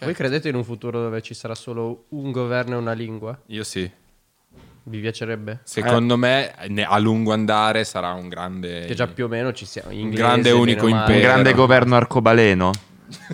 [0.00, 3.38] Voi credete in un futuro dove ci sarà solo un governo e una lingua?
[3.46, 3.88] Io sì.
[4.86, 5.60] Vi piacerebbe?
[5.62, 8.86] Secondo me ne- a lungo andare sarà un grande...
[8.86, 9.90] Che già più o meno ci siamo.
[9.90, 11.12] Un Inglese, grande bene unico impero.
[11.12, 12.72] Un grande governo arcobaleno.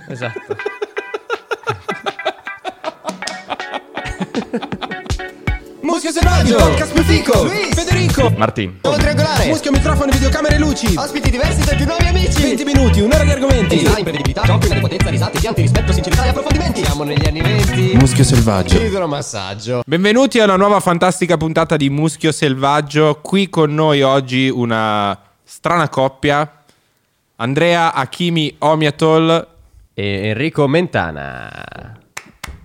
[0.09, 0.57] Esatto.
[6.11, 8.81] Muschio selvaggio, podcast più fico, Federico, Martin.
[8.81, 13.23] triangolare, muschio microfono, videocamere e luci, ospiti diversi tra più nuovi amici, 20 minuti, un'ora
[13.23, 16.83] di argomenti, design, imprevedibilità, giochi, potenza, risate, pianti, rispetto, sincerità e approfondimenti.
[16.83, 17.97] Siamo negli anni 20.
[17.97, 18.83] Muschio selvaggio.
[18.83, 19.83] Idromassaggio.
[19.87, 23.21] Benvenuti a una nuova fantastica puntata di Muschio Selvaggio.
[23.23, 26.65] Qui con noi oggi una strana coppia.
[27.37, 29.47] Andrea Hakimi Omiatol.
[29.95, 32.00] E Enrico Mentana.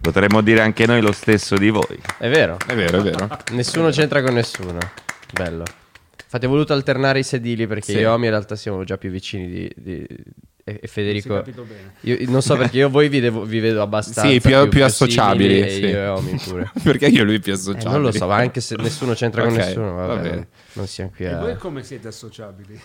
[0.02, 2.00] Potremmo dire anche noi lo stesso di voi.
[2.18, 2.58] È vero.
[2.66, 3.28] È vero, è vero.
[3.52, 4.78] Nessuno c'entra con nessuno.
[5.34, 5.64] Bello.
[6.24, 7.98] Infatti ho voluto alternare i sedili perché Sì.
[8.00, 9.72] io e Omi in realtà siamo già più vicini di...
[9.76, 10.08] di-
[10.68, 11.44] e e Federico...
[12.02, 14.82] Io non so perché io voi vi, devo- vi vedo abbastanza Sì, più, più simili
[14.84, 15.60] associabili.
[15.62, 15.80] e sì.
[15.82, 16.72] io e Omi pure.
[16.82, 17.92] Perché io e lui più Eh, associabili.
[17.92, 20.36] non lo so, ma anche se nessuno c'entra con Ok, nessuno, vabbè, va bene.
[20.36, 21.38] non- non siamo qui E a...
[21.40, 22.82] voi come siete associabili?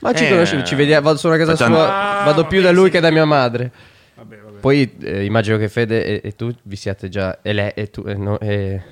[0.00, 2.60] Ma ci Eh, conosciamo, ci vediamo, vado solo a casa facciamo- sua, Ah, vado più
[2.60, 2.90] da lui sì.
[2.90, 3.72] che da mia madre.
[4.60, 7.38] Poi eh, immagino che Fede e, e tu vi siate già...
[7.42, 8.02] E lei e tu...
[8.06, 8.82] E, no, e-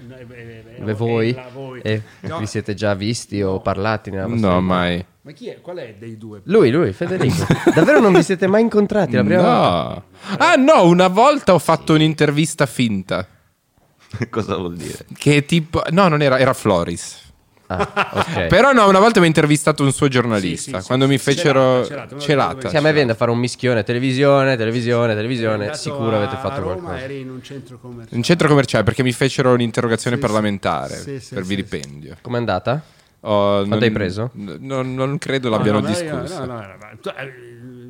[0.79, 1.33] No, e voi?
[1.33, 1.81] la voi.
[1.83, 4.73] E No, vi siete già visti o parlati nella vostra No, vita?
[4.75, 5.05] mai.
[5.23, 5.61] Ma chi è?
[5.61, 6.41] Qual è dei due?
[6.45, 7.47] Lui, lui, Federico.
[7.75, 10.05] Davvero non vi siete mai incontrati la prima volta?
[10.29, 10.37] No.
[10.39, 13.27] Ah no, una volta ho fatto un'intervista finta.
[14.31, 15.05] Cosa vuol dire?
[15.17, 15.83] Che tipo...
[15.91, 17.26] No, non era, era Floris.
[17.69, 18.47] Ah.
[18.49, 20.77] Però no, una volta mi ha intervistato un suo giornalista.
[20.77, 21.85] Sì, sì, quando sì, mi fecero...
[21.85, 22.69] Celata, celata, Celata.
[22.69, 25.75] Sì, a me viene da fare un mischione, televisione, televisione, televisione.
[25.75, 27.01] Sicuro a- avete fatto Roma, qualcosa.
[27.03, 28.17] eri in un centro commerciale.
[28.17, 32.17] Un centro commerciale perché mi fecero un'interrogazione parlamentare Sì, sì, per sì, vilipendio.
[32.21, 32.83] Com'è andata?
[33.21, 34.31] Oh, non- hai preso?
[34.35, 36.39] non- non credo No, l'abbiano no, discusso.
[36.45, 37.17] no, no, no, no.
[37.17, 37.33] Eh,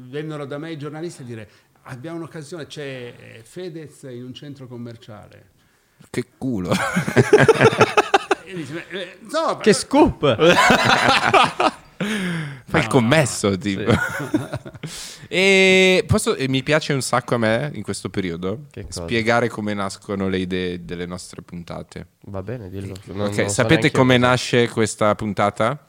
[0.08, 1.48] Vennero da me i giornalisti a dire
[1.88, 5.50] abbiamo un'occasione, c'è Fedez in un centro commerciale.
[6.08, 6.70] Che culo.
[8.54, 10.36] Dico, eh, no, Che scoop!
[12.68, 13.90] Fai il commesso, tipo.
[15.28, 20.28] e, posso- e mi piace un sacco a me in questo periodo spiegare come nascono
[20.28, 22.08] le idee delle nostre puntate.
[22.26, 22.94] Va bene, dillo.
[23.04, 24.20] Non- ok, non sapete come io.
[24.20, 25.86] nasce questa puntata?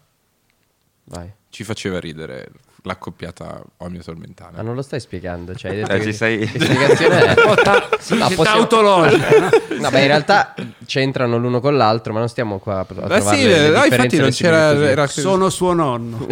[1.05, 1.29] Vai.
[1.49, 2.51] Ci faceva ridere
[2.87, 4.53] l'accoppiata Omnia Tormentana.
[4.57, 7.35] Ma non lo stai spiegando, cioè hai detto Eh, che, sei- che spiegazione è?
[7.99, 9.39] sì, No, possiamo- autologica.
[9.79, 9.89] no?
[9.91, 10.55] Beh, in realtà
[10.85, 14.17] c'entrano l'uno con l'altro, ma non stiamo qua a, Beh, sì, le, le no, infatti
[14.17, 14.71] non c'era...
[14.71, 15.05] Era...
[15.05, 16.25] Sono suo nonno.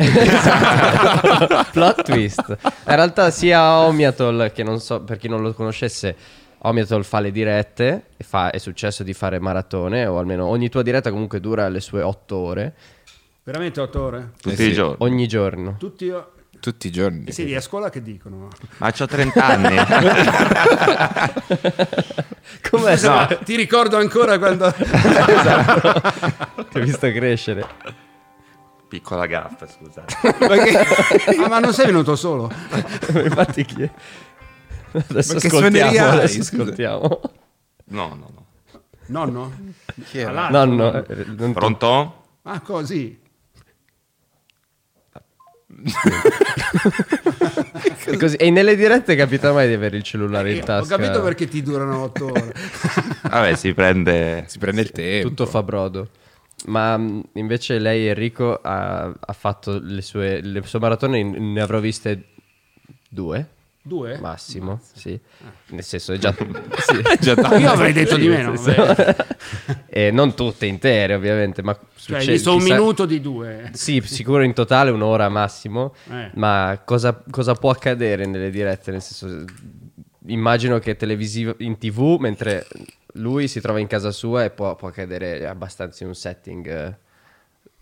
[1.72, 2.58] Plot twist.
[2.64, 6.16] In realtà sia Omiatol, che non so, per chi non lo conoscesse,
[6.60, 10.82] Omiatol fa le dirette, e fa, è successo di fare maratone, o almeno ogni tua
[10.82, 12.74] diretta comunque dura le sue otto ore,
[13.44, 14.32] Veramente otto ore?
[14.42, 14.74] Tutti Eh i sì.
[14.74, 14.96] giorni.
[15.02, 15.76] ogni giorno.
[15.78, 16.32] Tutti io...
[16.66, 17.26] Tutti i giorni.
[17.26, 18.48] E sì, a scuola che dicono?
[18.78, 19.76] Ma c'ho 30 anni.
[22.72, 24.74] Come No, ti ricordo ancora quando...
[26.72, 27.68] Ti ho visto crescere.
[28.88, 30.16] Piccola gaffa, scusate.
[31.40, 32.52] Ah, ma non sei venuto solo?
[33.14, 33.92] Infatti chi è?
[35.08, 37.22] Adesso Ma che ascoltiamo, adesso ascoltiamo.
[37.90, 38.46] No, no, no.
[39.06, 39.52] Nonno?
[40.06, 40.50] Chi era?
[40.50, 41.06] Nonno.
[41.06, 42.24] eh, Pronto?
[42.42, 43.22] Ah, così.
[48.06, 48.36] è così.
[48.38, 50.98] E nelle dirette capita mai di avere il cellulare in Eh, Ho tasca?
[50.98, 52.54] capito perché ti durano otto ore.
[53.30, 54.46] Vabbè, si prende...
[54.48, 55.28] Si prende il tempo.
[55.30, 56.10] Tutto fa brodo.
[56.68, 61.62] Ma mh, invece lei, Enrico, ha, ha fatto le sue, le sue maratone, in- ne
[61.62, 62.30] avrò viste
[63.10, 63.48] due,
[63.88, 64.18] Due?
[64.20, 65.20] massimo, sì.
[65.68, 66.34] Nel senso, è già...
[66.36, 67.02] sì.
[67.20, 67.58] Già tanto.
[67.58, 68.50] Io avrei detto di meno.
[68.50, 69.16] Nel senso- vabbè.
[69.88, 71.74] E non tutte intere, ovviamente, ma...
[71.74, 73.70] Cioè, hai succe- visto un chissà- minuto di due.
[73.74, 75.94] Sì, sicuro in totale un'ora massimo.
[76.10, 76.32] Eh.
[76.34, 78.90] Ma cosa, cosa può accadere nelle dirette?
[78.90, 79.46] Nel senso,
[80.26, 82.66] immagino che televisivo in tv, mentre
[83.14, 86.98] lui si trova in casa sua e può, può accadere abbastanza in un setting eh,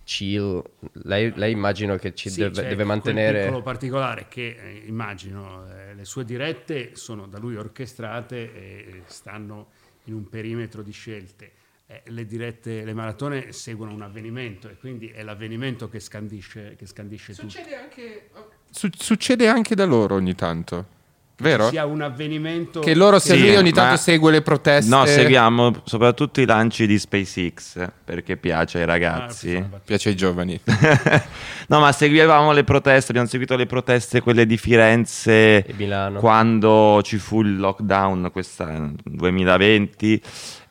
[0.04, 0.62] chill.
[1.04, 3.44] Lei, lei immagino che ci Sì, deve, c'è deve mantenere.
[3.44, 9.70] piccolo particolare che eh, immagino eh, le sue dirette sono da lui orchestrate e stanno
[10.06, 11.52] in un perimetro di scelte.
[11.88, 16.86] Eh, le dirette, le maratone seguono un avvenimento e quindi è l'avvenimento che scandisce, che
[16.86, 17.50] scandisce tutto.
[17.50, 18.30] Succede anche...
[18.70, 21.02] Su- succede anche da loro ogni tanto.
[21.38, 21.70] Vero?
[21.70, 24.90] Sia un avvenimento Che loro, se Sì, lui ogni tanto segue le proteste...
[24.94, 29.54] No, seguiamo soprattutto i lanci di SpaceX perché piace ai Ah, ragazzi.
[29.58, 29.82] battuta.
[29.84, 30.60] Piace ai giovani.
[31.68, 36.20] no, ma seguivamo le proteste, abbiamo seguito le proteste, quelle di Firenze E Milano.
[36.20, 40.22] quando ci fu il lockdown, questa 2020.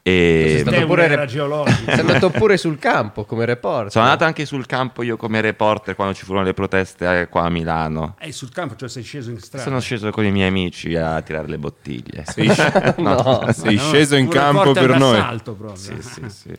[0.05, 1.93] E Sei pure geologica.
[1.93, 3.93] Sei andato pure sul campo come reporter.
[3.93, 7.45] sono andato anche sul campo io come reporter quando ci furono le proteste eh, qua
[7.45, 8.17] a Milano.
[8.19, 9.63] È sul campo, cioè sei sceso in strada.
[9.65, 12.25] Sono sceso con i miei amici a tirare le bottiglie.
[12.27, 13.47] Sei, sc- No.
[13.53, 15.23] sei No, sceso in campo per noi.
[15.45, 15.77] proprio.
[15.77, 16.53] Sì, sì, sì.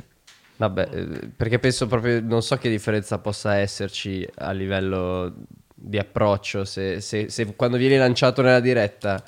[0.55, 5.33] Vabbè, eh, perché penso proprio, non so che differenza possa esserci a livello
[5.75, 9.21] di approccio se, se- se quando vieni lanciato nella diretta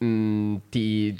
[0.00, 0.04] Eh.
[0.04, 1.16] mh, ti...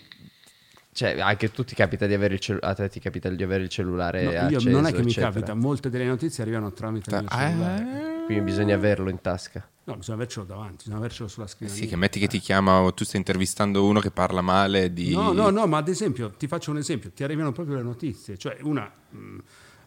[0.97, 3.65] Cioè, anche tu ti capita di avere il cellulare, a te ti capita di avere
[3.65, 5.31] il cellulare No, io acceso, non è che mi eccetera.
[5.31, 8.23] capita, molte delle notizie arrivano tramite il mio Ah, cellulare.
[8.25, 9.69] Quindi bisogna averlo in tasca.
[9.85, 11.83] No, bisogna avercelo davanti, bisogna avercelo sulla scrivania.
[11.83, 15.13] Sì, che metti che ti chiama o tu stai intervistando uno che parla male di...
[15.13, 18.39] No, no, no, ma ad esempio, ti faccio un esempio, ti arrivano proprio le notizie,
[18.39, 18.91] cioè una...
[19.11, 19.39] mh,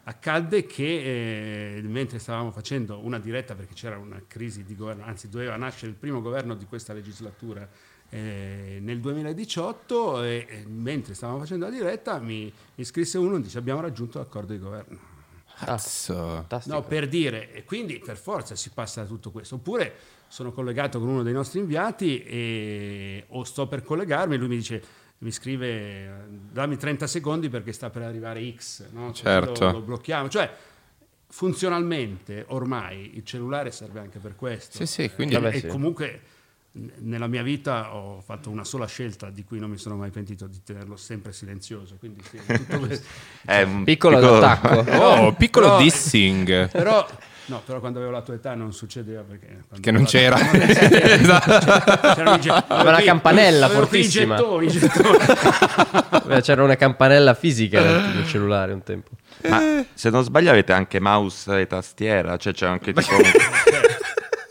[0.04, 5.28] accadde che eh, mentre stavamo facendo una diretta, perché c'era una crisi di governo, anzi
[5.28, 7.68] doveva nascere il primo governo di questa legislatura
[8.10, 13.40] eh, nel 2018, e, e mentre stavamo facendo la diretta mi, mi scrisse uno e
[13.40, 14.98] dice abbiamo raggiunto l'accordo di governo.
[15.64, 16.46] Cazzo.
[16.64, 19.56] No, per dire, e quindi per forza si passa da tutto questo.
[19.56, 19.92] Oppure
[20.26, 24.82] sono collegato con uno dei nostri inviati e, o sto per collegarmi, lui mi dice,
[25.18, 29.12] mi scrive, dammi 30 secondi perché sta per arrivare X, no?
[29.12, 29.66] Certo.
[29.66, 30.30] Lo, lo blocchiamo.
[30.30, 30.50] Cioè,
[31.28, 34.78] funzionalmente ormai il cellulare serve anche per questo.
[34.78, 35.66] Sì, sì, quindi- e, Vabbè, e sì.
[35.66, 36.20] comunque
[36.72, 40.46] nella mia vita ho fatto una sola scelta di cui non mi sono mai pentito
[40.46, 41.96] di tenerlo sempre silenzioso.
[41.98, 43.06] Quindi sì, tutto questo-
[43.44, 44.68] È un Piccolo attacco.
[45.00, 46.68] Oh, piccolo Però- dissing.
[46.70, 47.04] però,
[47.46, 49.64] no, però quando avevo la tua età non succedeva perché...
[49.80, 50.36] Che non c'era.
[51.10, 52.38] Esatto.
[52.38, 54.36] Ge- Aveva la qui- campanella fortissima.
[54.36, 55.18] gettoni, i gettoni.
[56.42, 59.10] C'era una campanella fisica nel nel cellulare un tempo.
[59.48, 63.14] Ma se non sbaglio avete anche mouse e tastiera, cioè c'è anche tipo...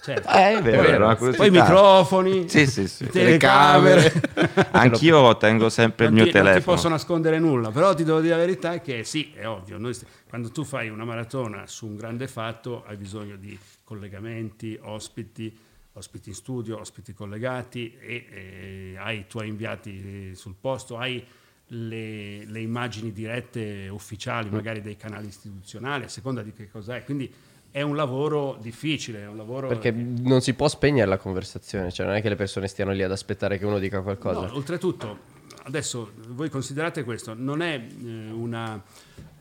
[0.10, 0.28] Certo.
[0.30, 3.06] Eh, è vero, Poi- era una Poi microfoni, Sì, sì, sì.
[3.08, 4.12] telecamere.
[4.72, 6.76] Anch'io tengo sempre il non mio ti, non ti telefono.
[6.76, 10.06] posso nascondere nulla, però ti devo dire la verità che sì, è ovvio, noi st-
[10.28, 15.56] quando tu fai una maratona su un grande fatto hai bisogno di collegamenti, ospiti,
[15.94, 21.24] ospiti in studio, ospiti collegati e, e hai i tuoi inviati sul posto, hai
[21.68, 27.04] le, le immagini dirette ufficiali, magari dei canali istituzionali, a seconda di che cos'è.
[27.04, 27.32] Quindi
[27.72, 29.68] è un lavoro difficile, è un lavoro...
[29.68, 33.04] Perché non si può spegnere la conversazione, cioè non è che le persone stiano lì
[33.04, 34.48] ad aspettare che uno dica qualcosa.
[34.48, 35.20] No, oltretutto,
[35.64, 38.82] adesso voi considerate questo, non è eh, una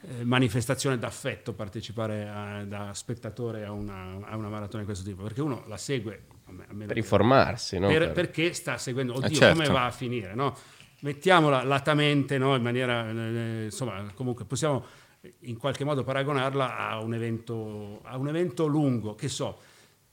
[0.02, 5.22] eh, manifestazione d'affetto partecipare a- da spettatore a una, a una maratona di questo tipo,
[5.22, 7.88] perché uno la segue Per che- informarsi, no?
[7.88, 9.54] per- Per- perché sta seguendo, oddio, certo.
[9.60, 10.54] come va a finire, no?
[11.00, 12.56] Mettiamola latamente, no?
[12.56, 14.84] In maniera, eh, insomma, comunque possiamo
[15.40, 19.58] in qualche modo paragonarla a un evento, a un evento lungo, che so,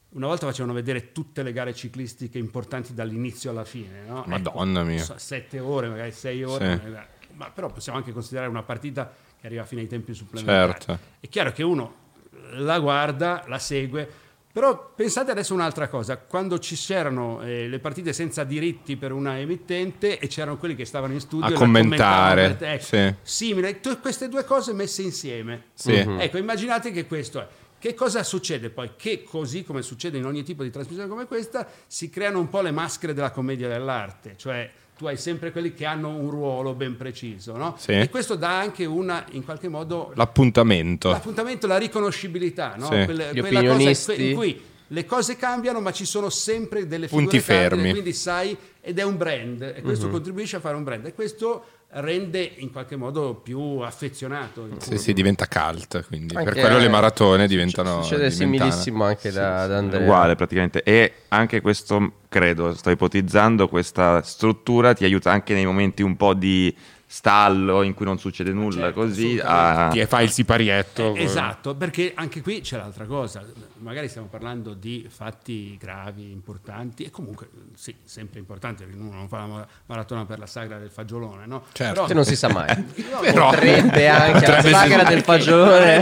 [0.09, 4.23] una volta facevano vedere tutte le gare ciclistiche importanti dall'inizio alla fine, no?
[4.27, 5.03] Madonna Ecco, mia.
[5.03, 6.83] so, sette ore, magari sei ore, Sì.
[6.85, 10.71] magari- ma però possiamo anche considerare una partita che arriva fino ai tempi supplementari.
[10.71, 10.99] Certo.
[11.19, 12.03] È chiaro che uno
[12.51, 14.09] la guarda, la segue,
[14.55, 19.37] però pensate adesso un'altra cosa, quando ci c'erano eh, le partite senza diritti per una
[19.37, 23.13] emittente e c'erano quelli che stavano in studio A commentare, te, ecco, sì.
[23.21, 25.65] simile, tu- queste due cose messe insieme.
[25.73, 25.95] Sì.
[25.95, 27.47] Ecco, immaginate che questo è.
[27.77, 28.91] Che cosa succede poi?
[28.95, 32.61] Che così come succede in ogni tipo di trasmissione come questa, si creano un po'
[32.61, 36.95] le maschere della commedia dell'arte, cioè tu hai sempre quelli che hanno un ruolo ben
[36.95, 37.75] preciso, no?
[37.77, 37.91] Sì.
[37.91, 41.09] E questo dà anche una, in qualche modo, L'appuntamento.
[41.09, 42.85] l'appuntamento, la riconoscibilità, no?
[42.91, 43.03] Sì.
[43.05, 44.29] Quelle- Gli quella cosa opinionisti.
[44.29, 47.91] in cui le cose cambiano, ma ci sono sempre delle Punti fermi.
[47.91, 51.65] quindi sai, ed è un brand, e questo contribuisce a fare un brand, e questo
[51.97, 54.65] rende in qualche modo più affezionato.
[54.65, 58.01] il Sì, sì, diventa cult, quindi Anche- per quello le maratone diventano...
[58.01, 60.01] Succede diventano- similissimo anche da, da Andrea.
[60.01, 60.83] Uguale praticamente.
[60.83, 66.33] E anche questo, credo, sto ipotizzando, questa struttura ti aiuta anche nei momenti un po'
[66.33, 66.75] di
[67.15, 69.87] stallo in cui non succede nulla, Certo, così a...
[69.89, 71.15] Ti fai il siparietto.
[71.15, 73.41] Eh, esatto, perché anche qui c'è l'altra cosa,
[73.77, 79.29] magari stiamo parlando di fatti gravi, importanti e comunque sì, sempre importanti perché uno non
[79.29, 81.63] fa la mara- maratona per la sagra del fagiolone, no?
[81.71, 82.03] Certo.
[82.03, 82.73] Che non si sa mai.
[83.15, 86.01] No, Però- Potrebbe anche la sagra del fagiolone.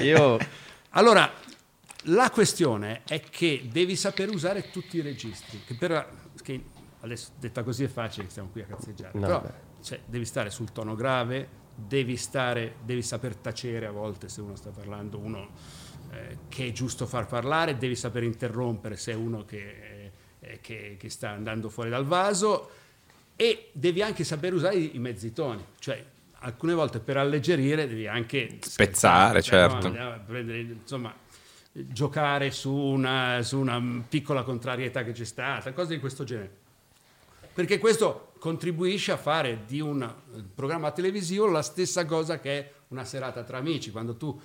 [0.00, 0.38] Io
[0.90, 1.30] Allora,
[2.04, 6.08] la questione è che devi saper usare tutti i registri, che per
[6.42, 6.64] che
[7.00, 9.65] adesso detta così è facile, stiamo qui a cazzeggiare, No, però beh.
[9.86, 14.56] Cioè, devi stare sul tono grave, devi stare, devi saper tacere a volte se uno
[14.56, 15.50] sta parlando, uno
[16.10, 20.96] eh, che è giusto far parlare, devi saper interrompere se è uno che, eh, che-
[20.98, 22.68] che sta andando fuori dal vaso
[23.36, 26.04] e devi anche saper usare i, i mezzi toni, cioè
[26.40, 29.86] alcune volte per alleggerire devi anche Spezzare, scherzare, cioè, certo.
[29.86, 31.14] andiamo a prendere, insomma,
[31.70, 36.64] giocare su una, su una piccola contrarietà che c'è stata, cose di questo genere.
[37.54, 42.72] Perché questo contribuisce a fare di un eh, programma televisivo la stessa cosa che è
[42.88, 44.38] una serata tra amici, quando tu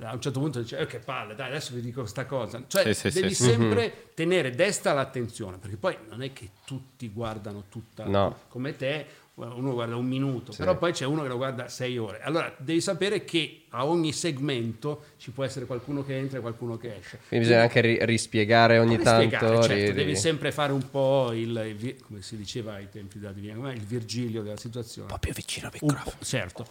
[0.00, 2.62] a un certo punto dici eh, che palle, dai, adesso vi dico questa cosa.
[2.66, 3.44] Cioè, Sì, sì, devi sì.
[3.44, 8.38] sempre tenere desta l'attenzione, perché poi non è che tutti guardano tutta No.
[8.48, 12.20] come te, uno guarda un minuto, però poi c'è uno che lo guarda sei ore.
[12.22, 16.76] Allora devi sapere che a ogni segmento ci può essere qualcuno che entra e qualcuno
[16.76, 17.18] che esce.
[17.28, 19.26] Quindi bisogna anche ri- rispiegare ogni Come tanto.
[19.36, 19.54] spiegare?
[19.62, 23.18] Certo, ri- devi ri- sempre fare un po' il, il come si diceva ai tempi
[23.18, 25.08] della Divina, il Virgilio della situazione.
[25.08, 26.16] Un po' più vicino al microfono.
[26.22, 26.66] certo.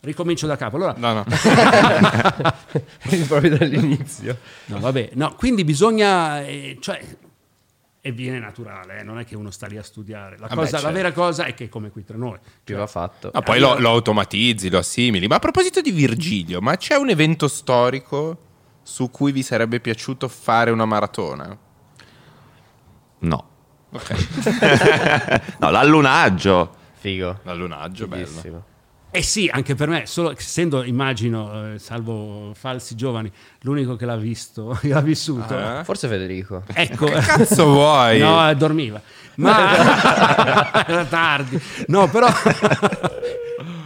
[0.00, 0.76] Ricomincio da capo.
[0.76, 1.24] Allora, No, no.
[3.28, 4.36] proprio dall'inizio.
[4.66, 7.00] no, vabbè, no, quindi bisogna, eh, cioè,
[8.02, 10.38] e viene naturale, eh, non è che uno sta lì a studiare.
[10.38, 10.94] La, Vabbè, cosa, la certo.
[10.94, 12.38] vera cosa è che è come qui tra noi.
[12.64, 13.30] Più va fatto.
[13.32, 15.26] Ma poi lo, lo automatizzi, lo assimili.
[15.26, 18.48] Ma a proposito di Virgilio, ma c'è un evento storico
[18.82, 21.56] su cui vi sarebbe piaciuto fare una maratona?
[23.18, 23.48] No.
[23.92, 25.52] Ok.
[25.58, 26.76] no, l'allunaggio.
[26.94, 27.40] Figo.
[27.42, 28.64] L'allunaggio, bello.
[29.12, 33.30] Eh sì, anche per me, solo essendo, immagino, eh, salvo falsi giovani,
[33.62, 35.56] l'unico che l'ha visto, che l'ha vissuto.
[35.56, 35.84] Ah.
[35.84, 36.62] Forse Federico.
[36.72, 38.18] Ecco, Cazzo vuoi?
[38.18, 39.00] No, dormiva.
[39.36, 41.60] Ma era tardi.
[41.86, 42.28] No, però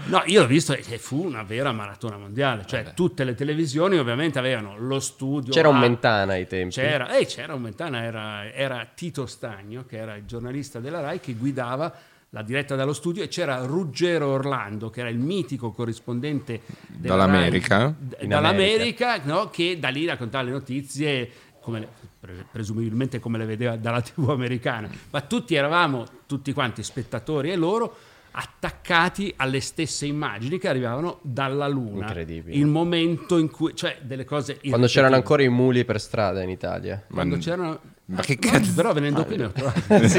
[0.07, 4.39] No, io l'ho visto e fu una vera maratona mondiale, cioè tutte le televisioni ovviamente
[4.39, 6.75] avevano lo studio C'era un Mentana ai tempi.
[6.75, 11.21] C'era, eh, c'era un Mentana, era, era Tito Stagno, che era il giornalista della RAI,
[11.21, 11.93] che guidava
[12.35, 17.79] la diretta dallo studio e c'era Ruggero Orlando, che era il mitico corrispondente Dall'America?
[17.79, 19.51] RAI, d- dall'America, no?
[19.51, 21.89] che da lì raccontava le notizie come le-
[22.19, 27.57] pre- presumibilmente come le vedeva dalla tv americana, ma tutti eravamo, tutti quanti spettatori e
[27.57, 27.97] loro,
[28.37, 32.07] attaccati alle stesse immagini che arrivavano dalla Luna.
[32.07, 32.57] Incredibile.
[32.57, 34.59] Il momento in cui, cioè delle cose...
[34.61, 37.03] Quando c'erano ancora i muli per strada in Italia.
[37.11, 37.81] Quando c'erano...
[38.07, 38.73] Ma che No, cazzo?
[38.75, 40.09] Però venendo qui ne ho trovati.
[40.09, 40.19] sì.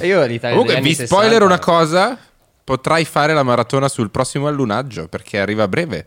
[0.00, 2.18] E io l'Italia Comunque, vi 60 spoiler una cosa.
[2.64, 6.06] Potrai fare la maratona sul prossimo allunaggio perché arriva a breve.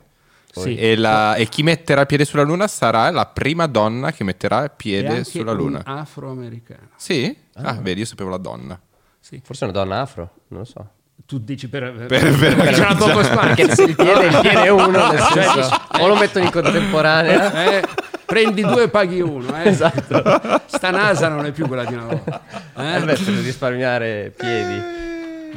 [0.51, 0.75] Sì.
[0.75, 5.07] E, la- e chi metterà piede sulla luna sarà la prima donna che metterà piede
[5.09, 5.83] anche sulla luna.
[5.85, 6.89] un afroamericano.
[6.95, 7.35] Sì?
[7.55, 8.79] Ah, vedi, io sapevo la donna.
[9.19, 9.41] Sì.
[9.43, 10.89] Forse una donna afro, non lo so.
[11.25, 11.91] Tu dici per...
[11.91, 13.73] Per- per- perché c'era poco spazio.
[13.73, 17.79] Se il piede, il piede è uno, nel Cioè, senso, o lo metto in contemporanea.
[17.79, 17.83] Eh,
[18.25, 19.55] prendi due e paghi uno.
[19.63, 19.69] Eh.
[19.69, 20.61] Esatto.
[20.65, 22.41] Sta NASA non è più quella di una volta.
[22.77, 22.95] Eh?
[22.97, 24.83] Eh, per risparmiare piedi.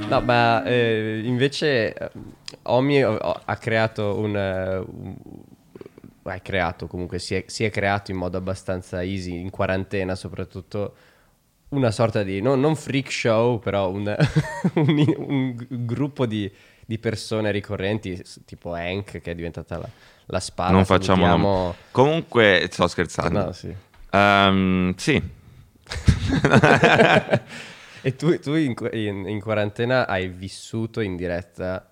[0.09, 2.11] No, ma eh, invece eh,
[2.63, 4.37] Omi ha creato un...
[4.37, 5.17] eh, un-
[6.29, 10.95] ha creato comunque, si è, si è creato in modo abbastanza easy, in quarantena soprattutto,
[11.71, 14.15] una sorta di, no- non freak show, però un,
[14.75, 16.51] un- un gruppo di,
[16.87, 19.89] di persone ricorrenti, tipo Hank che è diventata la,
[20.27, 20.73] la spada.
[20.73, 21.75] non facciamo salutiamo-.
[21.91, 23.45] Comunque, sto scherzando.
[23.45, 23.75] No, sì.
[24.11, 25.23] Ehm, sì.
[28.01, 31.91] E tu, tu in, in- in quarantena hai vissuto in diretta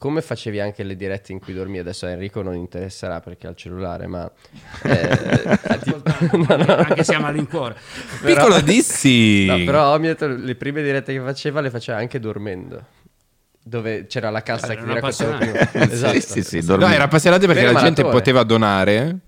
[0.00, 1.78] come facevi anche le dirette in cui dormi?
[1.78, 4.24] Adesso a Enrico non interesserà perché ha il cellulare, ma...
[4.82, 5.90] eh, ti-
[6.48, 7.76] no, no, Anche se a malincuore.
[8.24, 9.44] Piccolo dissi.
[9.44, 12.82] no, però mi ha detto le prime dirette che faceva le faceva anche dormendo.
[13.62, 15.10] Dove c'era la cassa Eh, che era.
[15.72, 16.18] Esatto.
[16.18, 19.18] sì, sì, sì, No, dormi- era appassionato perché Vero la gente poteva donare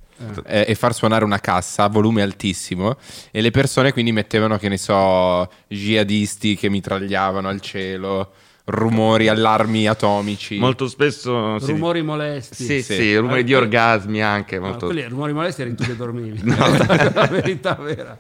[0.46, 2.96] eh, e far suonare una cassa a volume altissimo
[3.30, 8.32] e le persone quindi mettevano, che ne so, jihadisti che mitragliavano al cielo,
[8.64, 10.58] rumori, allarmi atomici.
[10.58, 11.58] Molto spesso...
[11.58, 12.54] si- Rumori molesti.
[12.64, 12.94] Sì, Sì.
[12.94, 14.58] sì, rumori di orgasmi anche.
[14.58, 16.40] No, molto- quelli rumori molesti eri tu che dormivi.
[16.46, 18.16] la verità vera.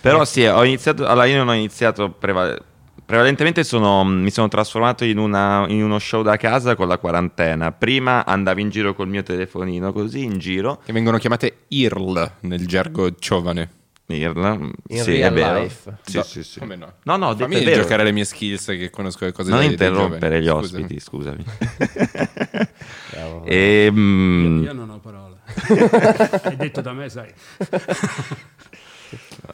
[0.00, 2.56] Però sì, ho iniziato, allora io non ho iniziato preva-
[3.04, 7.72] prevalentemente sono, mi sono trasformato in, una- in uno show da casa con la quarantena.
[7.72, 10.80] Prima andavo in giro col mio telefonino così in giro.
[10.84, 13.70] Che vengono chiamate IRL nel gergo giovane.
[14.10, 14.52] Irla,
[14.86, 15.60] In sì, real è vero.
[15.60, 15.92] life.
[16.02, 16.58] Sì, No, sì, sì.
[16.60, 16.92] Come no?
[17.02, 17.82] No, no, Fammi detto è vero.
[17.82, 21.44] giocare le mie skills che conosco le cose Non interrompere gli ospiti, scusami.
[23.12, 23.44] Bravo.
[23.44, 25.36] e, mm, Io non ho parole.
[26.42, 27.28] È detto da me, sai.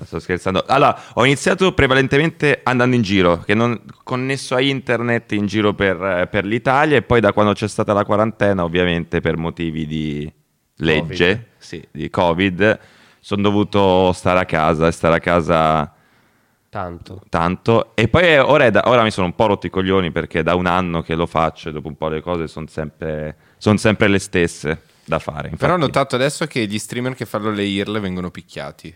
[0.05, 0.65] Sto scherzando.
[0.67, 6.29] Allora, ho iniziato prevalentemente andando in giro, che non connesso a internet in giro per,
[6.31, 10.31] per l'Italia e poi da quando c'è stata la quarantena, ovviamente per motivi di
[10.79, 11.47] legge, Covid.
[11.59, 12.79] sì, di Covid,
[13.25, 15.91] sono dovuto stare a casa e stare a casa
[16.69, 17.23] Tanto.
[17.31, 17.93] tanto.
[17.95, 20.55] E poi eh, ora, da- ora mi sono un po' rotti i coglioni perché da
[20.55, 24.09] un anno che lo faccio e dopo un po' le cose sono sempre, son sempre
[24.09, 25.49] le stesse da fare.
[25.57, 25.81] Però ho infatti.
[25.81, 28.95] notato adesso che gli streamer che fanno le IRL vengono picchiati.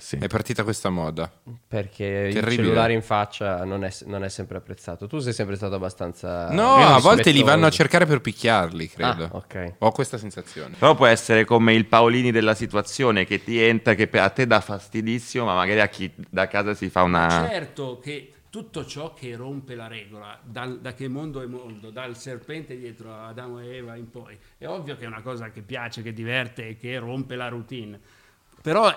[0.00, 0.16] Sì.
[0.16, 1.30] È partita questa moda.
[1.68, 2.62] Perché il Terribile.
[2.62, 5.06] cellulare in faccia non è, non è sempre apprezzato.
[5.06, 6.50] Tu sei sempre stato abbastanza...
[6.50, 9.24] No, a volte li vanno a cercare per picchiarli, credo.
[9.24, 9.74] Ah, ok.
[9.78, 10.74] Ho questa sensazione.
[10.78, 14.60] Però può essere come il Paolini della situazione che ti entra, che a te dà
[14.60, 17.46] fastidissimo, ma magari a chi da casa si fa una...
[17.48, 22.16] Certo che tutto ciò che rompe la regola, dal- da che mondo è mondo, dal
[22.16, 25.62] serpente dietro a Adamo e Eva in poi, è ovvio che è una cosa che
[25.62, 28.00] piace, che diverte e che rompe la routine.
[28.60, 28.92] Però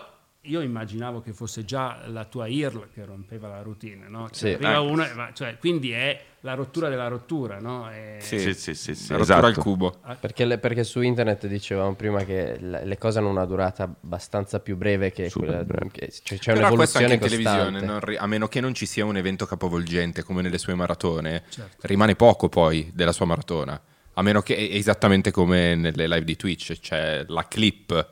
[0.48, 4.30] io immaginavo che fosse già la tua IRL che rompeva la routine, no?
[4.30, 4.54] Cioè, Sì.
[4.56, 4.82] arriva Ah.
[4.82, 7.90] uno va- cioè, quindi è la rottura della rottura, no?
[7.90, 9.62] È- Sì, sì, sì, sì, sì, La rottura al esatto.
[9.62, 10.00] cubo.
[10.20, 14.60] Perché, le- perché su internet dicevamo prima che le, le cose hanno una durata abbastanza
[14.60, 15.64] più breve che Super quella.
[15.64, 15.92] breve.
[15.92, 17.72] che- cioè, c'è Però questo un'evoluzione anche in costante.
[17.80, 21.44] televisione, non a meno che non ci sia un evento capovolgente come nelle sue maratone,
[21.48, 21.88] Certo.
[21.88, 23.82] rimane poco poi della sua maratona.
[24.16, 28.10] A meno che, è esattamente come nelle live di Twitch, c'è la clip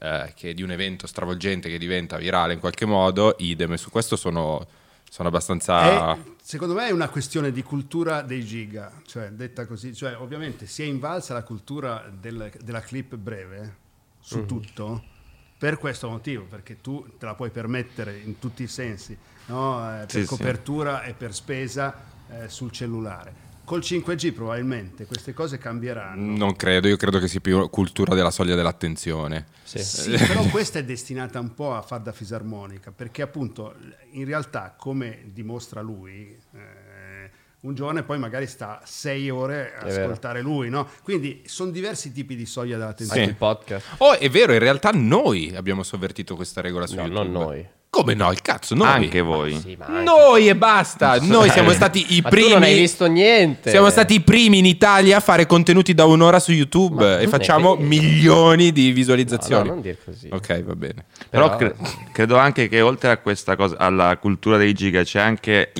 [0.00, 3.90] eh, che di un evento stravolgente che diventa virale in qualche modo, idem, e su
[3.90, 4.66] questo sono,
[5.10, 6.14] sono abbastanza...
[6.14, 10.66] È- secondo me è una questione di cultura dei giga, cioè detta così, cioè ovviamente
[10.66, 13.76] si è invalsa la cultura del- della clip breve
[14.20, 15.02] su tutto
[15.58, 19.80] per questo motivo, perché tu te la puoi permettere in tutti i sensi, no?
[19.92, 20.26] Eh, per Sì, sì.
[20.26, 21.94] copertura e per spesa
[22.30, 23.46] eh, sul cellulare.
[23.68, 26.36] Col 5G probabilmente queste cose cambieranno.
[26.38, 29.46] Non credo, io credo che sia più cultura della soglia dell'attenzione.
[29.62, 29.78] Sì.
[29.84, 33.74] Sì, però questa è destinata un po' a far da fisarmonica, perché appunto
[34.12, 39.88] in realtà, come dimostra lui, eh, un giovane poi magari sta sei ore a È
[39.88, 40.04] vero.
[40.04, 40.88] ascoltare lui, no?
[41.02, 43.24] Quindi sono diversi tipi di soglia dell'attenzione.
[43.24, 43.28] Sì.
[43.28, 43.86] il podcast.
[43.98, 47.28] Oh, è vero, in realtà noi abbiamo sovvertito questa regola su No, YouTube.
[47.28, 47.68] non noi.
[47.90, 48.30] Come no?
[48.30, 48.86] Il cazzo, noi.
[48.86, 49.58] Anche voi.
[49.58, 51.16] Sì, ma anche- Noi e basta.
[51.24, 52.46] Noi siamo stati i Ma primi.
[52.48, 53.70] tu non hai visto niente.
[53.70, 57.26] Siamo stati i primi in Italia a fare contenuti da un'ora su YouTube Ma e
[57.28, 59.68] facciamo milioni di No, visualizzazioni.
[59.68, 60.28] no, non dire così.
[60.30, 61.04] Ok, va bene.
[61.30, 61.76] Però Però- cre-
[62.12, 65.72] credo anche che oltre a questa cosa, alla cultura dei giga, c'è anche,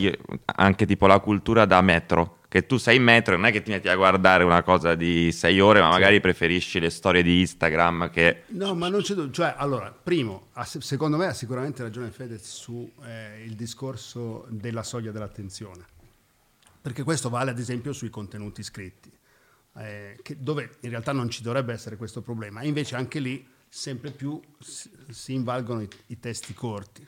[0.56, 2.37] anche tipo la cultura da metro.
[2.50, 4.94] Che tu sei in metro e non è che ti metti a guardare una cosa
[4.94, 8.44] di sei ore, ma magari preferisci le storie di Instagram che...
[8.48, 9.32] No, ma non c'è dubbio.
[9.32, 15.10] Cioè, allora, primo, secondo me ha sicuramente ragione Fedez su eh, il discorso della soglia
[15.10, 15.84] dell'attenzione.
[16.80, 19.12] Perché questo vale ad esempio sui contenuti scritti,
[19.76, 22.62] eh, che- dove in realtà non ci dovrebbe essere questo problema.
[22.62, 27.06] Invece anche lì sempre più si, si invalgono i, i testi corti,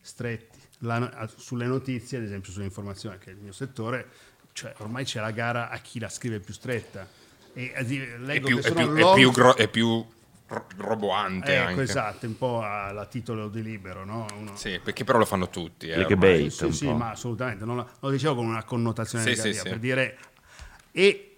[0.00, 0.60] stretti.
[0.80, 4.08] La- sulle notizie, ad esempio sull'informazione, che è il mio settore,
[4.56, 7.06] cioè ormai c'è la gara a chi la scrive più stretta.
[7.52, 7.82] E, eh, È
[8.18, 10.06] leggo più, che è sono più- è più gro- è più
[10.46, 11.82] ro- roboante Ecco, anche.
[11.82, 14.26] esatto, un po' alla titolo di libero, no?
[14.34, 15.88] Uno- Sì, perché però lo fanno tutti.
[15.88, 16.48] eh, ormai.
[16.48, 19.68] Sì, sì, ma assolutamente, non lo, lo dicevo con una connotazione Sì, negativa, sì, sì.
[19.68, 20.18] per dire...
[20.92, 21.36] E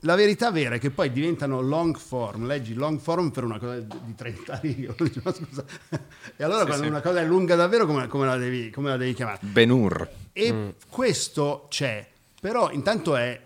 [0.00, 3.78] la verità vera è che poi diventano long form, leggi long form per una cosa
[3.80, 4.94] di 30 righe,
[6.36, 6.90] e allora quando sì.
[6.90, 9.38] una cosa è lunga davvero come, come la, devi, come la devi chiamare?
[9.40, 10.08] Ben-Hur.
[10.34, 12.06] E questo c'è,
[12.44, 13.40] però intanto è,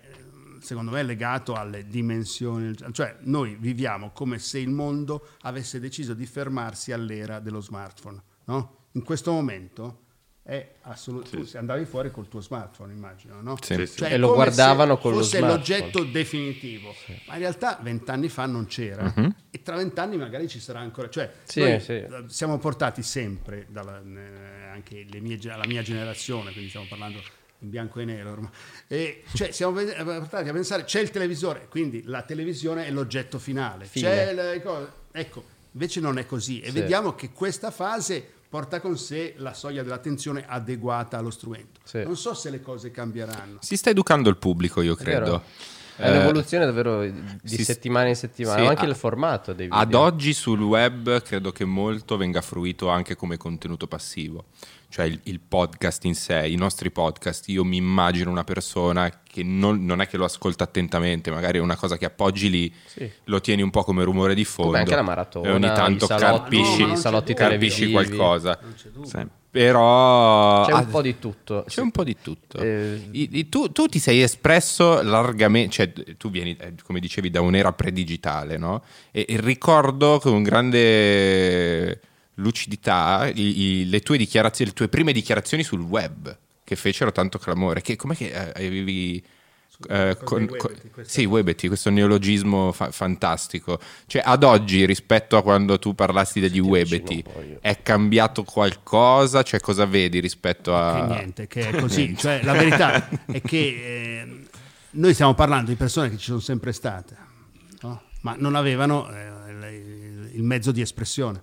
[0.59, 6.27] secondo me, legato alle dimensioni, cioè noi viviamo come se il mondo avesse deciso di
[6.27, 8.87] fermarsi all'era dello smartphone, no?
[8.95, 10.01] In questo momento
[10.43, 11.49] è assolutamente...
[11.53, 13.57] Tu andavi fuori col tuo smartphone, immagino, no?
[13.61, 13.75] Sì.
[13.77, 13.99] Sì, sì.
[13.99, 15.59] Cioè, E lo guardavano con lo fosse smartphone.
[15.81, 16.93] l'oggetto definitivo,
[17.29, 19.15] ma in realtà vent'anni fa non c'era
[19.49, 21.09] e tra vent'anni magari ci sarà ancora.
[21.09, 21.93] Cioè, Sì, noi sì.
[21.93, 27.23] eh, siamo portati sempre, dalla, eh, anche le mie la mia generazione, quindi stiamo parlando
[27.61, 28.51] in bianco e nero ormai,
[28.87, 33.39] e cioè siamo ve- portati a pensare c'è il televisore, quindi la televisione è l'oggetto
[33.39, 34.09] finale, Fine.
[34.09, 36.73] c'è le cose- ecco, invece non è così e Sì.
[36.73, 41.81] vediamo che questa fase porta con sé la soglia dell'attenzione adeguata allo strumento.
[41.85, 42.03] Sì.
[42.03, 43.59] Non so se le cose cambieranno.
[43.61, 45.21] Si sta educando il pubblico, io credo.
[45.25, 45.43] vero.
[45.97, 49.67] È Eh, un'evoluzione davvero di si- settimana in settimana, sì, anche a- il formato dei
[49.67, 49.81] video.
[49.83, 54.45] Ad oggi sul web credo che molto venga fruito anche come contenuto passivo,
[54.91, 57.49] cioè il, il podcast in sé, i nostri podcast.
[57.49, 61.61] Io mi immagino una persona che non, non è che lo ascolta attentamente, magari è
[61.61, 63.11] una cosa che appoggi lì, Sì.
[63.25, 64.71] lo tieni un po' come rumore di fondo.
[64.73, 67.93] Come anche la maratona, E ogni tanto i salotti, carpisci, No, salotti carpisci televisivi.
[67.93, 68.59] qualcosa.
[68.63, 69.09] Non c'è dubbio.
[69.09, 69.27] Sì.
[69.51, 71.65] Però C'è un ah, po' di tutto.
[71.67, 72.59] C'è un po' di tutto.
[72.59, 77.31] Eh, I- i- tu, tu ti sei espresso largamente, cioè tu vieni, eh, come dicevi,
[77.31, 78.83] da un'era predigitale, no?
[79.11, 82.01] E, e ricordo con grande
[82.39, 87.39] lucidità i- i- le, tue dichiarazioni, le tue prime dichiarazioni sul web, che fecero tanto
[87.39, 87.81] clamore.
[87.83, 89.23] Che, com'è che eh, avevi...
[89.89, 93.79] eh, con- con- sì, Webeti, questo neologismo fa- fantastico.
[94.07, 97.25] Cioè, ad oggi, rispetto a quando tu parlassi degli Webeti,
[97.61, 99.43] è cambiato qualcosa?
[99.43, 101.07] Cioè, cosa vedi rispetto a...
[101.07, 102.15] che niente, che è così.
[102.19, 104.41] Cioè, la verità è che eh,
[104.91, 107.17] noi stiamo parlando di persone che ci sono sempre state,
[107.83, 108.03] no?
[108.23, 111.43] ma non avevano eh, il, il mezzo di espressione.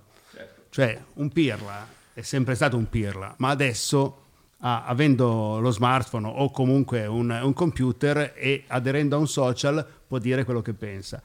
[0.76, 4.24] Cioè, un pirla è sempre stato un pirla, ma adesso,
[4.58, 10.18] ah, avendo lo smartphone o comunque un, un computer e aderendo a un social, può
[10.18, 11.22] dire quello che pensa.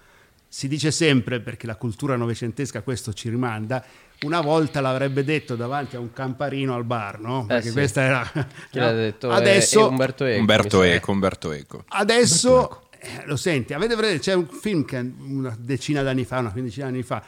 [0.47, 3.83] si dice sempre, perché la cultura novecentesca questo ci rimanda,
[4.21, 7.45] una volta l'avrebbe detto davanti a un camparino al bar, no?
[7.45, 7.73] Perché sì.
[7.73, 8.31] questa era...
[8.71, 9.31] Chi l'ha detto?
[9.31, 10.39] È- Adesso, è Umberto Eco.
[10.39, 10.81] Umberto.
[10.83, 11.83] Eco, Umberto Eco.
[11.89, 16.51] adesso eh, lo senti, avete presente, c'è un film che una decina d'anni fa, una
[16.51, 17.21] quindicina d'anni fa,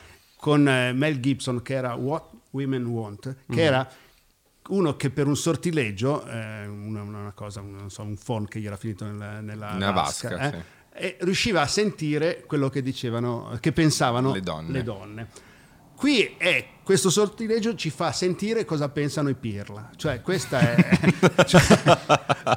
[0.44, 3.90] con eh, Mel Gibson che era What Women Want, che era
[4.68, 8.60] uno che per un sortileggio, eh, una, una cosa, un, non so, un phone che
[8.60, 10.96] gli era finito nella, nella Una vasca, eh, sì.
[10.96, 14.72] e riusciva a sentire quello che dicevano, che pensavano Le donne.
[14.74, 15.28] le donne.
[16.04, 20.76] Qui è questo sortileggio ci fa sentire cosa pensano i pirla, cioè questo è
[21.48, 21.62] cioè,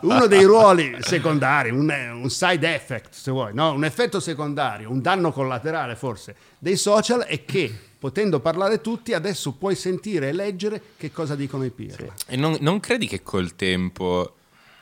[0.03, 3.71] uno dei ruoli secondari, un, un side effect se vuoi, no?
[3.71, 9.53] un effetto secondario, un danno collaterale forse dei social è che potendo parlare tutti adesso
[9.53, 12.15] puoi sentire e leggere che cosa dicono i pirla.
[12.27, 14.39] E non, non credi che col tempo,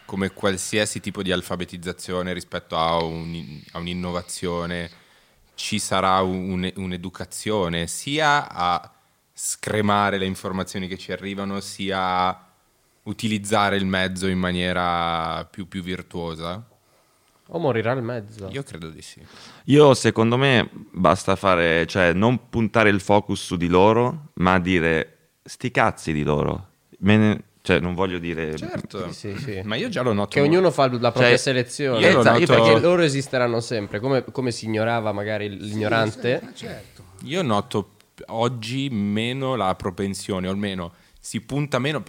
[0.07, 4.90] come qualsiasi tipo di alfabetizzazione rispetto a, un- a un'innovazione,
[5.55, 8.90] ci sarà un- un'educazione sia a
[9.33, 12.45] scremare le informazioni che ci arrivano, sia a
[13.05, 16.62] utilizzare il mezzo in maniera più, più virtuosa?
[17.49, 18.49] O morirà al mezzo.
[18.51, 19.21] Io credo di sì.
[19.64, 25.33] Io secondo me basta fare, cioè non puntare il focus su di loro, ma dire
[25.43, 26.69] sti cazzi di loro.
[27.01, 28.55] Me ne- cioè non voglio dire...
[28.59, 29.62] Certo, Sì, sì.
[29.64, 30.29] ma io già lo noto.
[30.29, 32.00] Che ognuno fa la propria Cioè, selezione.
[32.07, 34.00] io lo Esatto, noto- perché loro esisteranno sempre.
[34.00, 36.42] Come, come si ignorava magari l'ignorante.
[36.53, 37.05] Sì, certo.
[37.22, 37.92] Io noto
[38.27, 42.03] oggi meno la propensione, o almeno si punta meno,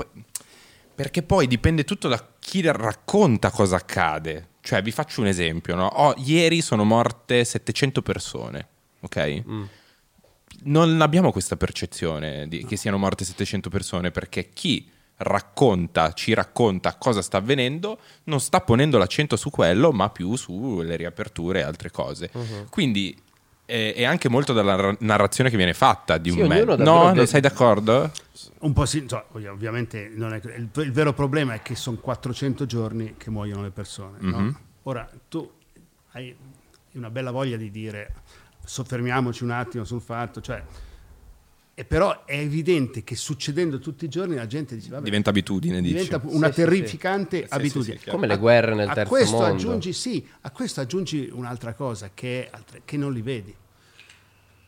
[0.94, 4.50] perché poi dipende tutto da chi racconta cosa accade.
[4.60, 5.86] Cioè, vi faccio un esempio, no?
[5.86, 8.68] Oh, ieri sono morte 700 persone,
[9.00, 9.44] ok?
[10.64, 16.96] Non abbiamo questa percezione di, che siano morte 700 persone perché chi racconta, ci racconta
[16.96, 21.92] cosa sta avvenendo, non sta ponendo l'accento su quello, ma più sulle riaperture e altre
[21.92, 22.30] cose.
[22.70, 23.18] Quindi
[23.66, 26.76] è, è anche molto dalla ra- narrazione che viene fatta di Sì, un mezzo.
[26.76, 28.12] No, non sei d'accordo?
[28.60, 32.66] Un po' sì, ovvia- ovviamente non è- il, il vero problema è che sono 400
[32.66, 34.18] giorni che muoiono le persone.
[34.20, 34.40] no?
[34.40, 34.58] Mhm.
[34.84, 35.50] Ora tu
[36.12, 36.36] hai
[36.92, 38.14] una bella voglia di dire
[38.64, 40.64] soffermiamoci un attimo sul fatto, cioè,
[41.78, 45.82] e però è evidente che succedendo tutti i giorni la gente dice, vabbè, Diventa abitudine,
[45.82, 45.94] dici.
[45.94, 47.98] diventa una Sì, terrificante sì, abitudine.
[48.00, 48.10] sì.
[48.10, 49.54] Come le guerre nel a terzo questo mondo.
[49.54, 52.50] aggiungi, sì, a questo aggiungi un'altra cosa che,
[52.86, 53.54] che non li vedi.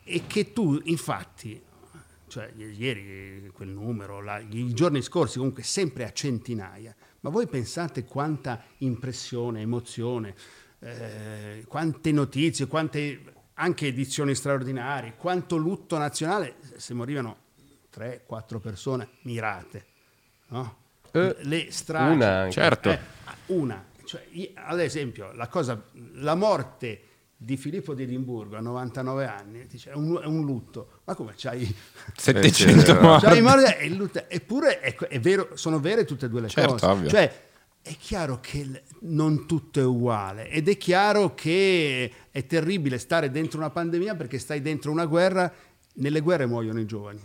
[0.03, 1.61] E che tu, infatti,
[2.27, 8.03] cioè ieri quel numero, la- i giorni scorsi comunque sempre a centinaia, ma voi pensate
[8.03, 10.35] quanta impressione, emozione,
[10.79, 13.21] eh, quante notizie, quante
[13.59, 17.37] anche edizioni straordinarie, quanto lutto nazionale, se morivano
[17.95, 19.85] 3-4 persone mirate,
[20.47, 20.77] no?
[21.11, 22.13] Eh, Le stragi.
[22.15, 22.49] una.
[22.49, 22.89] Certo.
[22.89, 22.99] Eh,
[23.47, 23.83] una.
[24.03, 25.81] Cioè, i- ad esempio, la, cosa,
[26.13, 27.01] la morte
[27.35, 31.01] di Filippo di Edimburgo a 99 anni dice, è, un, è un lutto.
[31.05, 31.65] Ma come c'hai...
[32.15, 33.25] 700 Eh, morti.
[33.25, 36.71] c'hai morti il lutto- eppure è, è vero, sono vere tutte e due le Certo,
[36.73, 36.85] cose.
[36.85, 37.09] ovvio.
[37.09, 37.45] Cioè,
[37.81, 43.59] è chiaro che non tutto è uguale ed è chiaro che è terribile stare dentro
[43.59, 45.51] una pandemia perché stai dentro una guerra.
[45.99, 47.21] Nelle guerre muoiono i giovani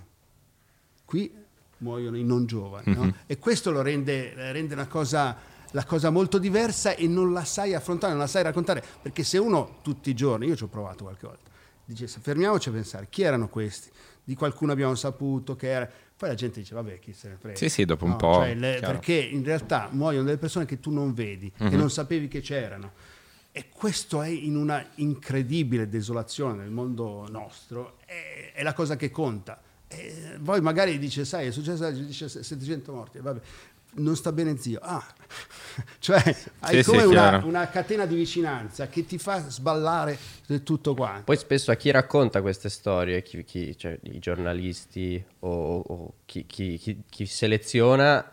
[1.05, 1.31] qui
[1.79, 2.95] muoiono i non giovani.
[2.95, 3.15] no?
[3.27, 5.37] E questo lo rende, rende una cosa,
[5.73, 8.83] la cosa molto diversa e non la sai affrontare, non la sai raccontare.
[9.03, 11.51] Perché se uno tutti i giorni, io ci ho provato qualche volta,
[11.85, 13.91] dice se fermiamoci a pensare chi erano questi,
[14.25, 15.91] di qualcuno abbiamo saputo che era...
[16.17, 17.59] Poi la gente dice, vabbè, chi se ne frega.
[17.59, 20.79] Sì, sì, dopo un No, po', cioè, le- perché in realtà muoiono delle persone che
[20.79, 22.93] tu non vedi, che non sapevi che c'erano.
[23.55, 29.11] E questo è in una incredibile desolazione nel mondo nostro, è, è la cosa che
[29.11, 29.61] conta.
[29.88, 33.41] E voi magari dice, sai, è successo, dice 700 morti, vabbè,
[33.97, 34.79] non sta bene zio.
[34.81, 35.05] Ah,
[36.01, 36.17] cioè
[36.61, 37.47] hai Sì, sì, come una, chiaro.
[37.47, 41.25] una catena di vicinanza che ti fa sballare del tutto quanto.
[41.25, 46.47] Poi spesso a chi racconta queste storie, chi, chi- cioè, i giornalisti o, o chi,
[46.47, 48.27] chi- chi- chi seleziona,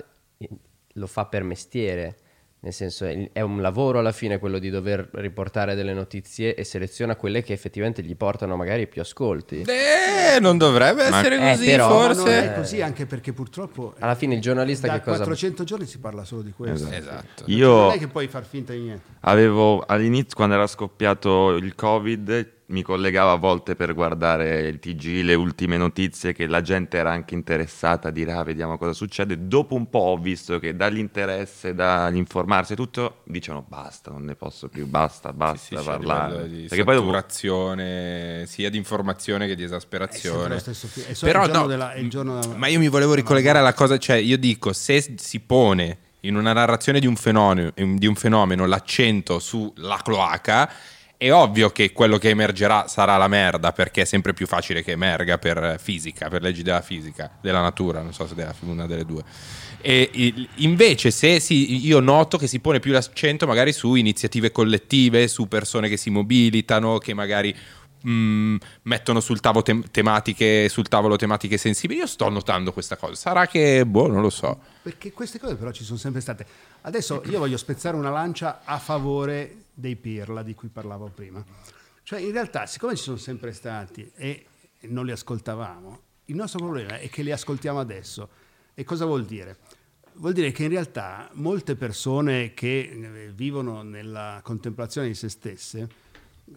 [0.93, 2.17] lo fa per mestiere.
[2.62, 6.65] Nel senso è, è un lavoro alla fine quello di dover riportare delle notizie e
[6.65, 9.62] seleziona quelle che effettivamente gli portano magari più ascolti.
[9.62, 12.52] Eh, non dovrebbe Ma- essere Eh, così, però- Ma non forse.
[12.52, 15.17] è così anche perché purtroppo Alla fine il giornalista da che cosa...
[15.19, 16.89] 400 giorni si parla solo di questo.
[16.91, 17.43] Esatto.
[17.45, 19.04] Non Io è che puoi far finta di niente.
[19.22, 25.23] avevo all'inizio, quando era scoppiato il Covid, mi collegavo a volte per guardare il TG,
[25.23, 29.47] le ultime notizie, che la gente era anche interessata a dire, ah, vediamo cosa succede.
[29.47, 34.67] Dopo un po' ho visto che dall'interesse, dall'informarsi e tutto, dicevano basta, non ne posso
[34.69, 36.47] più, basta, basta Sì, sì, parlare.
[36.47, 37.08] di Perché poi dopo...
[38.45, 40.53] sia di informazione che di esasperazione.
[40.53, 42.77] lo stesso fi- è Però il giorno no, della- è il giorno della- ma io
[42.77, 47.08] mi volevo ricollegare alla cosa, cioè io dico, se si pone in una narrazione di
[47.08, 50.69] un fenomeno, di un fenomeno l'accento sulla cloaca,
[51.21, 54.91] È ovvio che quello che emergerà sarà la merda, perché è sempre più facile che
[54.91, 59.03] emerga per fisica, per leggi della fisica, della natura, non so se è una delle
[59.03, 59.21] due.
[59.82, 65.27] E invece, se si- io noto che si pone più l'accento magari su iniziative collettive,
[65.27, 67.53] su persone che si mobilitano, che magari
[68.01, 71.99] mh, mettono sul, tavo tem- tematiche, sul tavolo tematiche sensibili.
[71.99, 73.15] Io sto notando questa cosa.
[73.15, 74.59] Sarà che, boh, non lo so.
[74.81, 76.45] Perché queste cose però ci sono sempre state.
[76.81, 81.43] Adesso io voglio spezzare una lancia a favore dei Pirla di cui parlavo prima.
[82.03, 84.45] Cioè in realtà, siccome ci sono sempre stati e
[84.81, 88.29] non li ascoltavamo, il nostro problema è che li ascoltiamo adesso.
[88.73, 89.57] E cosa vuol dire?
[90.13, 95.88] Vuol dire che in realtà molte persone che eh, vivono nella contemplazione di se stesse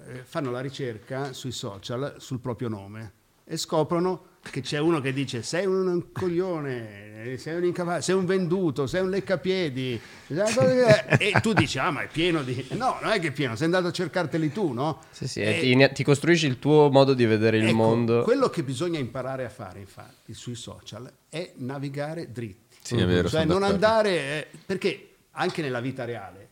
[0.08, 3.12] eh, fanno la ricerca sui social sul proprio nome
[3.44, 8.24] e scoprono che c'è uno che dice sei un coglione, sei un incapace, sei un
[8.24, 12.66] venduto, sei un leccapiedi che- e tu dici ah ma è pieno di...
[12.70, 15.00] No, non è che è pieno, sei andato a cercarteli tu, no?
[15.10, 18.22] Sì, sì, E- ti, ti costruisci il tuo modo di vedere il ecco, mondo.
[18.22, 22.76] Quello che bisogna imparare a fare infatti sui social è navigare dritti.
[22.82, 23.74] Sì, è vero, Cioè non d'accordo.
[23.74, 24.10] andare...
[24.10, 26.48] eh, perché anche nella vita reale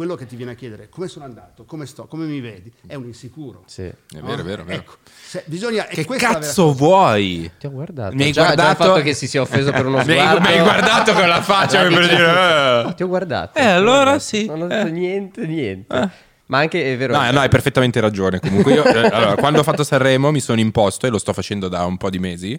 [0.00, 2.94] quello che ti viene a chiedere come sono andato, come sto, come mi vedi, è
[2.94, 3.64] un insicuro.
[3.66, 3.82] Sì.
[3.82, 4.80] È vero, è vero, è vero.
[4.80, 7.50] Ecco, se- bisogna, Che vera cazzo vuoi?
[7.58, 8.14] Ti ho guardato.
[8.16, 10.40] Mi hai già, già il guardato- fatto che si sia offeso per uno sguardo.
[10.40, 12.94] mi hai guardato con la faccia per dire, "Eh".
[12.94, 13.58] Ti ho guardato.
[13.58, 14.18] Eh, allora guardato.
[14.20, 14.90] sì, Non ho detto eh.
[14.90, 16.10] niente, niente.
[16.46, 17.12] Ma anche è vero.
[17.12, 18.40] No, no, hai perfettamente ragione.
[18.40, 21.68] Comunque, io, eh, allora, quando ho fatto Sanremo mi sono imposto e lo sto facendo
[21.68, 22.58] da un po' di mesi.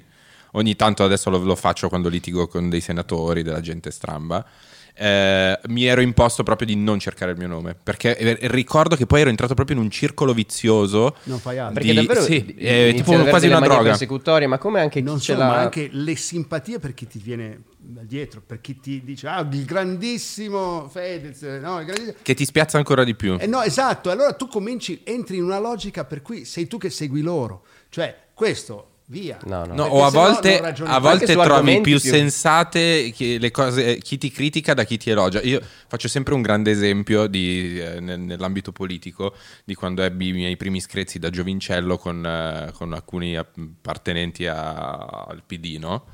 [0.52, 4.46] Ogni tanto adesso lo, lo faccio quando litigo con dei senatori, della gente stramba.
[4.94, 9.22] Eh, mi ero imposto proprio di non cercare il mio nome perché ricordo che poi
[9.22, 11.16] ero entrato proprio in un circolo vizioso.
[11.24, 11.76] Non fai altro.
[11.76, 13.84] Perché di- davvero sì, di- eh, tipo quasi una droga.
[13.84, 17.62] persecutorie, ma come anche non solo, ma l'ha anche le simpatie per chi ti viene
[17.78, 22.18] dietro, per chi ti dice ah il grandissimo Fedez, no, il grandissimo...
[22.22, 23.38] Che ti spiazza ancora di più.
[23.40, 26.78] Eh no, esatto, e allora tu cominci, entri in una logica per cui sei tu
[26.78, 29.38] che segui loro, cioè questo, via.
[29.46, 29.74] No, no.
[29.74, 34.74] No, o a volte, a volte trovi più più- sensate le cose, chi ti critica
[34.74, 35.42] da chi ti elogia.
[35.42, 40.32] Io faccio sempre un grande esempio di, eh, nel- nell'ambito politico di quando ebbi i
[40.32, 46.06] miei primi screzi da giovincello con, eh, con alcuni appartenenti a- al PD, no?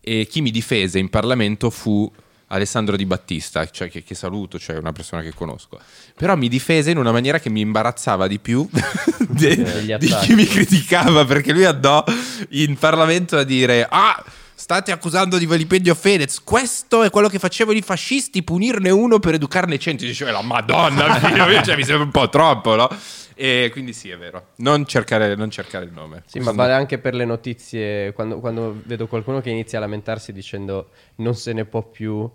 [0.00, 2.08] E chi mi difese in Parlamento fu
[2.48, 5.80] Alessandro Di Battista, cioè che, che saluto, cioè una persona che conosco.
[6.16, 8.68] Però mi difese in una maniera che mi imbarazzava di più
[9.28, 12.04] de- Degli di chi mi criticava, perché lui andò
[12.50, 14.22] in Parlamento a dire "Ah,
[14.58, 16.40] State accusando di vilipendio Fedez.
[16.42, 20.02] Questo è quello che facevano i fascisti, punirne uno per educarne cento.
[20.04, 22.88] E Diceva la Madonna, figlio, cioè, mi sembra un po' troppo, no?
[23.38, 24.52] E quindi sì, è vero.
[24.56, 26.22] Non cercare, non cercare il nome.
[26.26, 28.12] Sì, ma vale anche per le notizie.
[28.14, 32.28] Quando, quando vedo qualcuno che inizia a lamentarsi dicendo non se ne può più,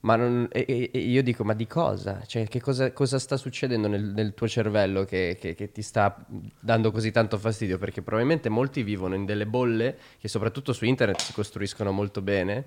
[0.00, 2.22] ma non- e, e- io dico: ma di cosa?
[2.26, 6.16] Cioè, che cosa, cosa sta succedendo nel, nel tuo cervello che, che- che ti sta
[6.58, 7.76] dando così tanto fastidio?
[7.76, 12.64] Perché probabilmente molti vivono in delle bolle che, soprattutto su internet, si costruiscono molto bene.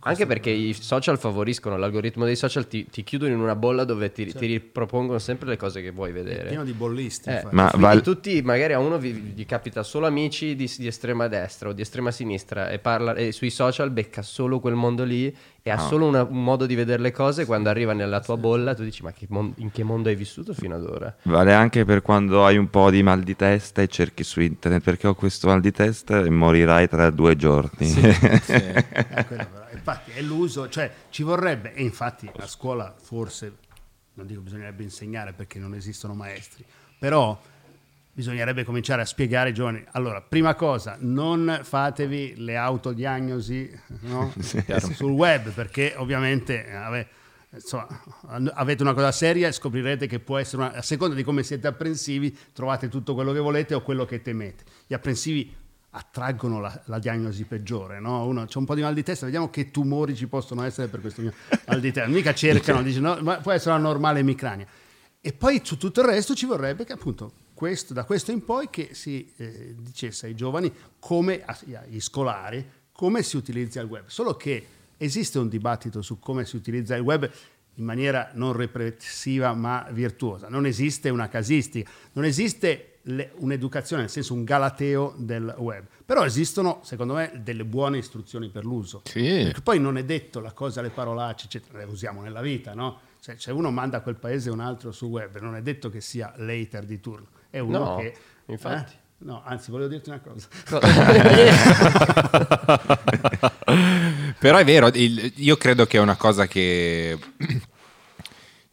[0.00, 4.10] Anche perché i social favoriscono l'algoritmo dei social, ti, ti chiudono in una bolla dove
[4.10, 6.48] ti, ti ripropongono sempre le cose che vuoi vedere.
[6.48, 7.30] pieno di bollisti.
[7.30, 7.44] Eh.
[7.52, 11.28] Ma quindi val- tutti, magari a uno vi- gli capita solo amici di, di estrema
[11.28, 15.34] destra o di estrema sinistra e, parla, e sui social becca solo quel mondo lì
[15.62, 17.44] e ha solo una- un modo di vedere le cose.
[17.44, 20.52] Quando arriva nella tua bolla, tu dici: Ma che mon- in che mondo hai vissuto
[20.52, 21.14] fino ad ora?
[21.22, 24.82] Vale anche per quando hai un po' di mal di testa e cerchi su internet
[24.82, 27.94] perché ho questo mal di testa e morirai tra due giorni.
[28.46, 29.64] Eh, quello.
[29.86, 33.56] Infatti è l'uso, cioè ci vorrebbe, e infatti a scuola forse,
[34.14, 36.64] non dico bisognerebbe insegnare perché non esistono maestri,
[36.98, 37.40] però
[38.12, 44.32] bisognerebbe cominciare a spiegare ai giovani, allora, prima cosa, non fatevi le autodiagnosi no?
[44.92, 47.08] sul web perché ovviamente ave-
[47.50, 47.86] insomma,
[48.54, 51.68] avete una cosa seria e scoprirete che può essere, una, a seconda di come siete
[51.68, 54.64] apprensivi, trovate tutto quello che volete o quello che temete.
[54.84, 55.54] Gli apprensivi
[55.96, 58.26] attraggono la, la diagnosi peggiore, no?
[58.26, 61.00] Uno c'è un po' di mal di testa, vediamo che tumori ci possono essere per
[61.00, 61.32] questo mio
[61.66, 62.10] mal di testa.
[62.10, 64.66] Mica cercano, dicono, no, ma può essere una normale emicrania.
[65.20, 68.68] E poi su tutto il resto ci vorrebbe che appunto questo, da questo in poi
[68.68, 74.04] che si eh, dicesse ai giovani come, agli scolari, come si utilizza il web.
[74.06, 74.66] Solo che
[74.98, 77.28] esiste un dibattito su come si utilizza il web
[77.74, 80.48] in maniera non repressiva ma virtuosa.
[80.48, 85.84] Non esiste una casistica, non esiste le- un'educazione, nel senso un galateo del web.
[86.04, 89.02] Però esistono, secondo me, delle buone istruzioni per l'uso.
[89.04, 89.22] Sì.
[89.44, 93.00] Perché poi non è detto la cosa, le parolacce, eccetera, le usiamo nella vita, no?
[93.20, 96.00] Se, se uno manda a quel paese un altro sul web, non è detto che
[96.00, 98.14] sia l'hater di turno, è uno No, che...
[98.46, 98.92] infatti.
[98.92, 99.04] eh?
[99.18, 100.46] No, anzi, volevo dirti una cosa.
[104.38, 107.18] Però è vero, il- io credo che è una cosa che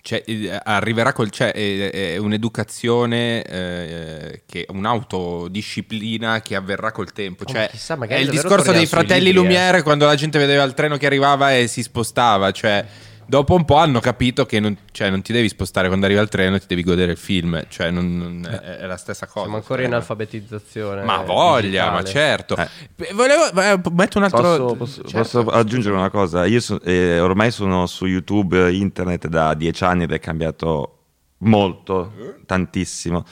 [0.06, 1.30] Cioè, eh, arriverà col.
[1.30, 7.44] Cioè, è, è un'educazione, eh, che, un'autodisciplina che avverrà col tempo.
[7.48, 9.44] Oh, Cioè, chissà, magari è il discorso dei fratelli libri, eh.
[9.44, 12.52] Lumière quando la gente vedeva il treno che arrivava e si spostava.
[12.52, 12.86] Cioè,
[13.26, 16.30] dopo un po' hanno capito che non, cioè, non ti devi spostare quando arriva il
[16.30, 17.62] treno, ti devi godere il film.
[17.68, 19.42] Cioè, non- non- è, è la stessa cosa.
[19.42, 21.04] Siamo ancora in Cioè, alfabetizzazione.
[21.04, 22.26] Ma voglia, ma digitale.
[22.28, 22.56] certo.
[22.58, 23.14] Eh.
[23.14, 24.42] Volevo, eh, metto un altro.
[24.42, 25.44] Posso, posso- certo.
[25.44, 26.46] posso aggiungere una cosa?
[26.46, 30.98] Io so- eh, ormai sono su YouTube, eh, internet da dieci anni ed è cambiato
[31.40, 32.14] molto,
[32.46, 33.24] tantissimo.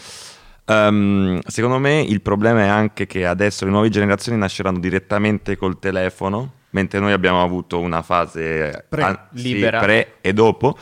[0.65, 5.79] Ehm, secondo me il problema è anche che adesso le nuove generazioni nasceranno direttamente col
[5.79, 10.77] telefono, mentre noi abbiamo avuto una fase Pre, ah, sì, pre e dopo.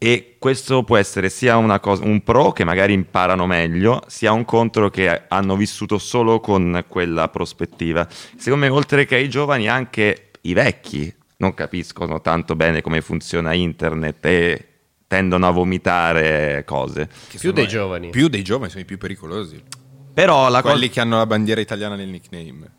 [0.00, 4.44] E questo può essere sia una cosa, un pro che magari imparano meglio, sia un
[4.44, 8.06] contro che hanno vissuto solo con quella prospettiva.
[8.36, 13.54] Secondo me, oltre che ai giovani, anche i vecchi non capiscono tanto bene come funziona
[13.54, 14.68] internet e
[15.08, 17.08] tendono a vomitare cose.
[17.28, 18.10] Che Più dei giovani.
[18.10, 19.60] Più dei giovani sono i più pericolosi.
[20.14, 20.62] Però la.
[20.62, 22.76] Quelli che hanno la bandiera italiana nel nickname.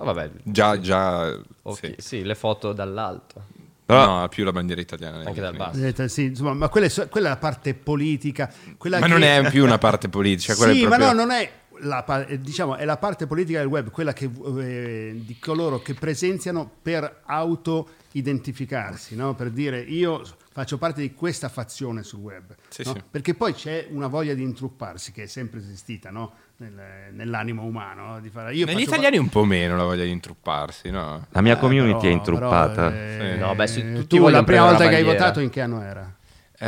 [0.00, 1.28] Oh, vabbè, Già, già.
[1.62, 1.94] ok, sì.
[1.98, 2.22] sì.
[2.22, 3.42] le foto dall'alto,
[3.84, 5.18] Però- no, più la bandiera italiana.
[5.26, 6.08] anche dal basso.
[6.08, 8.50] Sì, insomma, ma quella è, quella è la parte politica.
[8.78, 10.54] quella Ma che- non è più una parte politica.
[10.54, 11.50] quella sì, è ma proprio- no, non è
[11.82, 15.80] la, pa- eh, diciamo, è la parte politica del web, quella che, eh, di coloro
[15.80, 19.34] che presenziano per auto-identificarsi, no?
[19.34, 22.54] per dire io faccio parte di questa fazione sul web.
[22.68, 22.92] Sì, no?
[22.94, 23.02] sì.
[23.10, 26.32] Perché poi c'è una voglia di intrupparsi che è sempre esistita no?
[26.58, 28.06] Nel- nell'animo umano.
[28.06, 28.20] no?
[28.20, 31.26] Di fare, io Negli italiani un po' meno la voglia di intrupparsi, no?
[31.30, 32.90] La mia pa- community però- è introppata.
[32.90, 33.38] però, eh, Sì.
[33.38, 36.14] No, beh, tu la prima volta la che hai votato in che anno era?
[36.58, 36.66] Eh,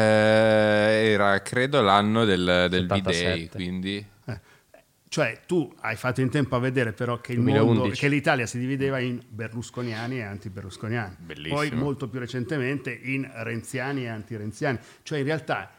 [1.13, 3.23] era credo l'anno del, del 77.
[3.35, 4.07] D-Day, quindi...
[5.13, 7.81] Cioè, tu hai fatto in tempo a vedere però che, il 2011.
[7.81, 11.17] mondo, che l'Italia si divideva in berlusconiani e anti-berlusconiani.
[11.19, 11.55] Bellissimo.
[11.55, 14.79] Poi, molto più recentemente, in renziani e anti-renziani.
[15.03, 15.71] Cioè, in realtà,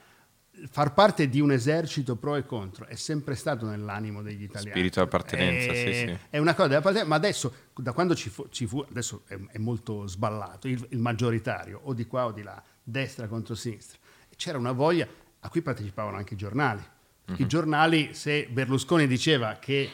[0.70, 4.70] far parte di un esercito pro e contro è sempre stato nell'animo degli italiani.
[4.70, 6.18] Spirito di appartenenza, È- sì, sì.
[6.30, 9.58] È una cosa dell'appartenenza, ma adesso, da quando ci fu, ci fu- adesso è, è
[9.58, 13.98] molto sballato, il, il maggioritario, o di qua o di là, destra contro sinistra.
[14.36, 15.08] C'era una voglia,
[15.40, 16.84] a cui partecipavano anche i giornali.
[17.26, 17.36] Mhm.
[17.38, 19.90] I giornali, se Berlusconi diceva che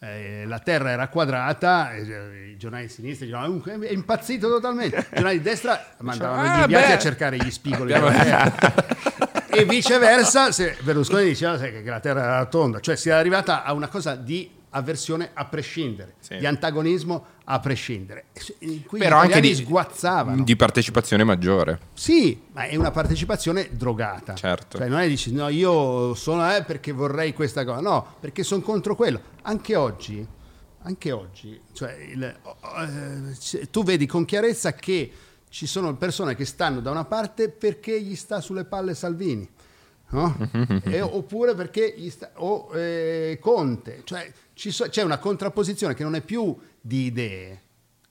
[0.00, 4.98] eh, la terra era quadrata, eh, i giornali di sinistra dicevano "Uh, è impazzito totalmente.
[4.98, 8.74] I giornali di destra mandavano "Ah, gli inviati beh." a cercare gli spigoli della terra.
[9.48, 13.72] e viceversa, se Berlusconi diceva che la terra era tonda, cioè si era arrivata a
[13.72, 16.36] una cosa di avversione a prescindere, Sì.
[16.36, 18.26] di antagonismo a prescindere.
[18.60, 20.42] In cui Però anche di, sguazzavano.
[20.42, 21.78] di partecipazione maggiore.
[21.92, 24.34] Sì, ma è una partecipazione drogata.
[24.34, 24.78] Certo.
[24.78, 28.62] Cioè non è dici no, io sono eh, perché vorrei questa cosa, no, perché sono
[28.62, 29.20] contro quello.
[29.42, 30.26] Anche oggi,
[30.82, 35.12] anche oggi, cioè il- oh, eh, tu vedi con chiarezza che
[35.50, 39.48] ci sono persone che stanno da una parte perché gli sta sulle palle Salvini.
[40.10, 40.36] no?
[40.84, 46.02] E- oppure perché gli sta, o eh, Conte, cioè ci so- c'è una contrapposizione che
[46.04, 47.60] non è più di idee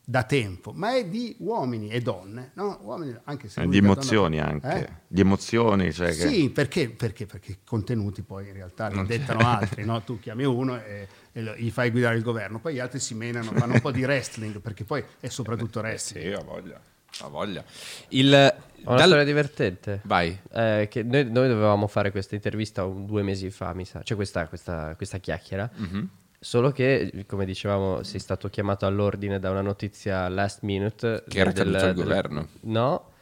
[0.06, 2.80] da tempo, ma è di uomini e donne, no?
[2.82, 4.68] Uomini, anche se Eh, di donna- emozioni anche.
[4.86, 4.90] Eh?
[5.08, 6.14] Di emozioni, cioè che...
[6.28, 7.26] Sì, perché, perché?
[7.28, 10.02] Perché i contenuti poi in realtà li dettano altri, no?
[10.02, 13.14] Tu chiami uno e, e lo- gli fai guidare il governo, poi gli altri si
[13.14, 16.28] menano, fanno un po' di wrestling, perché poi è soprattutto Eh wrestling.
[16.28, 16.82] sì, ha voglia.
[17.20, 17.64] Ha voglia.
[18.10, 20.02] Il, Ho una dal- storia divertente.
[20.04, 20.38] Vai.
[20.52, 24.18] Eh, che noi, noi dovevamo fare questa intervista un- due mesi fa, mi sa, cioè
[24.18, 25.70] questa, questa- questa chiacchiera.
[25.76, 26.10] Mhm.
[26.44, 31.24] Solo che, come dicevamo, sei stato chiamato all'ordine da una notizia last minute.
[31.26, 32.48] Che era caduto il governo.
[32.64, 33.13] No,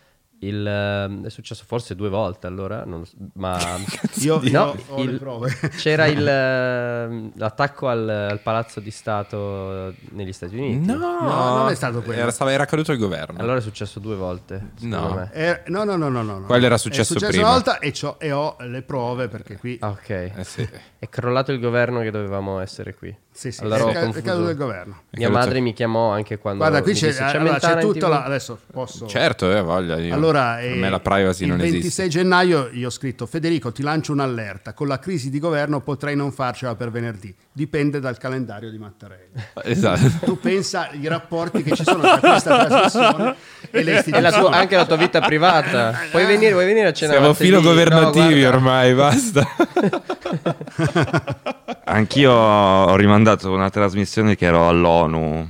[0.43, 3.57] il, ehm, è successo forse due volte allora, so, ma
[4.21, 5.49] Io, No, ho le il- prove.
[5.77, 10.85] c'era il, ehm, l'attacco al, al palazzo di Stato negli Stati Uniti.
[10.85, 12.21] No, No, non è stato quello.
[12.21, 13.39] Era, stava- era caduto il governo.
[13.39, 14.71] Allora è successo due volte.
[14.75, 15.13] secondo No.
[15.15, 15.29] me.
[15.33, 16.41] Eh, no, no, no, no, no.
[16.45, 17.43] Quello era successo è successo prima.
[17.45, 19.77] una volta e, c'ho- e ho le prove perché qui...
[19.81, 20.09] Ok.
[20.09, 20.67] Eh sì.
[20.97, 23.15] È crollato il governo che dovevamo essere qui.
[23.33, 24.25] Sì, sì, Allora è, ca- è confuso.
[24.25, 25.01] caduto il governo.
[25.11, 27.99] Mia caduto- madre mi chiamò anche quando Guarda, qui mi c'è, disse, allora, c'è tutto
[28.05, 29.07] TV?" la, adesso posso...
[29.07, 29.97] Certo, eh, voglia.
[29.97, 32.07] io- Allora, per eh, me la privacy il non 26 esiste.
[32.09, 36.31] gennaio io ho scritto Federico ti lancio un'allerta, con la crisi di governo potrei non
[36.33, 39.29] farcela per venerdì, dipende dal calendario di Mattarelli.
[39.63, 40.25] Esatto.
[40.25, 43.35] Tu pensa ai rapporti che ci sono tra questa trasmissione
[43.71, 44.21] e le E istituzioni.
[44.21, 45.97] la tua- anche la tua vita privata.
[46.11, 48.57] Puoi venire, vuoi venire a cena Siamo filo No, governativi guarda.
[48.57, 49.47] ormai, basta.
[51.85, 55.49] Anch'io ho rimandato una trasmissione che ero all'ONU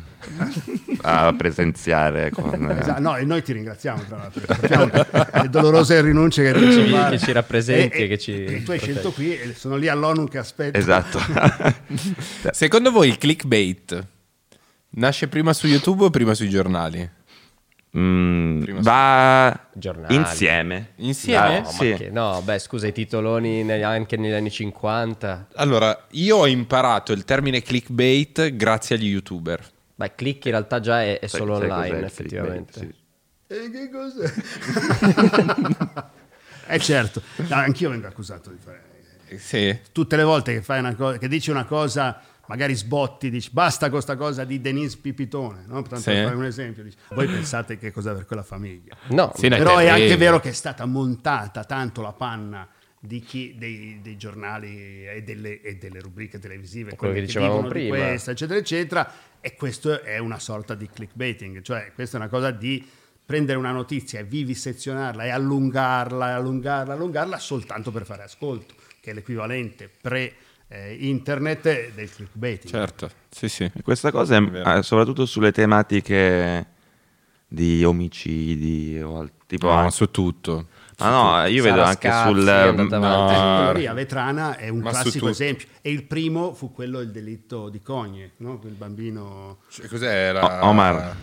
[1.04, 2.54] a presenziare con...
[2.69, 5.42] eh, Esatto, no, e noi ti ringraziamo tra l'altro.
[5.42, 7.17] le dolorose rinunce che Che fare.
[7.19, 10.28] ci rappresenti E- e che ci e tu hai scelto qui e sono lì all'ONU
[10.28, 10.78] che aspetta.
[10.78, 11.19] Esatto.
[12.52, 14.08] Secondo voi il clickbait
[14.92, 17.10] nasce prima su YouTube o prima sui giornali?
[17.98, 20.15] Mm, Prima va Giornali.
[20.15, 20.92] insieme.
[20.98, 21.58] Insieme?
[21.58, 21.89] Ah, No, sì.
[21.92, 25.48] ma che- no, beh, scusa, i titoloni ne- anche negli anni 50.
[25.56, 29.60] Allora, io ho imparato il termine clickbait grazie agli youtuber.
[29.96, 32.79] Beh, click in realtà già è, è Sai- solo sai online, effettivamente.
[32.79, 32.94] Sì.
[33.48, 34.31] E che cos'è?
[36.67, 38.89] eh certo, No, anch'io vengo accusato di fare...
[39.37, 39.77] Sì.
[39.92, 42.21] Tutte le volte che, fai una cosa, che dici una cosa,
[42.52, 45.81] magari sbotti, dici basta con sta cosa di Denise Pipitone, no?
[45.83, 46.12] Tanto Sì.
[46.12, 46.83] per fare un esempio.
[46.83, 48.93] Dici, voi pensate che cosa per quella famiglia.
[49.08, 52.67] No, Sì, Però è anche vero che è stata montata tanto la panna
[52.99, 57.52] di chi, dei, dei giornali e delle, e delle rubriche televisive, Quello che che, dicevamo
[57.62, 57.97] dicono di prima.
[57.97, 59.12] questo, eccetera, eccetera.
[59.39, 62.85] E questo è una sorta di clickbaiting, cioè questa è una cosa di
[63.25, 69.12] prendere una notizia e vivisezionarla e allungarla, e allungarla, allungarla soltanto per fare ascolto, che
[69.12, 69.89] è l'equivalente
[70.72, 72.72] pre-internet del clickbaiting.
[72.72, 73.63] Certo, sì, sì.
[73.63, 76.65] E Questa cosa è, eh, soprattutto sulle tematiche
[77.48, 80.67] di omicidi o al- tipo No, anche- su tutto.
[81.00, 81.10] Ma
[81.42, 83.30] no, io vedo Sara anche Scazzi sul andata no.
[83.76, 85.67] Eh, Ah, a Vetrana è un ma classico esempio.
[85.82, 88.60] E il primo fu quello il delitto di Cogne, no?
[88.60, 90.62] quel bambino Cioè, cos'è la...
[90.63, 91.15] O- Omar.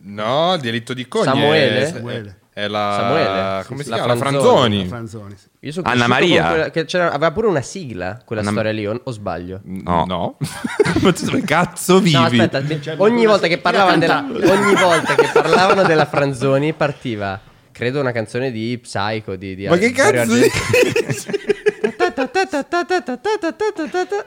[0.00, 1.24] No, delitto di cogne.
[1.24, 1.86] Samuele?
[1.86, 2.38] Samuele.
[2.56, 2.94] È la...
[2.98, 3.64] Samuele?
[3.66, 4.12] Come si La chiama?
[4.14, 4.86] La Franzoni.
[4.86, 4.88] Franzoni.
[4.88, 5.34] Franzoni.
[5.36, 5.46] sì.
[5.60, 6.48] Io sono Anna Maria.
[6.48, 9.60] quella- che c'era- aveva pure una sigla quella Anna- storia lì, o, o sbaglio?
[9.64, 10.04] No.
[10.06, 10.36] No.
[11.02, 12.16] Ma tu dove cazzo vivi?
[12.16, 17.38] No, aspetta, Cioè, ogni volta che parlavano della, ogni volta che parlavano della Franzoni partiva,
[17.72, 20.32] credo, una canzone di Psycho di, di Ma che cazzo?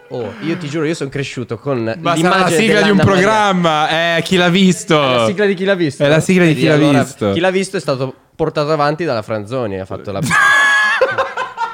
[0.09, 2.97] Oh, io ti giuro, io sono cresciuto con Ma sarà la l'immagine sigla di un
[2.97, 4.17] programma.
[4.17, 5.01] Eh, chi l'ha visto?
[5.01, 6.03] È la sigla di chi l'ha visto?
[6.03, 7.31] È la sigla di chi l'ha allora, visto.
[7.31, 9.79] Chi l'ha visto è stato portato avanti dalla Franzoni.
[9.79, 10.21] Ha fatto la...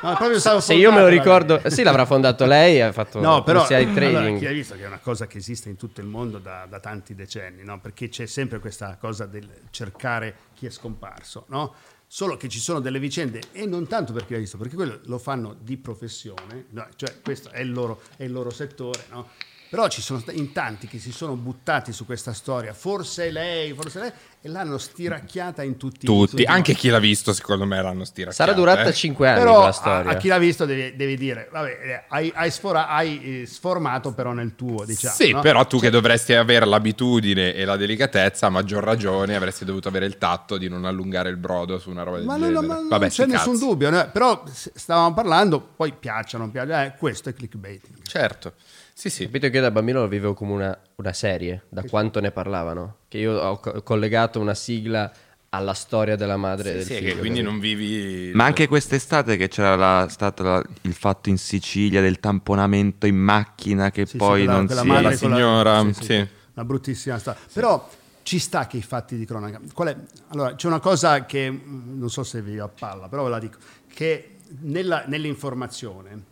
[0.05, 2.79] No, stavo Se io me lo ricordo, sì, l'avrà fondato lei.
[2.79, 4.37] Ha fatto No, però corsia di allora, trading.
[4.37, 6.79] chi ha visto che è una cosa che esiste in tutto il mondo da, da
[6.79, 7.79] tanti decenni, no?
[7.79, 11.73] perché c'è sempre questa cosa del cercare chi è scomparso, no?
[12.07, 14.99] Solo che ci sono delle vicende e non tanto per chi l'ha visto, perché quello
[15.05, 19.29] lo fanno di professione, cioè questo è il loro, è il loro settore, no?
[19.69, 23.99] però ci sono in tanti che si sono buttati su questa storia, forse lei, forse
[23.99, 24.11] lei,
[24.45, 28.05] e l'hanno stiracchiata in tutti Tutti, tutti i anche chi l'ha visto, secondo me l'hanno
[28.05, 28.43] stiracchiata.
[28.43, 28.93] Sarà durata eh.
[28.93, 30.11] 5 anni Però a, storia.
[30.11, 34.33] a chi l'ha visto devi, devi dire, vabbè, hai, hai sfora- hai, eh, sformato però
[34.33, 35.15] nel tuo, diciamo.
[35.15, 35.39] Sì, no?
[35.39, 39.87] però tu Cioè, che dovresti avere l'abitudine e la delicatezza, a maggior ragione avresti dovuto
[39.87, 42.53] avere il tatto di non allungare il brodo su una roba del Ma, no, genere.
[42.53, 44.09] no, ma non Vabbè, c'è sti nessun dubbio, no?
[44.13, 47.97] però stavamo parlando, poi piaccia, non piaccia, eh, questo è clickbaiting.
[48.03, 48.53] Certo.
[48.97, 49.25] Sì, sì.
[49.25, 52.99] Capito che io da bambino lo vivevo come una, una serie, da quanto ne parlavano.
[53.09, 55.11] Che io ho co- collegato una sigla
[55.49, 57.13] alla storia della madre Sì, del sì, figlio.
[57.15, 58.31] che quindi non vivi...
[58.33, 63.17] Ma anche quest'estate che c'era la- stato la- il fatto in Sicilia del tamponamento in
[63.17, 64.87] macchina che Sì, sì, poi quella- non quella si...
[64.87, 66.27] madre la signora, sì.
[66.53, 67.39] Una bruttissima storia.
[67.51, 67.89] Però
[68.23, 69.59] ci sta che i fatti di cronaca.
[69.73, 69.95] Qual è?
[70.29, 73.57] Allora, c'è una cosa che mm, non so se vi appalla, però ve la dico,
[73.93, 76.31] che nella- nell'informazione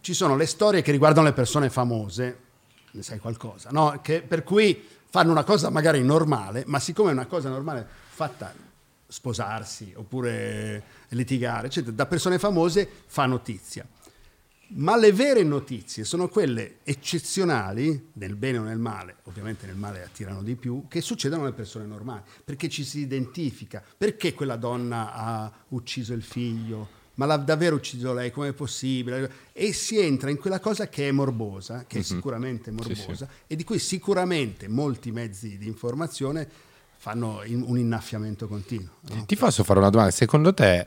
[0.00, 2.38] ci sono le storie che riguardano le persone famose,
[2.92, 3.98] ne sai qualcosa, no?
[4.02, 8.52] Che- per cui fanno una cosa magari normale, ma siccome è una cosa normale fatta
[9.06, 13.86] sposarsi oppure litigare, eccetera, da persone famose fa notizia.
[14.70, 20.02] Ma le vere notizie sono quelle eccezionali, nel bene o nel male, ovviamente nel male
[20.02, 25.14] attirano di più, che succedono alle persone normali, perché ci si identifica, perché quella donna
[25.14, 29.30] ha ucciso il figlio, ma l'ha davvero ucciso lei, com'è possibile?
[29.52, 33.64] E si entra in quella cosa che è morbosa, che è sicuramente morbosa, e di
[33.64, 36.48] cui sicuramente molti mezzi di informazione
[36.96, 38.90] fanno in- un innaffiamento continuo.
[39.00, 39.24] no?
[39.26, 40.12] Ti posso fare una domanda?
[40.12, 40.86] Secondo te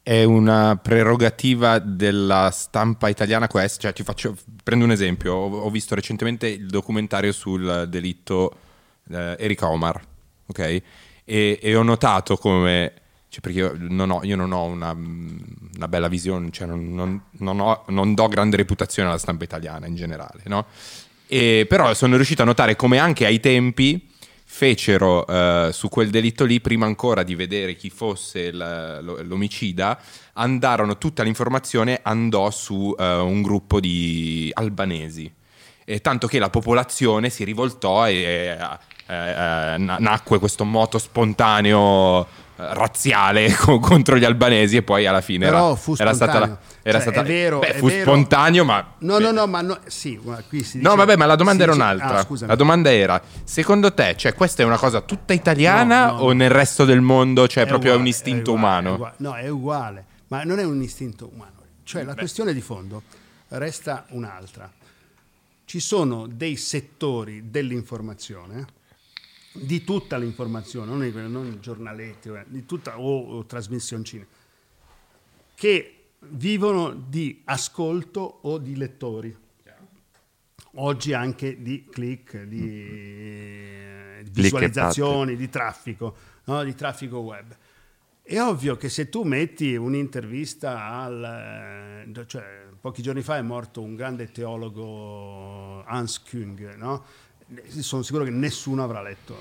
[0.00, 3.80] è una prerogativa della stampa italiana questa?
[3.82, 5.34] Cioè, ti faccio, prendo un esempio.
[5.34, 8.56] Ho, ho visto recentemente il documentario sul delitto
[9.10, 10.00] eh, Erika Omar,
[10.46, 10.58] ok?
[11.24, 12.92] E, e ho notato come...
[13.32, 17.22] Cioè, perché io non ho, io non ho una, una bella visione, cioè non, non-
[17.38, 20.66] non ho- non do grande reputazione alla stampa italiana in generale, no?
[21.28, 24.06] E, però sono riuscito a notare come anche ai tempi
[24.44, 29.98] fecero eh, su quel delitto lì, prima ancora di vedere chi fosse lo- l'omicida,
[30.34, 35.32] andarono, tutta l'informazione andò su eh, un gruppo di albanesi.
[35.86, 38.52] E tanto che la popolazione si rivoltò e eh,
[39.06, 42.26] eh, na- nacque questo moto spontaneo eh,
[42.70, 46.58] razziale co- contro gli albanesi e poi alla fine Però era, fu era stata la-
[46.82, 48.02] era Cioè, stata- vero, beh, fu vero.
[48.02, 50.88] spontaneo ma No, no, no, ma no, sì, guarda, qui si dice...
[50.88, 52.18] No, vabbè, ma la domanda era dice- un'altra.
[52.20, 56.18] Ah, la domanda era: secondo te, cioè, questa è una cosa tutta italiana No, no,
[56.22, 59.06] o nel resto del mondo c'è È proprio uguale, un istinto è uguale, umano?
[59.06, 59.12] è.
[59.18, 61.50] No, è uguale, ma non è un istinto umano.
[61.84, 63.02] Cioè, la questione di fondo
[63.48, 64.70] resta un'altra.
[65.64, 68.66] Ci sono dei settori dell'informazione
[69.52, 74.26] di tutta l'informazione, non, di quelle- non giornaletti, eh, di tutta, o, o trasmissioncine,
[75.54, 79.36] che vivono di ascolto o di lettori.
[80.76, 86.64] Oggi anche di click, di eh, visualizzazioni, di traffico, no?
[86.64, 87.54] di traffico web.
[88.22, 92.04] È ovvio che se tu metti un'intervista al...
[92.06, 97.04] eh, cioè, pochi giorni fa è morto un grande teologo Hans Küng, no?
[97.80, 99.36] Sono sicuro che nessuno avrà letto.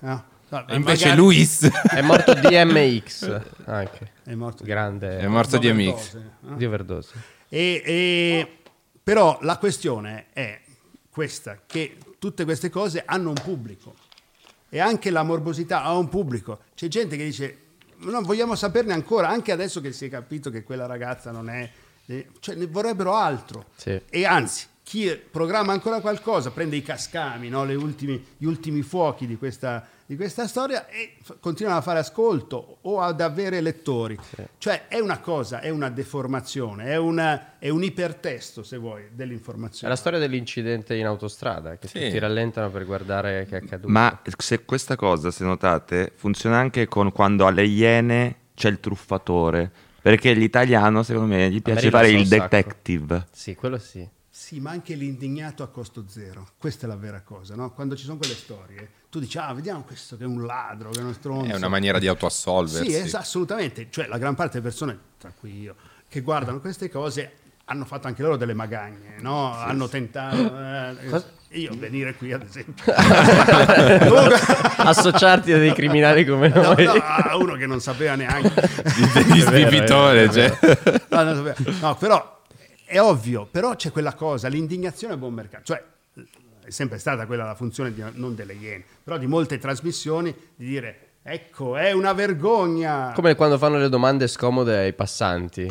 [0.00, 0.24] no?
[0.48, 4.12] No, E invece magari- Luis È morto DMX anche.
[4.22, 5.18] È morto Grande.
[5.18, 6.10] è morto di amici.
[6.40, 6.56] no?
[6.56, 7.12] di overdose.
[7.48, 8.58] E- e-
[9.02, 10.60] però la questione è
[11.10, 13.94] questa, che tutte queste cose hanno un pubblico
[14.68, 16.60] e anche la morbosità ha un pubblico.
[16.74, 17.58] C'è gente che dice,
[17.98, 21.68] non vogliamo saperne ancora, anche adesso che si è capito che quella ragazza non è...
[22.06, 23.66] eh, cioè ne vorrebbero altro.
[23.76, 24.00] Sì.
[24.08, 27.64] E anzi, chi programma ancora qualcosa prende i cascami, no?
[27.64, 32.00] Le ultimi- gli ultimi fuochi di questa, di questa storia e f- continuano a fare
[32.00, 34.16] ascolto o ad avere lettori.
[34.58, 39.08] Cioè è una cosa, è una deformazione, è, una- è un ipertesto, se vuoi, È
[39.12, 39.90] dell'informazione.
[39.92, 42.00] la storia dell'incidente in autostrada, che Sì.
[42.00, 43.88] tutti rallentano per guardare che è accaduto.
[43.88, 49.70] Ma se questa cosa, se notate, funziona anche con quando alle Iene c'è il truffatore.
[50.04, 52.42] Perché l'italiano, secondo me, gli piace fare il sacco.
[52.42, 53.26] detective.
[53.32, 54.06] Sì, quello sì.
[54.36, 56.48] Sì, ma anche l'indignato a costo zero.
[56.58, 57.70] Questa è la vera cosa, no?
[57.72, 60.98] Quando ci sono quelle storie, tu dici, ah, vediamo questo che è un ladro, che
[60.98, 61.52] è uno stronzo.
[61.52, 62.90] È una maniera di autoassolversi.
[62.90, 63.86] Sì, es- assolutamente.
[63.90, 65.76] Cioè, la gran parte delle persone, tra cui io,
[66.08, 67.32] che guardano queste cose
[67.66, 69.52] hanno fatto anche loro delle magagne, no?
[69.54, 70.36] hanno tentato.
[70.36, 72.92] eh, io venire qui, ad esempio.
[74.76, 76.84] Associarti a dei criminali come No, noi.
[76.84, 78.50] no, a uno che non sapeva neanche.
[78.52, 80.58] Di, di È vero, vero, cioè.
[81.10, 81.54] No.
[81.80, 82.33] No, però
[82.84, 85.64] è ovvio, però c'è quella cosa, l'indignazione è buon mercato.
[85.64, 85.82] Cioè,
[86.64, 90.66] è sempre stata quella la funzione di- non delle Iene, però di molte trasmissioni di
[90.66, 93.12] dire ecco, è una vergogna.
[93.14, 95.70] Come quando fanno le domande scomode ai passanti.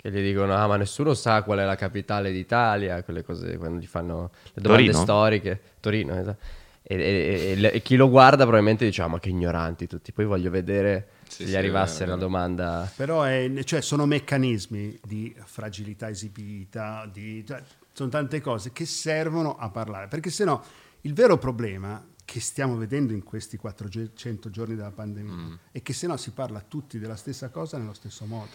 [0.00, 3.80] Che gli dicono, ah ma nessuno sa qual è la capitale d'Italia, quelle cose, quando
[3.80, 5.02] gli fanno le domande Torino?
[5.02, 5.60] storiche.
[5.80, 6.44] Torino, esatto.
[6.82, 10.12] E, e- e- e- chi lo guarda probabilmente dice, ah ma che ignoranti tutti.
[10.12, 12.90] Poi voglio vedere se gli arrivasse una domanda...
[12.96, 17.62] Però è- cioè, sono meccanismi di fragilità esibita, di, cioè,
[17.92, 20.62] sono tante cose che servono a parlare, perché se no
[21.02, 26.06] il vero problema che stiamo vedendo in questi 400 giorni della pandemia è che se
[26.06, 28.50] no si parla tutti della stessa cosa nello stesso modo.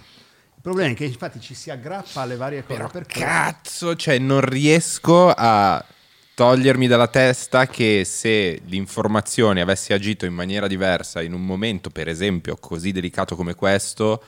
[0.55, 2.75] Il problema è che infatti ci si aggrappa alle varie cose.
[2.75, 5.83] Però per cazzo, cioè non riesco a
[6.35, 12.07] togliermi dalla testa che se l'informazione avesse agito in maniera diversa in un momento, per
[12.07, 14.23] esempio, così delicato come questo,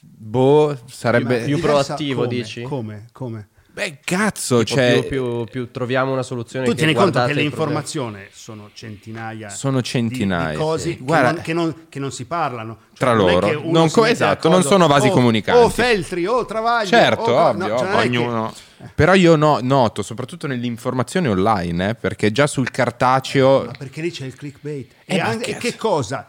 [0.00, 1.44] boh, sarebbe...
[1.44, 2.34] Più proattivo, come?
[2.34, 2.62] dici?
[2.62, 3.06] Come?
[3.12, 3.48] Come?
[3.76, 5.00] Beh, cazzo, Tipo, cioè...
[5.00, 9.82] più, più- più troviamo una soluzione Tu tieni conto che le informazioni sono centinaia, Sono
[9.82, 10.96] centinaia, di, di cose sì.
[10.96, 13.60] che, Guarda- non, che non- che non si parlano Cioè, Tra non è loro.
[13.70, 15.62] Non co- esatto, non sono vasi o- comunicanti.
[15.62, 16.88] O Feltri, o Travaglio.
[16.88, 18.54] Certo, o- ovvio, cioè non è che- Ognuno.
[18.94, 23.64] Però io no- noto, soprattutto nell'informazione online, eh, perché già sul cartaceo...
[23.66, 24.90] Ma perché lì c'è il clickbait.
[25.04, 26.26] Eh, e, anche- che cosa?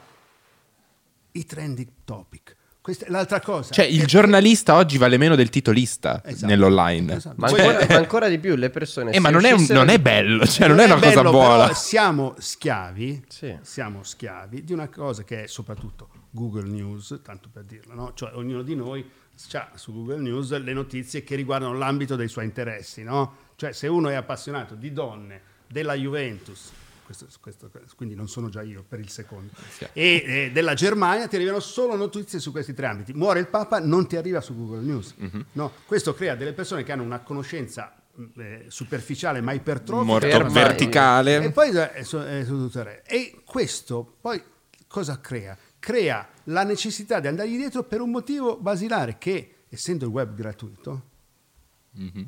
[1.32, 2.47] I trending topic.
[2.88, 3.74] Questa è l'altra cosa.
[3.74, 6.46] Cioè, il È- giornalista oggi vale meno del titolista Esatto.
[6.46, 7.18] nell'online.
[7.18, 7.36] Esatto.
[7.38, 9.12] Ma, Poi- ancora, ma ancora di più le persone...
[9.12, 11.64] Eh, ma non è, uscissero non è bello, cioè non, è una cosa bello, buona.
[11.64, 13.58] però siamo schiavi, Sì.
[13.62, 18.12] siamo schiavi di una cosa che è soprattutto Google News, tanto per dirlo, no?
[18.16, 19.06] Cioè ognuno di noi
[19.52, 23.34] ha su Google News le notizie che riguardano l'ambito dei suoi interessi, no?
[23.58, 26.72] Cioè se uno è appassionato di donne, della Juventus,
[27.08, 29.51] questo- questo- quindi non sono già io per il secondo,
[29.93, 33.14] e eh, della Germania ti arrivano solo notizie su questi tre ambiti.
[33.14, 35.14] Muore il Papa, non ti arriva su Google News.
[35.16, 35.45] Mhm.
[35.53, 35.72] no?
[35.86, 37.95] Questo crea delle persone che hanno una conoscenza
[38.38, 41.43] eh, superficiale ma ipertrofica Molto ferma- verticale.
[41.43, 44.41] e poi è su, è su tutte le- E questo poi
[44.88, 45.55] cosa crea?
[45.80, 51.01] Crea la necessità di andargli dietro per un motivo basilare che, essendo il web gratuito,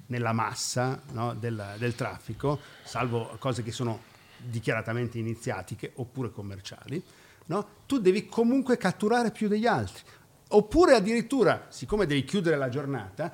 [0.07, 4.01] nella massa no, del, del traffico, salvo cose che sono
[4.43, 7.01] dichiaratamente iniziatiche oppure commerciali,
[7.47, 10.03] no, tu devi comunque catturare più degli altri.
[10.49, 13.31] Oppure addirittura, siccome devi chiudere la giornata,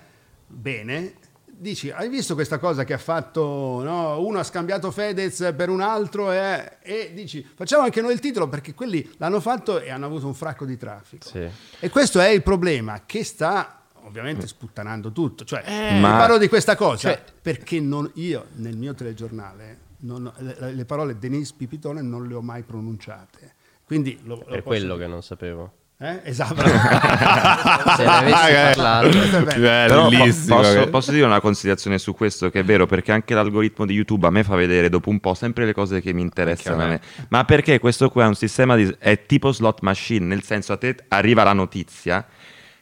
[0.47, 1.13] bene,
[1.45, 4.19] dici, hai visto questa cosa che ha fatto, no?
[4.19, 8.49] uno ha scambiato Fedez per un altro e, e dici, facciamo anche noi il titolo
[8.49, 11.27] perché quelli l'hanno fatto e hanno avuto un fracco di traffico.
[11.27, 11.47] Sì.
[11.79, 15.45] E questo è il problema che sta ovviamente sputtanando tutto.
[15.45, 20.31] Cioè, vi Ma- parlo di questa cosa Cioè- perché non- io nel mio telegiornale non-
[20.37, 23.53] le, le parole Denise Pipitone non le ho mai pronunciate.
[23.85, 25.05] Quindi lo, lo Per quello dire.
[25.05, 25.71] che non sapevo.
[25.97, 26.21] Eh?
[26.25, 26.55] Esatto.
[26.65, 29.07] Se ne avessi parlato.
[29.07, 30.55] Eh, Però po- bellissimo.
[30.57, 34.27] posso, posso dire una considerazione su questo che è vero perché anche l'algoritmo di YouTube
[34.27, 37.01] a me fa vedere dopo un po' sempre le cose che mi interessano a me.
[37.29, 40.77] Ma perché questo qua è un sistema di, è tipo slot machine, nel senso a
[40.77, 42.25] te arriva la notizia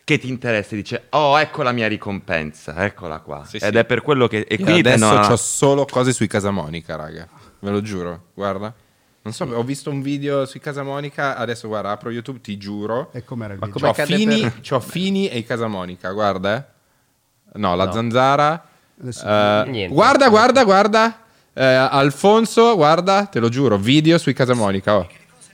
[0.04, 3.44] che ti interessa e dice "Oh, ecco la mia ricompensa, eccola qua".
[3.46, 3.78] Sì, Ed sì.
[3.78, 7.28] è per quello che e quindi adesso a- ho solo cose sui Casamonica, raga.
[7.60, 8.74] Ve lo giuro, guarda.
[9.26, 13.10] Non so, ho visto un video sui Casamonica, adesso guarda, apro YouTube, ti giuro.
[13.14, 13.74] E com'era il video?
[13.74, 16.58] come C'ho Fini, per- c'ho Fini e i Casamonica, guarda.
[16.58, 16.64] eh.
[17.60, 17.92] No, la No.
[17.94, 18.68] zanzara.
[19.02, 19.88] Eh, Niente.
[19.94, 21.20] guarda, guarda, guarda.
[21.54, 24.98] Eh, Alfonso, guarda, te lo giuro, video sui Casamonica.
[24.98, 25.08] oh.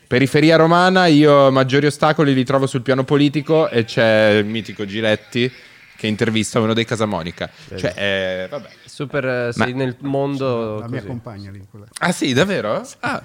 [0.09, 5.51] Periferia romana, io maggiori ostacoli li trovo sul piano politico e c'è il mitico Giletti
[5.95, 7.47] che intervista uno dei Casamonica.
[7.75, 8.69] Cioè, eh, vabbè.
[8.85, 11.05] Super, eh, sei nel mondo La mia così.
[11.05, 11.61] compagna lì.
[11.69, 11.85] quella.
[11.99, 12.83] Ah sì, davvero?
[13.01, 13.21] Ah.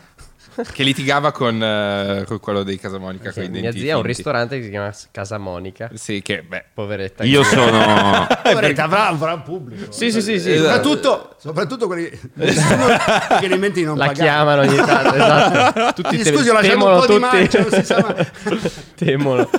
[0.72, 3.30] Che litigava con, eh, con quello dei Casamonica.
[3.32, 5.90] Sì, coi mia zia ha un ristorante che si chiama Casa Monica.
[5.94, 6.64] Sì, che beh.
[6.74, 7.24] Poveretta.
[7.24, 9.90] Io sono Poveretta, avrà, avrà un pubblico.
[9.92, 10.52] Sì, sì, sì, sì.
[10.52, 10.64] Esatto.
[10.92, 12.86] Soprattutto, soprattutto quelli nessuno
[13.40, 14.24] che li menti di non La pagare.
[14.24, 16.02] chiamano ogni tanto, esatto.
[16.02, 17.58] Tutti Sì, te- scusi, ho lasciato temono un po' di tutti.
[17.58, 18.60] non si sa mai.
[18.96, 19.50] temono.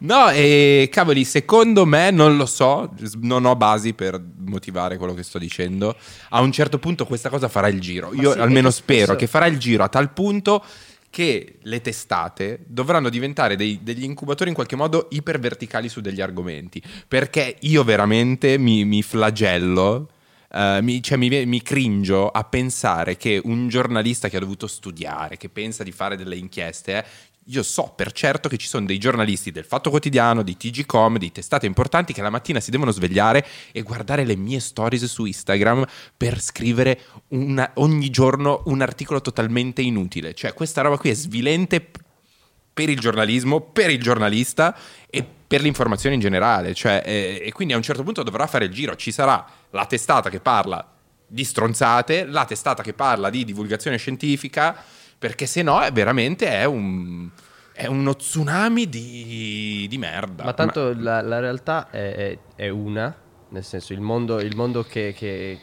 [0.00, 5.22] No, e cavoli, secondo me, non lo so, non ho basi per motivare quello che
[5.22, 5.96] sto dicendo.
[6.30, 8.12] A un certo punto questa cosa farà il giro.
[8.14, 10.64] Io sì, almeno che spero spesso- che farà il giro a tal punto
[11.10, 16.82] che le testate dovranno diventare dei- degli incubatori in qualche modo iperverticali su degli argomenti.
[17.06, 20.10] Perché io veramente mi, mi flagello.
[20.50, 25.36] eh, mi, cioè, mi, mi cringio a pensare che un giornalista che ha dovuto studiare,
[25.36, 27.04] che pensa di fare delle inchieste, eh,
[27.50, 31.32] io so per certo che ci sono dei giornalisti del Fatto Quotidiano, di TGCom, di
[31.32, 35.84] testate importanti che la mattina si devono svegliare e guardare le mie stories su Instagram
[36.16, 40.34] per scrivere una- ogni giorno un articolo totalmente inutile.
[40.34, 41.86] Cioè, questa roba qui è svilente
[42.74, 44.76] per il giornalismo, per il giornalista
[45.08, 46.74] e per l'informazione in generale.
[46.74, 48.94] Cioè, eh, e quindi a un certo punto dovrà fare il giro.
[48.94, 50.86] Ci sarà la testata che parla
[51.26, 54.76] di stronzate, la testata che parla di divulgazione scientifica,
[55.18, 57.28] perché se no è veramente è un,
[57.72, 60.44] è uno tsunami di, di merda.
[60.44, 63.14] Ma tanto la, la realtà è, è- è una,
[63.50, 65.58] nel senso il mondo, il mondo che, che-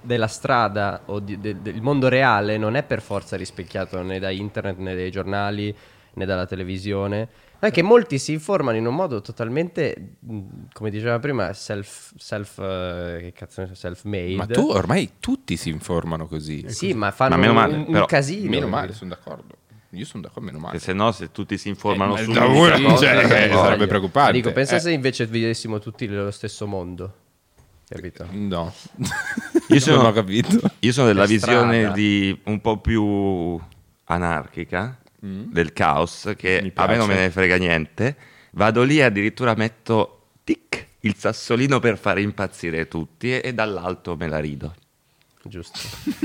[0.00, 4.30] della strada o di- de- del mondo reale non è per forza rispecchiato né da
[4.30, 5.74] internet né dai giornali
[6.14, 7.28] né dalla televisione.
[7.58, 10.16] È che molti si informano in un modo totalmente,
[10.74, 14.34] come diceva prima, self, self, eh, che cazzo ne so, self-made.
[14.36, 16.64] Ma tu ormai tutti si informano così.
[16.68, 18.50] Sì, ma fanno Ma meno male, un, un però- casino.
[18.50, 19.54] Meno male, sono d'accordo.
[19.90, 20.78] Io sono d'accordo, meno male.
[20.78, 24.32] se no se tutti si informano Eh, su uno, cosa, cioè, eh, sarebbe preoccupante.
[24.32, 24.80] Dico, pensa Eh.
[24.80, 27.14] se invece vivessimo tutti nello stesso mondo.
[27.88, 28.26] Capito?
[28.30, 28.72] No,
[29.68, 30.58] Io sono- non ho capito.
[30.80, 33.58] Io sono della visione di un po' più
[34.04, 34.98] anarchica
[35.50, 38.16] del caos, che a me non me ne frega niente.
[38.50, 44.16] Vado lì e addirittura metto tic il sassolino per fare impazzire tutti e, e dall'alto
[44.16, 44.74] me la rido.
[45.46, 45.78] Giusto.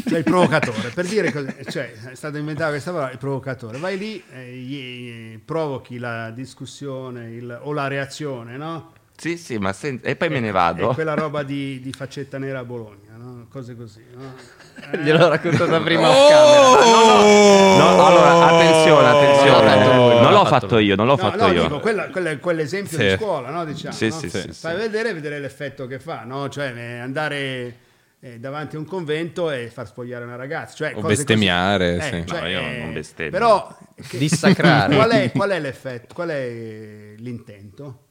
[0.08, 3.78] Cioè il provocatore, per dire così, cioè è stato inventato questa parola, il provocatore.
[3.78, 8.94] Vai lì, eh, gli- provochi la discussione il- o la reazione, no?
[9.20, 10.94] Sì, sì, ma sen- e poi me ne È vado.
[10.94, 13.48] quella roba di, di faccetta nera a Bologna, no?
[13.52, 14.34] Cose così, no?
[15.04, 16.26] Gliel'ho raccontato prima Oh!
[16.26, 17.78] a camera.
[17.78, 19.50] No, allora, attenzione, attenzione.
[19.60, 21.62] Non l'ha fatto lui, non l'ho fatto io, non l'ho No, fatto no, io.
[21.64, 23.04] dico, quella- quella- quell'esempio Sì.
[23.08, 23.66] di scuola, no?
[23.66, 24.14] Diciamo, Sì, no?
[24.16, 24.80] sì, sì, Fai sì.
[24.80, 26.48] vedere e vedere l'effetto che fa, no?
[26.48, 27.76] Cioè eh, andare
[28.22, 30.76] eh, davanti a un convento e far spogliare una ragazza.
[30.76, 32.10] Cioè, O cose bestemmiare, così.
[32.10, 32.26] sì.
[32.26, 33.32] cioè, No, io eh, non bestemmio.
[33.32, 33.78] Però...
[34.08, 34.96] che- Dissacrare.
[34.96, 36.14] Qual è, qual è l'effetto?
[36.14, 38.04] Qual è l'intento?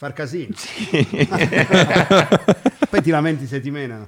[0.00, 0.54] Far casino.
[2.88, 4.06] Poi ti lamenti se ti menano.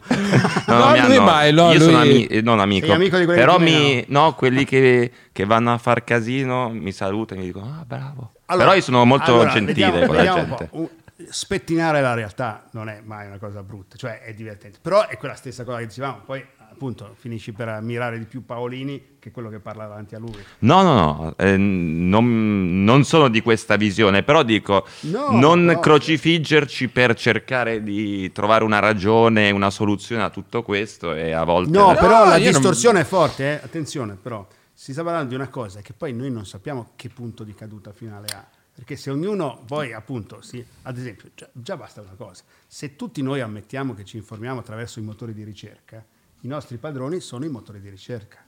[0.66, 3.18] No, No, mi lui mai, no, io sono lui- ami- eh, non amico, Sei amico
[3.18, 7.43] di quelli però mi, no, quelli che, che vanno a far casino mi salutano e
[7.45, 8.32] mi dicono ah bravo.
[8.47, 10.68] Allora, però io sono molto allora, gentile vediamo- con la vediamo un gente.
[10.70, 10.88] Un-
[11.28, 14.78] Spettinare la realtà non è mai una cosa brutta, cioè è divertente.
[14.80, 16.43] Però è quella stessa cosa che dicevamo, poi
[16.83, 20.35] appunto finisci per ammirare di più Paolini che quello che parla davanti a lui.
[20.61, 25.78] No, no, no, eh, non, non sono di questa visione, però dico No, non no.
[25.78, 31.70] crocifiggerci per cercare di trovare una ragione, una soluzione a tutto questo e a volte...
[31.70, 33.64] No, però la io non- distorsione è forte, eh?
[33.64, 37.45] attenzione però, si sta parlando di una cosa che poi noi non sappiamo che punto
[37.45, 38.45] di caduta finale ha.
[38.74, 43.22] Perché se ognuno poi appunto, si, ad esempio, già, già basta una cosa, se tutti
[43.22, 46.05] noi ammettiamo che ci informiamo attraverso i motori di ricerca,
[46.43, 48.45] i nostri padroni sono i motori di ricerca.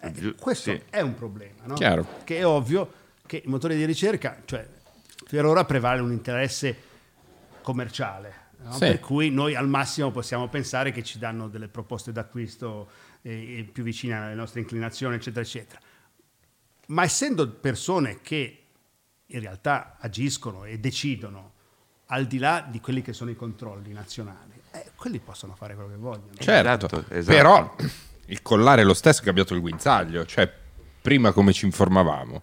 [0.00, 0.82] Eh, Giu- questo sì.
[0.90, 1.74] è un problema, no?
[1.74, 2.06] Chiaro.
[2.24, 2.92] Che è ovvio
[3.26, 4.66] che i motori di ricerca, cioè
[5.28, 6.76] per ora prevale un interesse
[7.62, 8.72] commerciale, no?
[8.72, 8.78] Sì.
[8.80, 12.88] per cui noi al massimo possiamo pensare che ci danno delle proposte d'acquisto
[13.22, 15.80] eh, eh, più vicine alle nostre inclinazioni, eccetera, eccetera.
[16.88, 18.60] ma essendo persone che
[19.26, 21.54] in realtà agiscono e decidono
[22.06, 25.90] al di là di quelli che sono i controlli nazionali, eh, quelli possono fare quello
[25.90, 26.32] che vogliono.
[26.38, 27.36] Certo, Esatto, esatto.
[27.36, 27.76] però
[28.26, 30.50] il collare è lo stesso che ha cambiato il guinzaglio, cioè
[31.00, 32.42] prima come ci informavamo.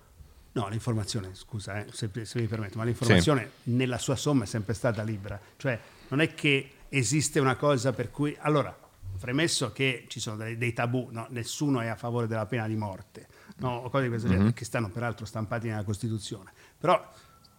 [0.54, 4.74] No, l'informazione, scusa, eh, se, se mi permetto, ma l'informazione nella sua somma è sempre
[4.76, 5.40] stata libera.
[5.58, 5.80] Cioè,
[6.10, 8.38] non è che esiste una cosa per cui...
[8.40, 8.78] Allora,
[9.20, 11.26] premesso che ci sono dei, dei tabù, no?
[11.30, 13.28] nessuno è a favore della pena di morte,
[13.58, 13.78] no?
[13.78, 16.52] o cose di questo genere, che stanno peraltro stampati nella Costituzione.
[16.78, 17.04] Però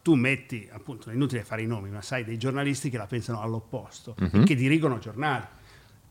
[0.05, 3.41] tu metti, appunto, è inutile fare i nomi, ma sai, dei giornalisti che la pensano
[3.41, 5.47] all'opposto, e che dirigono giornali.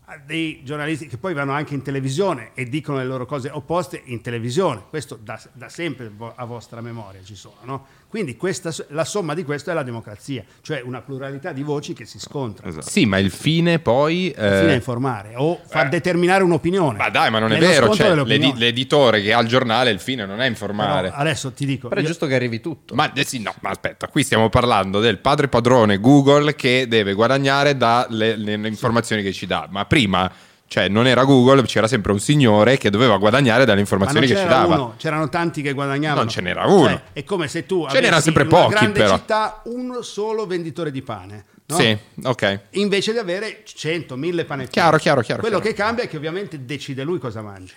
[0.06, 4.02] a Dei giornalisti che poi vanno anche in televisione e dicono le loro cose opposte
[4.06, 7.86] in televisione, questo da, da sempre a vostra memoria ci sono, no?
[8.14, 12.06] Quindi questa, la somma di questo è la democrazia, cioè una pluralità di voci che
[12.06, 12.70] si scontrano.
[12.70, 12.88] Esatto.
[12.88, 14.32] Sì, ma il fine poi...
[14.36, 17.00] Fino a eh, informare o far determinare un'opinione.
[17.00, 18.14] Ma dai, ma non è Nello vero, cioè,
[18.54, 21.10] l'editore che ha il giornale, il fine non è informare.
[21.10, 22.94] Però adesso ti dico, Però è io- giusto che arrivi tutto.
[22.94, 27.14] Ma eh sì, no, ma aspetta, qui stiamo parlando del padre padrone Google che deve
[27.14, 29.68] guadagnare dalle le- le informazioni che ci dà.
[29.72, 30.32] Ma prima,
[30.74, 34.36] cioè, non era Google, c'era sempre un signore che doveva guadagnare dalle ma informazioni che
[34.36, 34.74] ci dava.
[34.74, 36.22] uno, c'erano tanti che guadagnavano.
[36.22, 36.88] Non ce n'era uno.
[36.88, 39.16] Cioè, è come se tu Ce avessi sempre in una pochi, grande però.
[39.16, 41.46] città un solo venditore di pane.
[41.68, 41.76] no?
[41.78, 42.60] Sì, ok.
[42.72, 44.72] Invece di avere 100, 1000 panettini.
[44.74, 45.76] Chiaro, chiaro, chiaro, Quello chiaro.
[45.76, 47.74] che cambia è che ovviamente decide lui cosa mangi.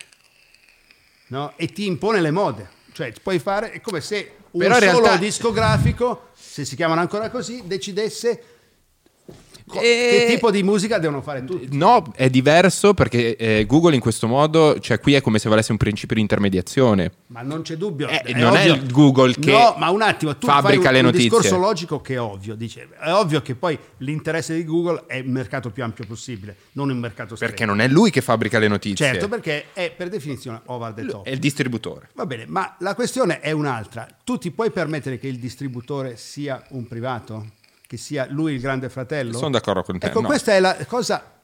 [1.27, 1.53] No?
[1.55, 2.67] E ti impone le mode.
[2.93, 6.99] Cioè, puoi fare, è come se un Però in solo realtà- discografico, se si chiamano
[7.01, 8.41] ancora così, decidesse
[9.67, 11.67] co- E- che tipo di musica devono fare tutti.
[11.77, 15.71] No, è diverso perché eh, Google in questo modo, cioè qui è come se volesse
[15.71, 17.11] un principio di intermediazione.
[17.27, 18.07] Ma non c'è dubbio.
[18.07, 20.87] Eh, è non è ovvio- il Google che No, ma un attimo, tu fabbrica fai
[20.87, 21.29] un, le un notizie.
[21.29, 22.55] discorso logico che è ovvio.
[22.55, 26.89] Dice, è ovvio che poi l'interesse di Google è il mercato più ampio possibile, non
[26.89, 27.51] un mercato stretto.
[27.51, 29.05] Perché non è lui che fabbrica le notizie.
[29.05, 31.25] Certo, perché è per definizione over the top.
[31.25, 32.09] è il distributore.
[32.13, 34.07] Va bene, ma la questione è un'altra.
[34.23, 37.45] Tu ti puoi permettere che il distributore sia un privato?
[37.87, 39.31] Che sia lui il grande fratello?
[39.37, 40.27] Sono d'accordo con te, Ecco, no.
[40.27, 41.39] questa è la cosa,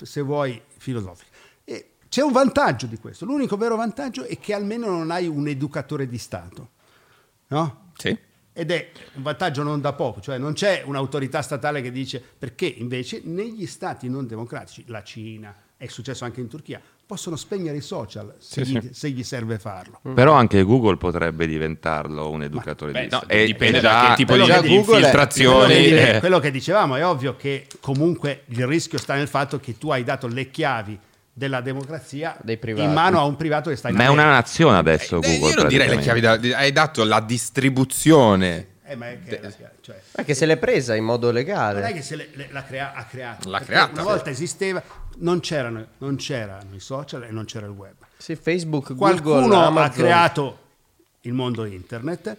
[0.00, 1.30] se vuoi, filosofica.
[1.62, 3.26] E c'è un vantaggio di questo.
[3.26, 6.70] L'unico vero vantaggio è che almeno non hai un educatore di Stato.
[7.48, 7.90] No?
[7.98, 8.16] Sì.
[8.54, 12.66] Ed è un vantaggio non da poco, cioè non c'è un'autorità statale che dice perché
[12.66, 17.80] invece negli stati non democratici, la Cina, è successo anche in Turchia, possono spegnere i
[17.80, 18.88] social se, Sì, gli, sì.
[18.92, 19.98] se gli serve farlo.
[20.14, 23.32] Però anche Google potrebbe diventarlo un educatore Beh, di no, Stato.
[23.32, 25.74] E- dipende e da già- che tipo quello di che Google è- Quello infiltrazioni.
[25.74, 26.18] che, eh.
[26.20, 30.04] quello che dicevamo è ovvio che comunque il rischio sta nel fatto che tu hai
[30.04, 30.98] dato le chiavi
[31.32, 35.22] della democrazia in mano a un privato che sta in Ma è una nazione adesso
[35.22, 35.48] Eh, Google.
[35.54, 38.66] io non direi le chiavi da, hai dato la distribuzione.
[38.88, 39.40] Eh, ma è che-
[39.82, 41.92] cioè, Perché se l'è presa in modo non è legale.
[41.92, 43.48] che se le- le- l'ha crea- ha creato.
[43.50, 44.82] L'ha creata, Una volta esisteva,
[45.18, 47.94] non c'erano, non c'erano i social e non c'era il web.
[48.16, 49.92] Sì, Facebook, Google, Qualcuno ha Amazon.
[50.02, 50.58] creato
[51.22, 52.36] il mondo internet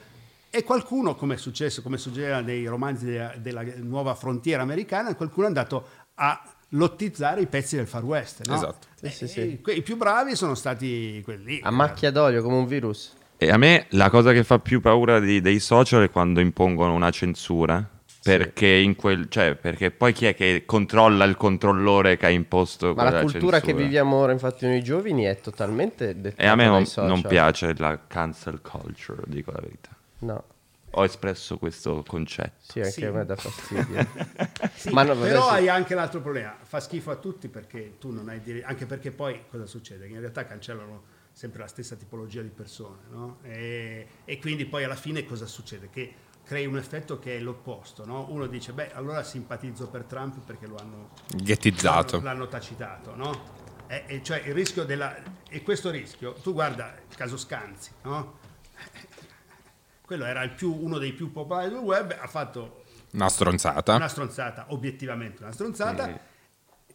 [0.50, 5.46] e qualcuno, come è successo, come succedeva nei romanzi della, della nuova frontiera americana, qualcuno
[5.46, 8.46] è andato a lottizzare i pezzi del Far West.
[8.48, 8.56] no?
[8.56, 8.88] Esatto.
[9.02, 9.62] E- Sì, sì, sì.
[9.76, 11.60] I più bravi sono stati quelli.
[11.64, 13.14] A macchia d'olio come un virus.
[13.42, 16.94] E a me la cosa che fa più paura di- dei social è quando impongono
[16.94, 17.88] una censura.
[18.22, 22.88] Perché, in quel, cioè, perché poi chi è che controlla il controllore che ha imposto
[22.88, 23.84] Ma quella la cultura che censura?
[23.86, 27.98] viviamo ora, infatti, noi giovani è totalmente dettata E a me non, non piace la
[28.08, 29.90] cancel culture, dico la verità.
[30.20, 30.44] No,
[30.92, 32.56] Ho espresso questo concetto.
[32.60, 33.06] sì, anche Sì.
[33.06, 34.06] a me dà fastidio.
[34.76, 35.54] Sì, Ma no, però sì.
[35.54, 39.12] hai anche l'altro problema, fa schifo a tutti perché tu non hai dire- anche perché
[39.12, 40.08] poi cosa succede?
[40.08, 41.04] Che in realtà cancellano
[41.40, 43.38] sempre la stessa tipologia di persone, no?
[43.44, 45.90] E, e quindi poi alla fine cosa succede?
[45.90, 46.14] Che
[46.44, 48.26] crei un effetto che è l'opposto, no?
[48.30, 52.18] Uno dice, beh, allora simpatizzo per Trump perché lo hanno Ghettizzato.
[52.18, 53.44] l'hanno, l'hanno tacitato, no?
[53.88, 55.16] E, e cioè il rischio della...
[55.48, 58.38] E questo rischio, tu guarda il caso Scanzi, no?
[60.06, 62.84] Quello era il più- uno dei più popolari del web, ha fatto
[63.14, 63.96] Una stronzata.
[63.96, 66.20] una stronzata, obiettivamente una stronzata,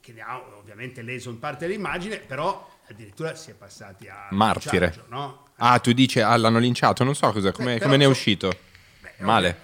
[0.00, 4.86] che ne ha ovviamente leso in parte l'immagine, però addirittura si è passati a Martire.
[4.86, 5.46] linciaggio, no?
[5.56, 8.52] Ah, tu dici, ah, l'hanno linciato, non so cosa, come, come ne è so- uscito.
[9.00, 9.60] Beh, Male.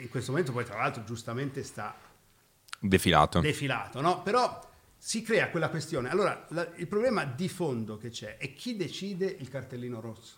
[0.00, 1.94] In questo momento poi tra l'altro giustamente sta
[2.78, 3.40] Defilato.
[3.40, 4.22] defilato, no?
[4.22, 4.60] Però
[4.96, 6.08] si crea quella questione.
[6.10, 10.36] Allora, la- il problema di fondo che c'è è chi decide il cartellino rosso.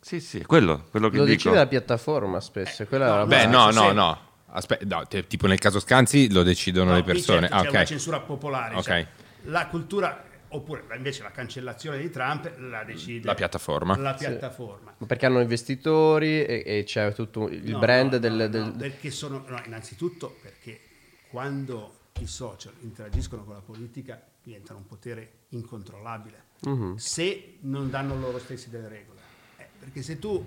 [0.00, 1.36] Sì, sì, quello, quello che Lo dico.
[1.36, 2.84] decide la piattaforma spesso.
[2.90, 3.94] la no, Beh, no, no, sì.
[3.94, 4.30] no.
[4.54, 7.40] Aspetta, no, te- tipo nel caso Scanzi lo decidono No, le persone.
[7.48, 7.86] certo Ah, c'è una ok.
[7.86, 8.74] censura popolare.
[8.74, 8.82] Ok.
[8.82, 9.06] cioè,
[9.44, 10.24] la cultura,
[10.54, 13.96] oppure invece la cancellazione di Trump la decide La piattaforma.
[13.96, 14.94] La piattaforma.
[14.98, 18.32] Ma Perché hanno investitori e, e c'è tutto il No, brand no, del...
[18.32, 20.80] no, del- no, perché sono, no, innanzitutto perché
[21.28, 26.44] quando i social interagiscono con la politica diventano un potere incontrollabile.
[26.64, 26.96] Mhm.
[26.96, 29.20] Se non danno loro stessi delle regole.
[29.56, 30.44] Eh, perché se tu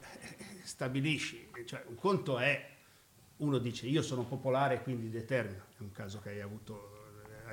[0.00, 2.68] eh, stabilisci, cioè un conto è,
[3.38, 6.87] uno dice io sono popolare quindi determino, è un caso che hai avuto,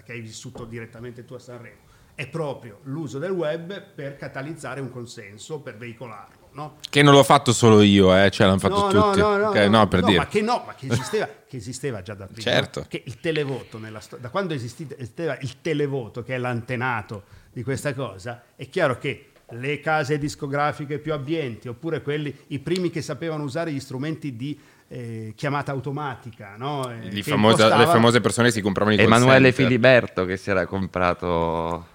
[0.02, 1.84] che hai vissuto direttamente tu a Sanremo,
[2.16, 6.44] è proprio l'uso del web per catalizzare un consenso, per veicolarlo.
[6.54, 6.78] No?
[6.90, 9.20] Che non l'ho fatto solo io, eh, cioè l'hanno fatto No, tutti.
[9.20, 10.18] no, no, Ok, no, per dire.
[10.20, 12.40] Ma che no, ma che esisteva, che esisteva già da prima.
[12.42, 12.86] Certo.
[12.88, 17.94] Che il televoto, nella sto- da quando esisteva il televoto, che è l'antenato di questa
[17.94, 23.44] cosa, è chiaro che le case discografiche più abbienti, oppure quelli, i primi che sapevano
[23.44, 24.58] usare gli strumenti di
[24.88, 26.90] eh, chiamata automatica, no?
[26.92, 29.66] Eh, famosa- le impostavano- famose persone che si compravano i Emanuele center.
[29.66, 31.88] Filiberto che si era comprato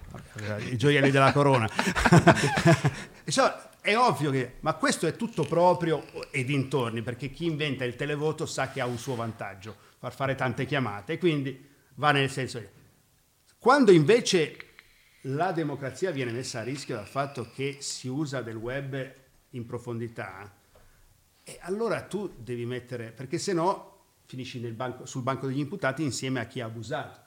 [0.69, 1.69] i gioielli della corona.
[3.25, 7.95] Insomma, è ovvio che, ma questo è tutto proprio e dintorni, perché chi inventa il
[7.95, 12.29] televoto sa che ha un suo vantaggio, far fare tante chiamate, e quindi va nel
[12.29, 12.69] senso che
[13.57, 14.57] quando invece
[15.25, 19.13] la democrazia viene messa a rischio dal fatto che si usa del web
[19.51, 20.51] in profondità,
[21.43, 23.89] e allora tu devi mettere, perché se no
[24.25, 27.19] finisci nel banco- sul banco degli imputati insieme a chi ha abusato.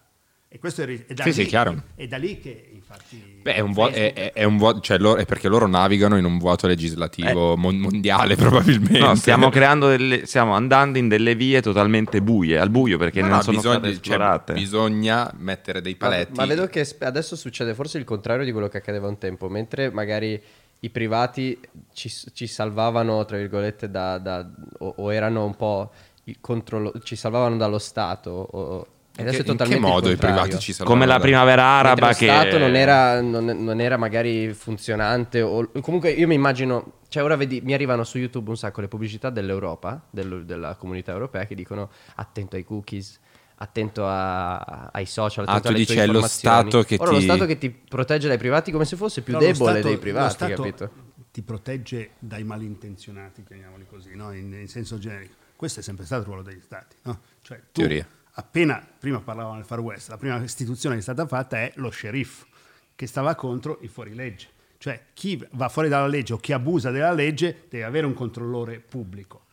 [0.49, 1.57] E questo è, è da, Sì, lì, sì,
[1.97, 3.41] è da lì che infatti...
[3.43, 5.67] Beh, è un vuoto, è, Facebook- è- è un vuoto- cioè loro- è perché loro
[5.67, 9.01] navigano in un vuoto legislativo mon- mondiale probabilmente.
[9.01, 13.27] No, stiamo creando delle, stiamo andando in delle vie totalmente buie, al buio perché No,
[13.27, 14.53] non no, sono bisogna, state cioè, esplorate.
[14.53, 16.33] bisogna mettere dei Ma, paletti.
[16.37, 19.91] ma vedo che adesso succede forse il contrario di quello che accadeva un tempo, mentre
[19.91, 20.41] magari
[20.85, 21.59] i privati
[21.93, 24.47] ci, ci salvavano, tra virgolette, da, da-
[24.79, 25.91] o, o erano un po'
[26.25, 28.31] il controllo, ci salvavano dallo Stato.
[28.31, 30.99] O, e in adesso che, è in che totalmente modo i privati ci salvano?
[30.99, 35.71] Come la primavera araba lo che Stato non era, non, non era magari funzionante o
[35.81, 39.31] comunque io mi immagino cioè ora vedi mi arrivano su YouTube un sacco le pubblicità
[39.31, 43.21] dell'Europa del- della comunità europea che dicono attento ai cookies
[43.57, 46.71] attento a- ai social Ah, attento tu alle tue dici è lo informazioni.
[46.71, 49.33] Stato che ora lo ti- Stato che ti protegge dai privati come se fosse più
[49.33, 50.91] No, lo debole Stato- dei lo privati Stato capito
[51.35, 54.33] Ti protegge dai malintenzionati, chiamiamoli così, no?
[54.33, 55.35] in, in senso generico.
[55.57, 56.95] Questo è sempre stato il ruolo degli Stati.
[57.03, 57.21] no?
[57.43, 58.07] Cioè, tu, Teoria.
[58.35, 61.91] appena, prima parlavamo del Far West, la prima istituzione che è stata fatta è lo
[61.91, 62.47] sceriffo,
[62.95, 64.49] che stava contro i fuorilegge.
[64.79, 68.79] Cioè, chi va fuori dalla legge o chi abusa della legge deve avere un controllore
[68.79, 69.44] pubblico.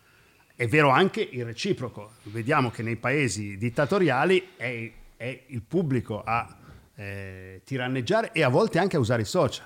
[0.62, 2.18] È vero anche il reciproco.
[2.26, 6.56] Vediamo che nei paesi dittatoriali è, è il pubblico a
[6.94, 9.66] eh, tiranneggiare e a volte anche a usare i social.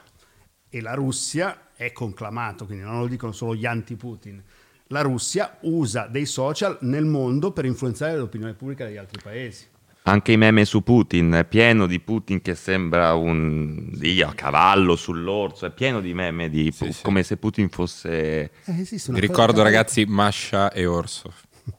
[0.70, 4.42] E la Russia è conclamato, quindi non lo dicono solo gli anti-Putin.
[4.88, 9.68] La Russia usa dei social nel mondo per influenzare l'opinione pubblica degli altri paesi.
[10.08, 14.96] Anche i meme su Putin, è pieno di Putin che sembra un dio a cavallo
[14.96, 17.02] sull'orso, è pieno di meme di Sì, sì.
[17.04, 21.34] come se Putin fosse Eh, Vi una ricordo ragazzi Masha e Orso.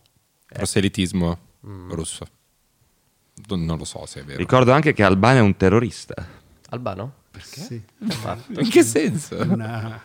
[0.49, 0.55] Eh.
[0.59, 1.91] Proselitismo Mm.
[1.93, 2.27] russo.
[3.49, 4.39] Non lo so se è vero.
[4.39, 6.15] Ricordo anche che Albano è un terrorista.
[6.71, 7.15] Albano?
[7.43, 7.83] Sì,
[8.59, 9.37] In che senso?
[9.43, 10.01] una-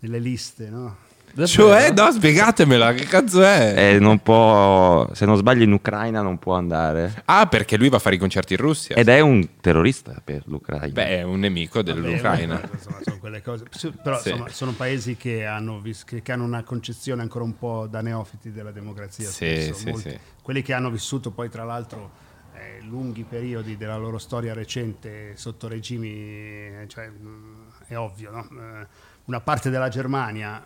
[0.00, 0.96] nelle liste, no?
[1.44, 3.94] Cioè, no, spiegatemela, che cazzo è?
[3.94, 7.22] E non può, se non sbaglio in Ucraina non può andare.
[7.24, 8.94] Ah, perché lui va a fare i concerti in Russia.
[8.94, 10.86] Ed è un terrorista per l'Ucraina.
[10.88, 12.54] Beh, è un nemico dell'Ucraina.
[12.54, 13.64] Vabbè, insomma, sono quelle cose.
[14.02, 14.30] Però Sì.
[14.30, 18.70] insomma, sono paesi che hanno, che, hanno una concezione ancora un po' da neofiti della
[18.70, 19.28] democrazia.
[19.28, 20.18] Sì, spesso, sì, sì.
[20.40, 22.10] Quelli che hanno vissuto poi tra l'altro
[22.54, 28.48] eh, lunghi periodi della loro storia recente sotto regimi, eh, cioè, mh, è ovvio, no?
[28.52, 28.86] Eh,
[29.24, 30.64] una parte della Germania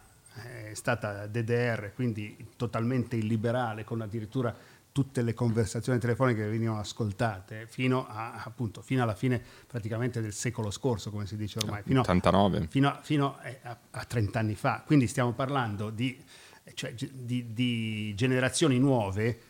[0.71, 4.55] è stata DDR, quindi totalmente illiberale, con addirittura
[4.93, 10.33] tutte le conversazioni telefoniche che venivano ascoltate fino, a, appunto, fino alla fine praticamente del
[10.33, 12.66] secolo scorso, come si dice ormai, fino, 89.
[12.69, 14.83] fino, a, fino eh, a, a 30 anni fa.
[14.85, 16.21] Quindi stiamo parlando di,
[16.64, 19.41] eh, cioè, di- di generazioni nuove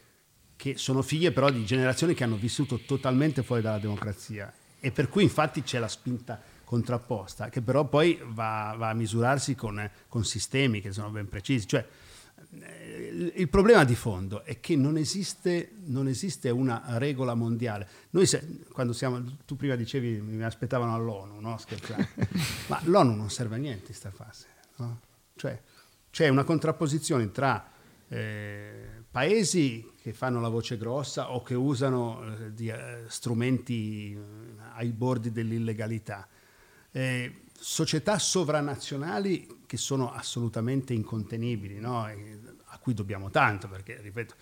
[0.56, 5.08] che sono figlie però di generazioni che hanno vissuto totalmente fuori dalla democrazia e per
[5.08, 10.22] cui infatti c'è la spinta contrapposta che però poi va, va a misurarsi con, con
[10.22, 11.66] sistemi che sono ben precisi.
[11.66, 11.86] Cioè,
[12.60, 17.88] eh, il- problema di fondo è che non esiste, non esiste una regola mondiale.
[18.10, 21.56] Noi se- quando siamo, tu prima dicevi mi aspettavano all'ONU, no?
[21.56, 22.06] Scherzando.
[22.68, 24.46] ma l'ONU non serve a niente in questa fase.
[24.76, 25.00] no?
[25.36, 25.58] Cioè,
[26.10, 27.66] c'è una contrapposizione tra
[28.08, 34.20] eh, paesi che fanno la voce grossa o che usano eh, di, eh, strumenti eh,
[34.74, 36.28] ai bordi dell'illegalità,
[36.92, 42.04] eh, società sovranazionali che sono assolutamente incontenibili, no?
[42.04, 44.34] A cui dobbiamo tanto, perché, ripeto,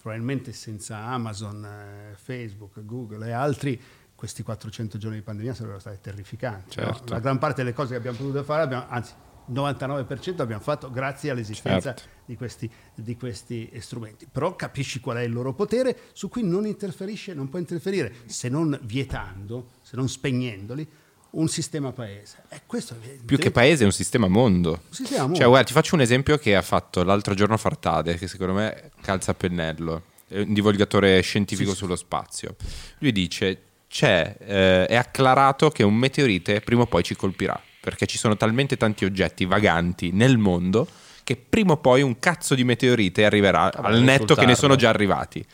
[0.00, 3.80] probabilmente senza Amazon, eh, Facebook, Google e altri,
[4.14, 6.80] questi 400 giorni di pandemia sarebbero stati terrificanti.
[6.80, 6.86] no?
[6.86, 7.12] Certo.
[7.12, 9.14] La gran parte delle cose che abbiamo potuto fare, abbiamo, anzi,
[9.46, 12.02] il 99% abbiamo fatto grazie all'esistenza Certo.
[12.24, 14.26] di, questi, di questi strumenti.
[14.30, 18.48] Però capisci qual è il loro potere, su cui non interferisce, non può interferire, se
[18.48, 20.88] non vietando, se non spegnendoli,
[21.32, 22.38] un sistema paese.
[22.48, 24.70] E questo è Più che paese è un sistema mondo.
[24.70, 25.38] Un sistema mondo.
[25.38, 28.90] Cioè, guarda, ti faccio un esempio che ha fatto l'altro giorno Fartade, che secondo me
[29.00, 32.56] calza a pennello, è un divulgatore scientifico sullo spazio.
[32.98, 38.06] Lui dice, c'è, eh, è acclarato che un meteorite prima o poi ci colpirà, perché
[38.06, 40.86] ci sono talmente tanti oggetti vaganti nel mondo
[41.24, 44.74] che prima o poi un cazzo di meteorite arriverà Vabbè, al netto che ne sono
[44.76, 45.44] già arrivati.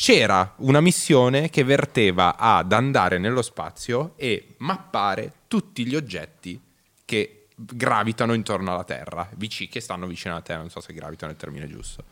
[0.00, 6.58] C'era una missione che verteva ad andare nello spazio e mappare tutti gli oggetti
[7.04, 11.32] che gravitano intorno alla Terra, vici- che stanno vicino alla Terra, non so se gravitano
[11.32, 12.02] è il termine giusto.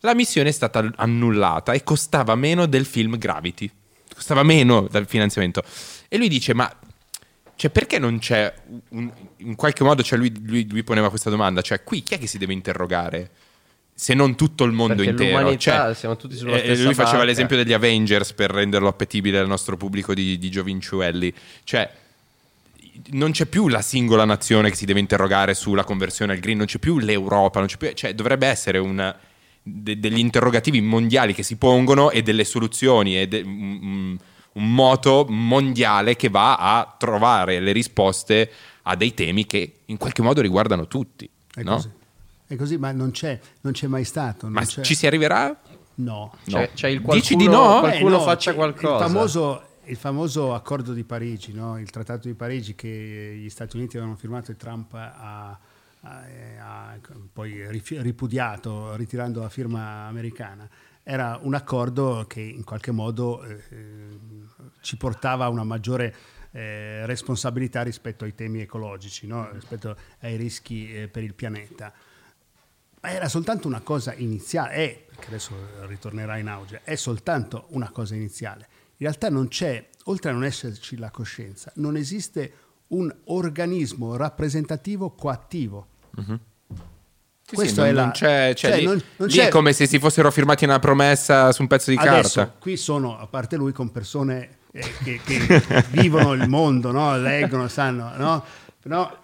[0.00, 3.70] La missione è stata annullata e costava meno del film Gravity.
[4.12, 5.62] Costava meno dal finanziamento.
[6.08, 6.76] E lui dice: Ma
[7.54, 8.52] cioè, perché non c'è
[8.88, 10.02] un- in qualche modo?
[10.02, 13.30] Cioè, lui, lui- lui poneva questa domanda: cioè, qui chi è che si deve interrogare?
[14.02, 16.94] Se non tutto il mondo Perché intero, l'umanità, Cioè, siamo tutti sulla eh, stessa Lui
[16.94, 17.24] faceva barca.
[17.26, 21.32] l'esempio degli Avengers per renderlo appetibile al nostro pubblico di, di giovincelli.
[21.62, 21.88] Cioè,
[23.10, 26.66] non c'è più la singola nazione che si deve interrogare sulla conversione al green, non
[26.66, 29.14] c'è più l'Europa, non c'è più, cioè dovrebbe essere un-
[29.62, 34.18] de- degli interrogativi mondiali che si pongono e delle soluzioni e de- un, un-
[34.54, 38.50] un moto mondiale che va a trovare le risposte
[38.82, 41.28] a dei temi che in qualche modo riguardano tutti.
[41.54, 41.76] È no?
[41.76, 41.88] così.
[42.52, 44.44] È così, ma non c'è, non c'è mai stato.
[44.44, 45.58] non Ma c'è- ci si arriverà?
[45.94, 46.34] No.
[46.46, 47.78] C'è, c'è il Dici qualcuno, di no?
[47.80, 49.04] qualcuno Eh, no, faccia qualcosa.
[49.06, 51.78] Il famoso, il famoso accordo di Parigi, no?
[51.78, 55.58] il trattato di Parigi che gli Stati Uniti avevano firmato e Trump ha,
[56.02, 56.26] ha-
[56.60, 56.98] ha
[57.32, 60.68] poi ripudiato ritirando la firma americana,
[61.02, 63.56] era un accordo che in qualche modo eh,
[64.82, 66.14] ci portava a una maggiore
[66.50, 69.48] eh, responsabilità rispetto ai temi ecologici, no?
[69.52, 71.90] rispetto ai rischi eh, per il pianeta.
[73.02, 75.54] Ma era soltanto una cosa iniziale, è, perché adesso
[75.86, 78.66] ritornerà in auge, è soltanto una cosa iniziale.
[78.98, 82.52] In realtà non c'è, oltre a non esserci la coscienza, non esiste
[82.88, 85.86] un organismo rappresentativo coattivo.
[87.44, 89.50] Sì, Questo sì, è non, la- c'è, cioè, cioè, lì, non- non lì c'è- è
[89.50, 92.56] come se si fossero firmati una promessa su un pezzo di Adesso carta.
[92.58, 97.16] qui sono, a parte lui, con persone eh, che, che vivono il mondo, no?
[97.18, 98.44] leggono, sanno, no?
[98.80, 99.20] Però,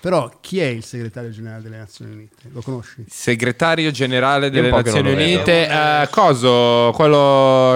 [0.00, 2.36] però chi è il segretario generale delle Nazioni Unite?
[2.52, 3.04] Lo conosci?
[3.08, 5.12] Segretario generale delle Nazioni.
[5.12, 7.16] Unite, eh, coso, quello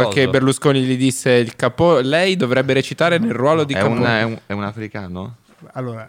[0.04, 0.08] Coso.
[0.10, 3.90] che Berlusconi gli disse il capo, lei dovrebbe recitare nel ruolo di È capo.
[3.90, 5.36] un, è un- è un africano?
[5.72, 6.08] Allora,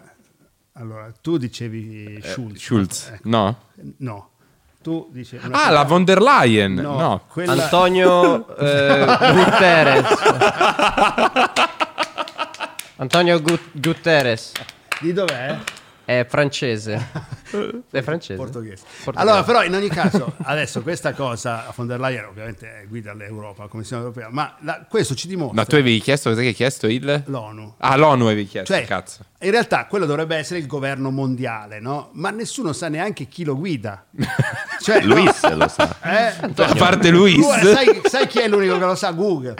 [0.73, 2.55] allora tu dicevi Schulz.
[2.55, 3.57] Eh, Schulz, Ecco, no?
[3.97, 4.29] no.
[4.83, 5.35] Tu dici...
[5.41, 7.21] una Ah, cosa- la von der Leyen, No, no.
[7.29, 10.05] quella- Antonio eh, Guterres.
[12.97, 14.51] Antonio Gu- Guterres
[15.03, 15.57] Di dov'è?
[16.05, 16.95] è francese.
[17.89, 18.35] È francese.
[18.35, 18.83] Portoghese.
[19.03, 19.19] Portoghese.
[19.21, 23.63] Allora, però, in ogni caso, adesso questa cosa, von der Leyen ovviamente è guida all'Europa,
[23.63, 26.53] la Commissione Europea, ma la- questo ci dimostra No, tu avevi chiesto, cos'è che hai
[26.53, 26.87] chiesto?
[26.87, 27.23] Il...
[27.27, 27.75] l'ONU.
[27.77, 29.23] Ah, l'ONU avevi chiesto, Cioè, cazzo.
[29.39, 32.09] in realtà quello dovrebbe essere il governo mondiale, no?
[32.13, 34.05] Ma nessuno sa neanche chi lo guida.
[34.83, 35.95] Cioè, no, Luis lo sa.
[36.03, 36.33] eh?
[36.63, 37.45] A parte Luis.
[37.45, 39.11] Eh, sai, sai chi è l'unico che lo sa?
[39.11, 39.55] Google.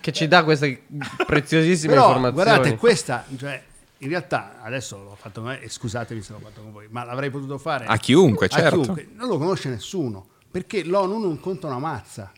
[0.00, 0.82] Che ci dà queste
[1.24, 2.44] preziosissime Però informazioni.
[2.50, 3.62] guardate, questa, cioè,
[3.98, 7.30] in realtà adesso l'ho fatto me e scusatemi se l'ho fatto con voi, ma l'avrei
[7.30, 8.80] potuto fare A chiunque, a certo.
[8.80, 9.08] chiunque.
[9.12, 12.32] Non lo conosce nessuno, perché l'ONU non conta una mazza.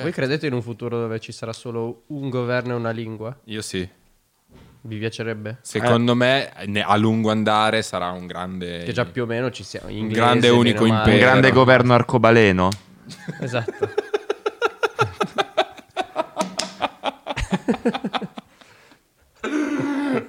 [0.00, 3.36] Voi credete in un futuro dove ci sarà solo un governo e una lingua?
[3.46, 3.88] Io sì.
[4.80, 5.58] Vi piacerebbe?
[5.62, 8.84] Secondo me ne- a lungo andare sarà un grande...
[8.84, 9.88] Che già più o meno ci siamo.
[9.88, 11.08] Inglese, grande unico bene o male.
[11.08, 11.30] Un impero.
[11.30, 12.68] grande governo arcobaleno?
[13.40, 13.90] Esatto.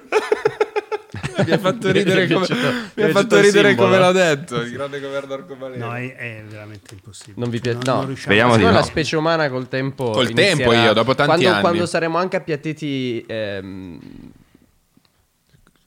[1.44, 2.56] Mi ha fatto ridere come, mi
[2.94, 4.60] mi ha fatto ridere come l'ha detto.
[4.60, 5.86] Il grande governo arcobaleno.
[5.86, 7.36] No, è, è veramente impossibile.
[7.40, 7.78] Non vi piace?
[7.84, 8.70] No, non Speriamo a- di no.
[8.72, 10.10] la specie umana col tempo.
[10.10, 11.60] Col inizierà- tempo io, dopo tanti quando, anni.
[11.60, 13.24] Quando saremo anche appiattiti.
[13.26, 13.98] ehm,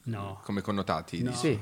[0.06, 0.40] No.
[0.44, 1.22] Come connotati.
[1.22, 1.32] No.
[1.32, 1.58] sì.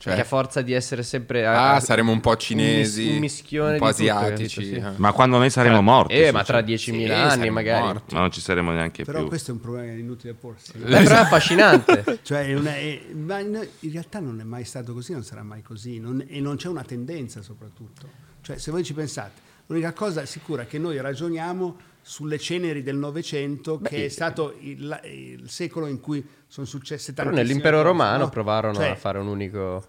[0.00, 1.44] Cioè, che a forza di essere sempre.
[1.44, 4.60] ah, a- saremo un po' cinesi, un mischione un po' di tutto, asiatici.
[4.70, 4.80] capito?
[4.90, 4.94] Sì.
[4.94, 4.98] eh.
[4.98, 6.14] Ma quando noi saremo morti?
[6.14, 7.82] Eh, ma tra 10.000 Sì, anni magari.
[7.84, 8.14] morti.
[8.14, 9.26] Ma non ci saremo neanche Però più.
[9.28, 10.70] questo è un problema inutile porsi.
[10.78, 12.20] Però è affascinante.
[12.22, 15.42] Cioè, è una- è- ma in in realtà non è mai stato così, non sarà
[15.42, 18.06] mai così, non- e non c'è una tendenza soprattutto.
[18.40, 21.76] Cioè, se voi ci pensate, l'unica cosa sicura è che noi ragioniamo
[22.08, 27.28] sulle ceneri del Novecento, che è stato il, il secolo in cui sono successe Però
[27.28, 28.28] tantissime nell'impero cose, romano no?
[28.30, 29.86] provarono Cioè, a fare un unico.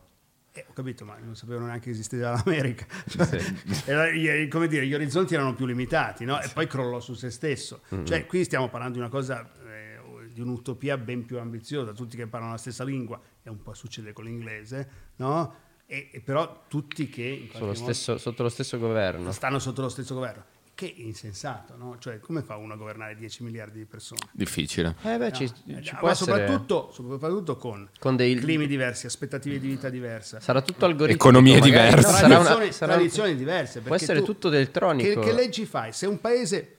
[0.52, 2.86] eh, ho capito, ma non sapevano neanche che esisteva l'America.
[3.08, 3.40] Cioè,
[3.86, 6.42] era- gli- come dire, gli orizzonti erano più limitati, no?
[6.42, 7.82] E poi crollò su se stesso.
[8.04, 9.98] Cioè, qui stiamo parlando di una cosa, eh,
[10.34, 11.94] di un'utopia ben più ambiziosa.
[11.94, 15.56] Tutti che parlano la stessa lingua, e un po' succede con l'inglese, no?
[15.86, 19.32] E, e però tutti che qualche sullo modo stesso- sotto lo stesso governo.
[19.32, 20.44] stanno sotto lo stesso governo.
[20.80, 21.98] Che è insensato, no?
[22.00, 24.22] Cioè, come fa uno a governare 10 miliardi di persone?
[24.32, 24.96] Difficile.
[25.04, 26.32] Eh beh, ci, Eh, ci ma può essere...
[26.38, 30.40] soprattutto, soprattutto con, Con dei- climi diversi, aspettative di vita diverse.
[30.40, 31.28] Sarà tutto algoritmico.
[31.28, 32.08] Economie diverse.
[32.08, 32.14] no?
[32.14, 33.82] Sarà una- tradizioni, sarà- tradizioni diverse.
[33.82, 35.20] Può essere tu- tutto elettronico.
[35.20, 35.92] Che, che leggi fai?
[35.92, 36.78] Se un paese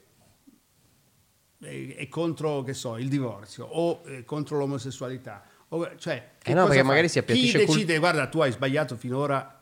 [1.61, 6.64] è, è contro, che so, il divorzio o contro l'omosessualità, o- cioè, che Eh no,
[6.64, 6.86] perché fa?
[6.86, 9.59] magari si appiattisce Chi cul- decide, guarda, tu hai sbagliato finora,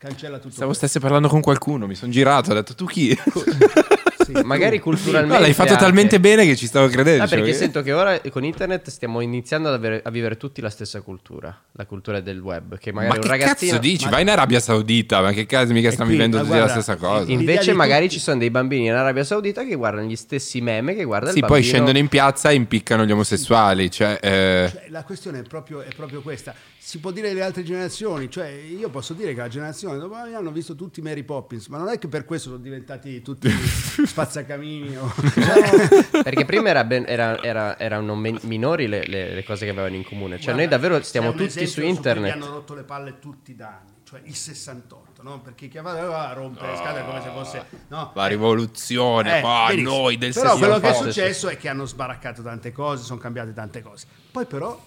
[0.00, 0.54] cancella tutto.
[0.54, 0.86] Stavo questo.
[0.86, 3.14] stesse parlando con qualcuno, mi sono girato, ho detto tu chi?
[4.34, 4.82] Sì, Magari tu.
[4.84, 5.34] culturalmente.
[5.34, 5.82] No, l'hai fatto anche.
[5.84, 7.24] talmente bene che ci stavo credendo.
[7.24, 10.60] Ah, perché cioè, sento che ora con internet stiamo iniziando ad avere- a vivere tutti
[10.60, 12.78] la stessa cultura, la cultura del web.
[12.78, 13.70] Che magari Ma un che ragazzino.
[13.72, 14.04] cazzo dici?
[14.04, 16.72] ma- Vai in Arabia Saudita, ma che cazzo mica stanno qui, vivendo tutti la guarda,
[16.80, 17.30] stessa cosa?
[17.30, 20.60] in- Invece, magari tutti- ci sono dei bambini in Arabia Saudita che guardano gli stessi
[20.60, 21.72] meme che guarda Sì, il poi bambino.
[21.72, 23.90] scendono in piazza e impiccano gli omosessuali.
[23.90, 26.54] Cioè, eh, Cioè, la questione è proprio, è proprio questa.
[26.82, 30.50] Si può dire delle altre generazioni, cioè io posso dire che la generazione dopo hanno
[30.50, 33.48] visto tutti Mary Poppins, ma non è che per questo sono diventati tutti
[34.24, 34.96] spazzacamini.
[34.96, 39.64] o- cioè, Perché prima era ben- era- era- erano men- minori le, le- le cose
[39.64, 40.36] che avevano in comune.
[40.36, 42.36] Cioè, Guarda, noi davvero stiamo tutti su internet.
[42.36, 45.40] mi hanno rotto le palle tutti da anni, cioè il 68, no?
[45.40, 47.64] Perché chi aveva a rompere le scatole come se fosse...
[47.88, 48.12] No?
[48.14, 51.12] la rivoluzione, Eh, qua noi del Però quello che è 68.
[51.12, 54.06] successo è che hanno sbaraccato tante cose, sono cambiate tante cose.
[54.30, 54.80] Poi però,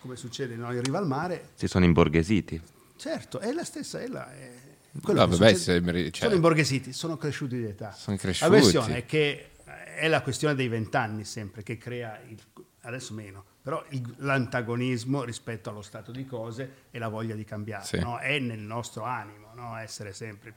[0.00, 2.60] come succede no, in riva al mare, Si sono imborghesiti.
[2.96, 4.30] certo, è la stessa, è la...
[4.32, 4.59] È
[5.02, 7.92] quello No, che vabbè, succede- cioè- sono imborghesiti, sono cresciuti di età.
[7.92, 8.50] Sono La cresciuti.
[8.50, 9.50] questione è che
[9.96, 12.38] è la questione dei vent'anni sempre che crea, il,
[12.82, 17.84] adesso meno, però il- l'antagonismo rispetto allo stato di cose e la voglia di cambiare.
[17.84, 17.98] Sì.
[17.98, 18.18] no?
[18.18, 19.76] È nel nostro animo, no?
[19.76, 20.54] essere sempre...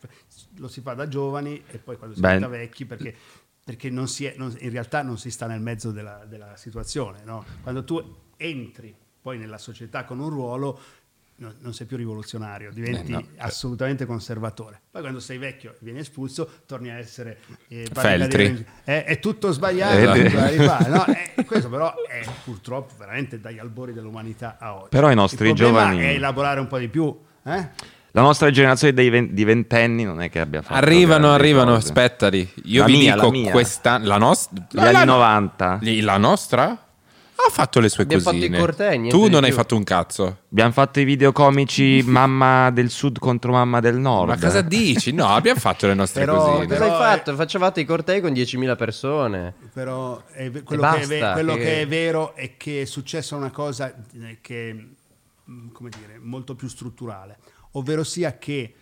[0.58, 2.34] Lo si fa da giovani e poi quando si Beh.
[2.36, 3.14] diventa vecchi perché,
[3.64, 7.24] perché non si è- non- in realtà non si sta nel mezzo della, della situazione.
[7.24, 7.46] no?
[7.62, 10.80] Quando tu entri poi nella società con un ruolo
[11.36, 13.24] non, non sei più rivoluzionario, diventi Eh, no.
[13.38, 14.82] assolutamente conservatore.
[14.92, 18.66] Poi quando sei vecchio e vieni espulso, torni a essere eh, Feltri.
[18.84, 21.06] È, è tutto sbagliato, Eh, rifare, no?
[21.08, 24.90] Eh, questo però è purtroppo veramente dagli albori dell'umanità a oggi.
[24.90, 27.16] Però i nostri giovani- è elaborare un po' di più.
[27.46, 27.70] eh?
[28.16, 31.88] La nostra generazione dei ven- di ventenni non è che abbia fatto Arrivano, arrivano, cose.
[31.88, 32.48] aspettali.
[32.66, 33.52] Io La vi mia, dico la mia.
[33.52, 34.06] quest'anno.
[34.06, 34.64] La nostra.
[34.70, 36.83] Gli anni 90 La nostra?
[37.46, 38.48] Ha fatto le sue Abbiamo cosine.
[38.48, 39.58] niente tu non hai più.
[39.60, 40.38] fatto un cazzo.
[40.52, 44.30] abbiamo fatto i video comici mamma del sud contro mamma del nord.
[44.30, 45.12] Ma cosa dici?
[45.12, 46.68] No, abbiamo fatto le nostre Però- cosine.
[46.68, 47.36] Cosa hai è- fatto?
[47.36, 49.54] Facevate i cortei con 10.000 persone.
[49.74, 50.64] Però è quello,
[50.94, 54.38] che, è basta, quello che- che è vero è che è successa una cosa eh,
[54.42, 54.74] che
[55.50, 57.38] mm, come dire, molto più strutturale,
[57.72, 58.74] ovvero sia che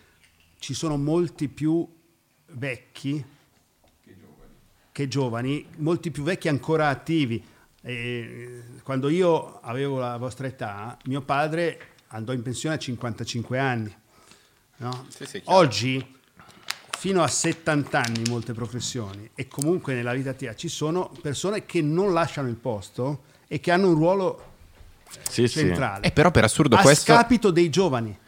[0.60, 1.86] ci sono molti più
[2.52, 3.24] vecchi
[4.92, 7.42] che giovani, molti più vecchi ancora attivi.
[7.82, 13.94] E, quando io avevo la vostra età, mio padre andò in pensione a 55 anni.
[14.76, 15.06] no?
[15.08, 15.42] Sì, sì.
[15.46, 16.18] Oggi,
[16.98, 21.66] fino a 70 anni in molte professioni, e comunque nella vita attiva, ci sono persone
[21.66, 24.51] che non lasciano il posto e che hanno un ruolo
[25.28, 25.60] Sì, sì.
[25.60, 26.06] centrale.
[26.06, 27.12] Eh, però per assurdo a questo...
[27.12, 28.18] scapito dei giovani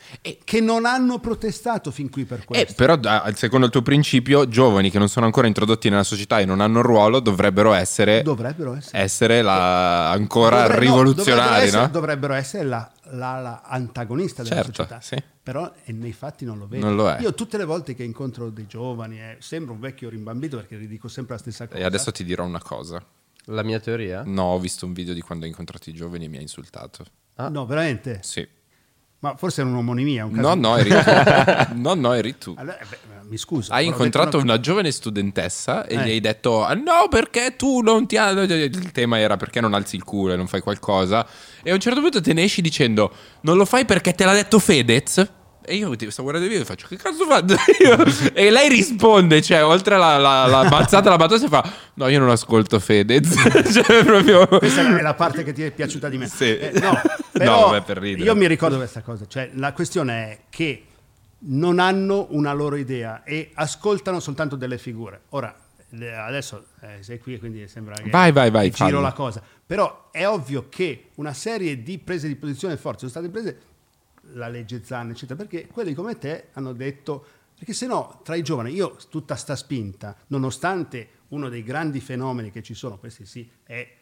[0.44, 2.74] che non hanno protestato fin qui per Eh, questo.
[2.76, 6.44] però da- secondo il tuo principio, giovani che non sono ancora introdotti nella società e
[6.44, 9.02] non hanno un ruolo dovrebbero essere, Dovrebbero essere.
[9.02, 11.88] essere la, ancora Dovre- no, rivoluzionari, dovrebbero essere, no?
[11.88, 15.00] dovrebbero essere la, la- la antagonista della Certo, società.
[15.00, 15.22] sì.
[15.42, 16.86] Però eh, nei fatti non lo vedo.
[16.86, 17.20] Non lo è.
[17.20, 21.08] Io tutte le volte che incontro dei giovani, eh, sembro un vecchio rimbambito perché ridico
[21.08, 21.78] sempre la stessa cosa.
[21.78, 23.02] E adesso ti dirò una cosa.
[23.46, 24.22] La mia teoria?
[24.24, 27.04] No, ho visto un video di quando ho incontrato i giovani e mi ha insultato.
[27.36, 27.48] Ah.
[27.48, 28.20] No, veramente?
[28.22, 28.46] Sì.
[29.18, 30.26] Ma forse era un'omonimia.
[30.26, 30.90] Un caso No, no, eri
[31.68, 31.74] tu.
[31.80, 32.54] no, no, eri tu.
[32.58, 33.72] Allora, eh, beh, mi scuso.
[33.72, 36.04] Hai incontrato detto una giovane studentessa e Eh.
[36.04, 38.16] gli hai detto: "Ah, No, perché tu non ti.
[38.18, 41.26] ha-" Il tema era perché non alzi il culo e non fai qualcosa.
[41.62, 43.10] E a un certo punto te ne esci dicendo:
[43.42, 45.26] Non lo fai perché te l'ha detto Fedez?
[45.66, 48.04] E io sto guardando il video e faccio: Che cazzo faccio io?
[48.34, 52.18] E lei risponde: Cioè, oltre la, la, la mazzata, la battuta, si fa: No, io
[52.18, 53.32] non ascolto Fedez.
[53.72, 54.46] cioè, proprio.
[54.46, 56.26] Questa è la parte che ti è piaciuta di me.
[56.26, 56.56] Sì.
[56.56, 57.00] Eh, no,
[57.44, 58.24] No, vabbè, per ridere.
[58.24, 59.26] Io mi ricordo questa cosa.
[59.26, 60.84] Cioè, la questione è che
[61.46, 65.22] non hanno una loro idea e ascoltano soltanto delle figure.
[65.30, 65.54] Ora,
[66.26, 69.00] adesso eh, sei qui, quindi sembra che Vai, vai, vai, giro fallo.
[69.00, 69.42] la cosa.
[69.66, 73.58] Però è ovvio che una serie di prese di posizione forti sono state prese
[74.34, 78.42] la legge Zan, eccetera, perché quelli come te hanno detto perché se no tra i
[78.42, 83.48] giovani io tutta sta spinta, nonostante uno dei grandi fenomeni che ci sono, questi sì,
[83.62, 83.96] è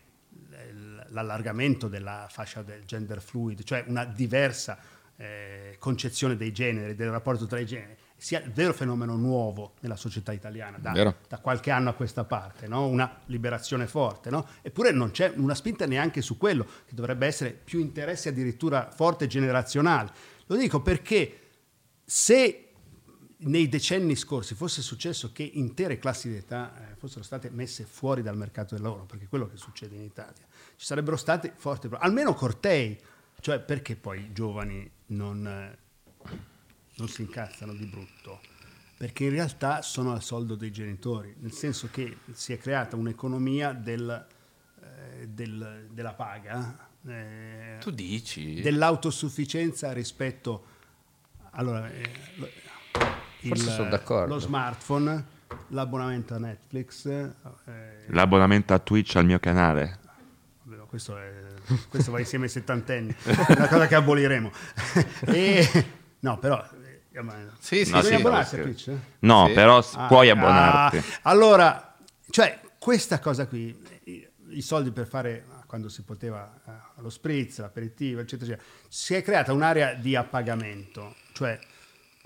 [1.08, 4.78] l'allargamento della fascia del gender fluid, cioè una diversa
[5.16, 9.96] eh, concezione dei generi, del rapporto tra i generi, sia il vero fenomeno nuovo nella
[9.96, 10.92] società italiana da,
[11.28, 12.86] da qualche anno a questa parte, no?
[12.86, 14.46] una liberazione forte, no?
[14.62, 19.26] eppure non c'è una spinta neanche su quello, che dovrebbe essere più interesse addirittura forte
[19.26, 20.12] generazionale.
[20.46, 21.40] Lo dico perché
[22.04, 22.68] se
[23.38, 28.36] nei decenni scorsi fosse successo che intere classi d'età eh, fossero state messe fuori dal
[28.36, 30.46] mercato del lavoro, perché è quello che succede in Italia,
[30.76, 32.96] ci sarebbero stati forti problemi, almeno cortei,
[33.40, 35.78] cioè perché poi i giovani non, eh,
[36.96, 38.40] non si incazzano di brutto?
[38.96, 43.72] Perché in realtà sono al soldo dei genitori, nel senso che si è creata un'economia
[43.72, 44.26] del,
[44.80, 48.60] eh, del- della paga, eh, Tu dici?
[48.60, 50.66] dell'autosufficienza rispetto
[51.54, 52.48] allora, eh, lo-
[53.40, 54.34] Forse sono d'accordo.
[54.34, 55.24] lo smartphone,
[55.68, 59.98] l'abbonamento a Netflix, eh, L'abbonamento a Twitch al mio canale.
[60.86, 61.34] questo, è-
[61.88, 64.52] questo va insieme ai settantenni, è una cosa che aboliremo.
[65.26, 65.86] e,
[66.20, 66.64] no, però...
[67.58, 68.88] Sì, sì, No, sì, abbonarsi a no, Twitch?
[68.88, 68.98] eh?
[69.20, 69.52] No, Sì.
[69.52, 71.02] però Ah, puoi ah, abbonarti.
[71.22, 71.96] allora,
[72.30, 77.58] cioè, questa cosa qui, i, i soldi per fare, quando si poteva, eh, lo spritz,
[77.58, 81.58] l'aperitivo, eccetera, eccetera, si è creata un'area di appagamento, cioè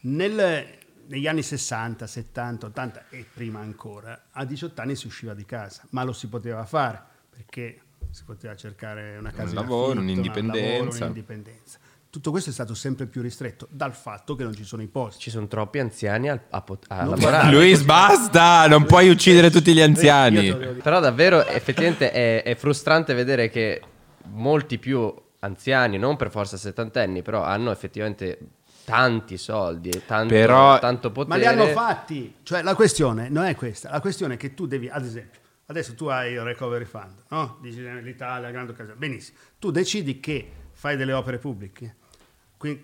[0.03, 5.45] nel- negli anni 60, 70, 80 e prima ancora, a 18 anni si usciva di
[5.45, 7.01] casa, ma lo si poteva fare
[7.31, 7.81] perché
[8.11, 10.65] si poteva cercare una casa in lavoro, affitto, un'indipendenza.
[10.65, 11.79] un lavoro, un'indipendenza.
[12.17, 15.21] Tutto questo è stato sempre più ristretto dal fatto che non ci sono i posti.
[15.21, 17.53] Ci sono troppi anziani a, a pot- a lavorare.
[17.53, 18.67] Luis, basta!
[18.69, 20.51] Non puoi uccidere tutti gli anziani.
[20.83, 23.83] Però davvero effettivamente è, è frustrante vedere che
[24.31, 28.39] molti più anziani, non per forza settantenni, però hanno effettivamente
[28.87, 31.39] tanti soldi e tanto, Però- tanto Ma potere.
[31.39, 32.37] li hanno fatti.
[32.43, 33.91] Cioè, la questione non è questa.
[33.91, 37.59] La questione è che tu devi, ad esempio, adesso tu hai il recovery fund, no?
[37.61, 38.99] Dici eh, l'Italia, grande occasione.
[38.99, 39.37] Benissimo.
[39.59, 41.97] Tu decidi che fai delle opere pubbliche.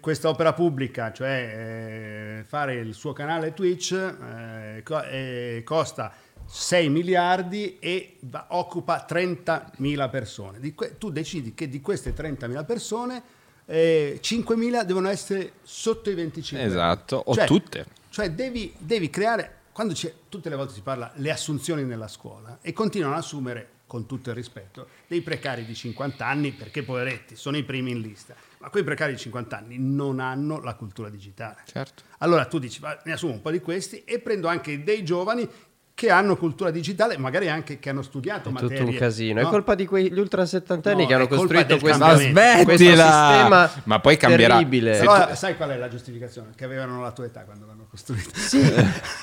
[0.00, 6.12] Questa opera pubblica, cioè eh, fare il suo canale Twitch, eh, co- eh, costa
[6.44, 10.74] 6 miliardi e va- occupa 30.000 persone.
[10.74, 13.22] Que- tu decidi che di queste 30.000 persone
[13.66, 16.74] eh, 5.000 devono essere sotto i 25 anni.
[16.74, 17.86] Esatto, o Cioè- tutte.
[18.08, 22.58] Cioè devi, devi creare, quando c'è, tutte le volte si parla le assunzioni nella scuola
[22.60, 27.36] e continuano ad assumere, con tutto il rispetto, dei precari di 50 anni perché poveretti,
[27.36, 31.08] sono i primi in lista, ma quei precari di 50 anni non hanno la cultura
[31.10, 31.56] digitale.
[31.66, 32.04] Certo.
[32.18, 35.48] Allora tu dici, "Va, ne assumo un po' di questi e prendo anche dei giovani
[35.94, 38.78] che hanno cultura digitale, magari anche che hanno studiato È materie.
[38.78, 39.40] tutto un casino.
[39.42, 39.46] no?
[39.46, 41.74] È colpa di quegli ultra settantenni No, che hanno costruito.
[41.74, 43.04] Ma questo smettila!
[43.04, 44.54] sistema Ma poi cambierà.
[44.54, 44.96] terribile.
[44.98, 46.50] Però tu- sai qual è la giustificazione?
[46.56, 48.30] Che avevano la tua età quando l'hanno costruito.
[48.34, 48.62] Sì,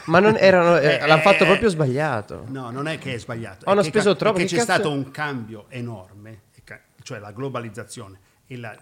[0.06, 2.44] ma non erano, eh, Eh, l'hanno fatto eh, proprio sbagliato.
[2.49, 3.66] No, non è che è sbagliato.
[3.70, 6.41] Hanno è che speso ca- troppo, Che che c'è cazzo- stato un cambio enorme,
[7.02, 8.20] cioè la globalizzazione
[8.52, 8.76] e la,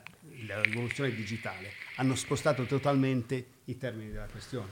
[0.47, 4.71] la rivoluzione digitale hanno spostato totalmente i termini della questione.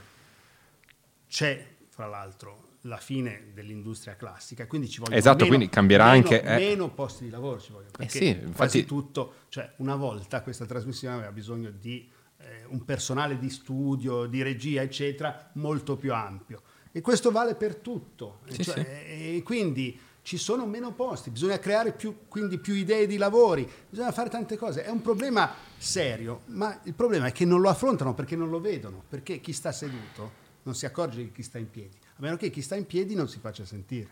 [1.28, 6.28] C'è, fra l'altro, la fine dell'industria classica, quindi ci vogliono Esatto, meno, quindi cambierà meno-
[6.28, 6.56] anche, eh.
[6.56, 10.64] meno posti di lavoro ci vogliono, perché sì, quasi infatti- tutto, cioè una volta questa
[10.64, 12.08] trasmissione aveva bisogno di
[12.38, 16.62] eh, un personale di studio, di regia, eccetera, molto più ampio.
[16.90, 18.40] E questo vale per tutto.
[18.48, 19.36] Sì, cioè, sì.
[19.36, 24.10] E quindi ci sono meno posti, bisogna creare più, quindi più idee di lavori, bisogna
[24.10, 24.82] fare tante cose.
[24.82, 28.58] È un problema serio, ma il problema è che non lo affrontano perché non lo
[28.60, 30.32] vedono, perché chi sta seduto
[30.64, 33.14] non si accorge di chi sta in piedi, a meno che chi sta in piedi
[33.14, 34.08] non si faccia sentire.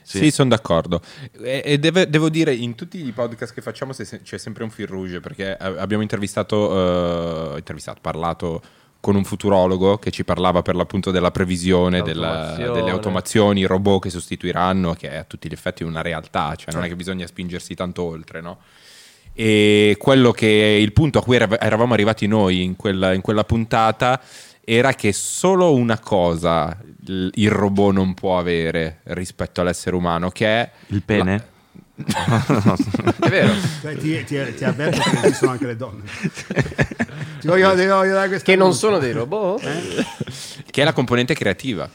[0.00, 1.02] Sì, sono d'accordo.
[1.32, 4.70] E, e deve- devo dire, in tutti i podcast che facciamo se- c'è sempre un
[4.70, 8.62] fil rouge, perché abbiamo intervistato, eh, intervistato, parlato
[9.00, 14.02] con un futurologo che ci parlava per l'appunto della previsione della- delle automazioni, i robot
[14.02, 17.26] che sostituiranno, che è a tutti gli effetti una realtà, cioè non è che bisogna
[17.26, 18.58] spingersi tanto oltre, no?
[19.34, 23.44] E quello che il punto a cui era- eravamo arrivati noi in quella, in quella
[23.44, 24.20] puntata
[24.64, 26.76] era che solo una cosa
[27.06, 31.56] il, il robot non può avere rispetto all'essere umano, che è Il pene?
[33.18, 33.52] È vero.
[33.80, 36.02] Cioè, ti, ti, ti avverto che esistono anche le donne.
[37.40, 39.62] Ti voglio, ti voglio Che non sono dei robot?
[40.70, 41.88] che è la componente creativa.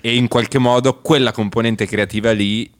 [0.00, 2.70] E in qualche modo quella componente creativa lì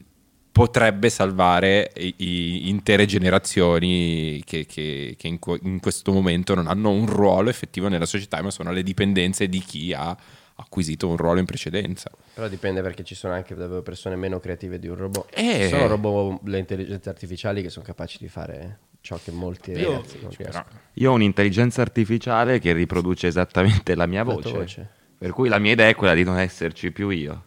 [0.53, 6.91] potrebbe salvare i- i- intere generazioni che, che- che in, in questo momento non hanno
[6.91, 10.15] un ruolo effettivo nella società, ma sono le dipendenze di chi ha
[10.62, 12.10] acquisito un ruolo in precedenza.
[12.34, 15.28] Però dipende perché ci sono anche davvero persone meno creative di un robot.
[15.34, 15.62] Eh.
[15.62, 19.93] Ci sono robot, le intelligenze artificiali che sono capaci di fare ciò che molti Io-
[19.93, 20.80] ragazzi non riescono.
[20.94, 24.51] Io ho un'intelligenza artificiale che riproduce esattamente la mia voce.
[24.52, 24.89] voce.
[25.18, 27.44] Per cui la mia idea è quella di non esserci più io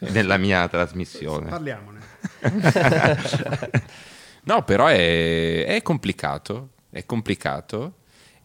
[0.00, 1.48] nella mia trasmissione.
[1.48, 2.00] Parliamone.
[4.46, 7.94] No, però è, è complicato, è complicato.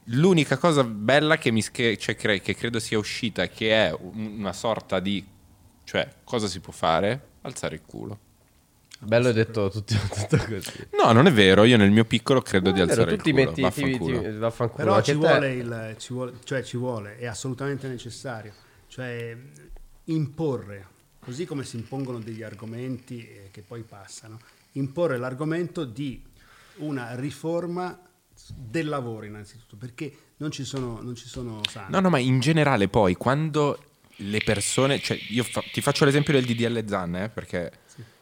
[0.06, 4.36] L'unica cosa bella che, mi, che, cioè, cre- che credo sia uscita, che è un-
[4.40, 5.23] una sorta di...
[5.84, 7.28] cioè, cosa si può fare?
[7.41, 8.19] Alzare il culo.
[8.99, 10.88] Bello è detto tutto, tutto così.
[11.02, 11.64] No, non è vero.
[11.64, 13.45] Io nel mio piccolo credo di È vero, alzare ti il culo.
[13.45, 14.22] metti ti, Vaffanculo.
[14.22, 14.84] ti, vaffanculo.
[14.84, 18.53] Però ci vuole, il, ci, vuole, cioè ci vuole, è assolutamente necessario,
[18.88, 19.36] cioè
[20.06, 20.86] imporre,
[21.19, 24.40] così come si impongono degli argomenti eh, che poi passano,
[24.73, 26.22] imporre l'argomento di
[26.78, 27.98] una riforma
[28.49, 31.91] del lavoro innanzitutto, perché non ci sono, non ci sono sani.
[31.91, 33.84] No, no, ma in generale poi quando
[34.18, 37.72] le persone, cioè io fa- ti faccio l'esempio del DDL Zan, eh, perché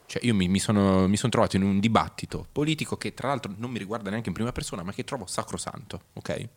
[0.06, 3.54] cioè, io mi, mi sono, mi sono trovato in un dibattito politico che tra l'altro
[3.58, 6.48] non mi riguarda neanche in prima persona, ma che trovo sacrosanto, ok?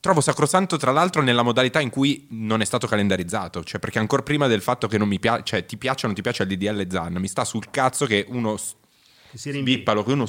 [0.00, 4.22] Trovo sacrosanto tra l'altro nella modalità in cui non è stato calendarizzato, cioè perché ancora
[4.22, 6.48] prima del fatto che non mi piace, cioè ti piace o non ti piace il
[6.48, 8.54] DDL Zan, mi sta sul cazzo che uno
[9.30, 9.74] Che si rinvia.
[9.74, 10.26] sbippalo, che uno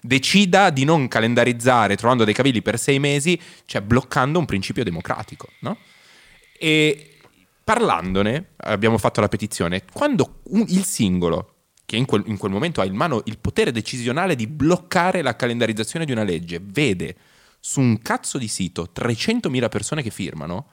[0.00, 5.48] decida di non calendarizzare trovando dei cavilli per sei mesi, cioè bloccando un principio democratico,
[5.60, 5.76] no?
[6.58, 7.16] E
[7.62, 11.54] parlandone, abbiamo fatto la petizione, quando un- il singolo,
[11.84, 15.36] che in quel, in quel momento ha in mano il potere decisionale di bloccare la
[15.36, 17.16] calendarizzazione di una legge, vede
[17.60, 20.68] su un cazzo di sito 300.000 persone che firmano,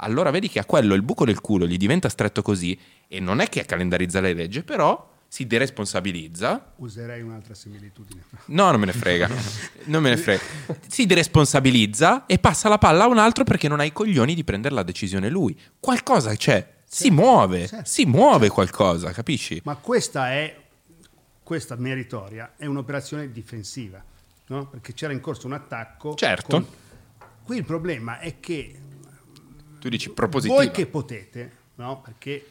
[0.00, 2.78] allora vedi che a quello il buco del culo gli diventa stretto così
[3.08, 8.22] e non è che calendarizza le leggi, però si deresponsabilizza Userei un'altra similitudine.
[8.46, 9.28] No, non me ne frega.
[9.84, 10.42] Non me ne frega.
[10.88, 14.44] Si deresponsabilizza e passa la palla a un altro perché non ha i coglioni di
[14.44, 15.54] prendere la decisione lui.
[15.78, 16.74] Qualcosa c'è.
[16.88, 17.66] Si muove.
[17.66, 17.84] certo.
[17.88, 19.60] Si muove qualcosa, capisci?
[19.64, 20.58] Ma questa è,
[21.42, 24.02] questa meritoria, è un'operazione difensiva,
[24.46, 24.66] no?
[24.68, 26.14] perché c'era in corso un attacco.
[26.14, 26.48] Certo.
[26.48, 26.66] con-
[27.44, 28.74] Qui il problema è che
[29.80, 30.60] Tu dici propositiva.
[30.62, 32.00] voi che potete, no?
[32.00, 32.46] perché eh,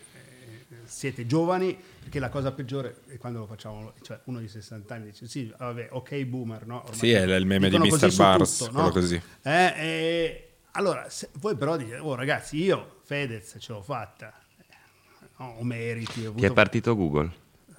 [0.86, 1.76] siete giovani,
[2.06, 5.52] perché la cosa peggiore è quando lo facciamo, cioè uno di 60 anni dice sì,
[5.57, 6.82] vabbè, ok boomer, no?
[6.82, 8.15] Ormai Sì, è il meme di Mr.
[8.15, 9.19] Bars, tutto, quello così.
[9.41, 14.32] Eh, eh, allora, se- voi però dite, oh ragazzi, io Fedez ce l'ho fatta,
[15.38, 16.45] no, ho meriti, ho Ti avuto...
[16.45, 17.32] è partito Google.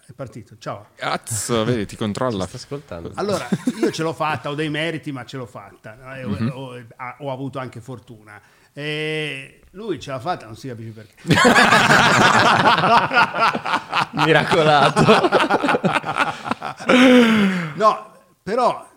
[0.09, 0.89] è partito, ciao.
[0.97, 2.47] Cazzo, vedi, ti controlla.
[2.49, 3.13] Sta ascoltando.
[3.15, 3.47] Allora,
[3.81, 6.17] io ce l'ho fatta, ho dei meriti, ma ce l'ho fatta.
[6.19, 6.51] eh, ho- Mhm.
[6.53, 8.43] ho, ha- ho avuto anche fortuna.
[8.73, 11.15] E lui ce l'ha fatta, non si capisce perché.
[14.25, 15.05] Miracolato.
[17.77, 18.13] No,
[18.43, 18.89] però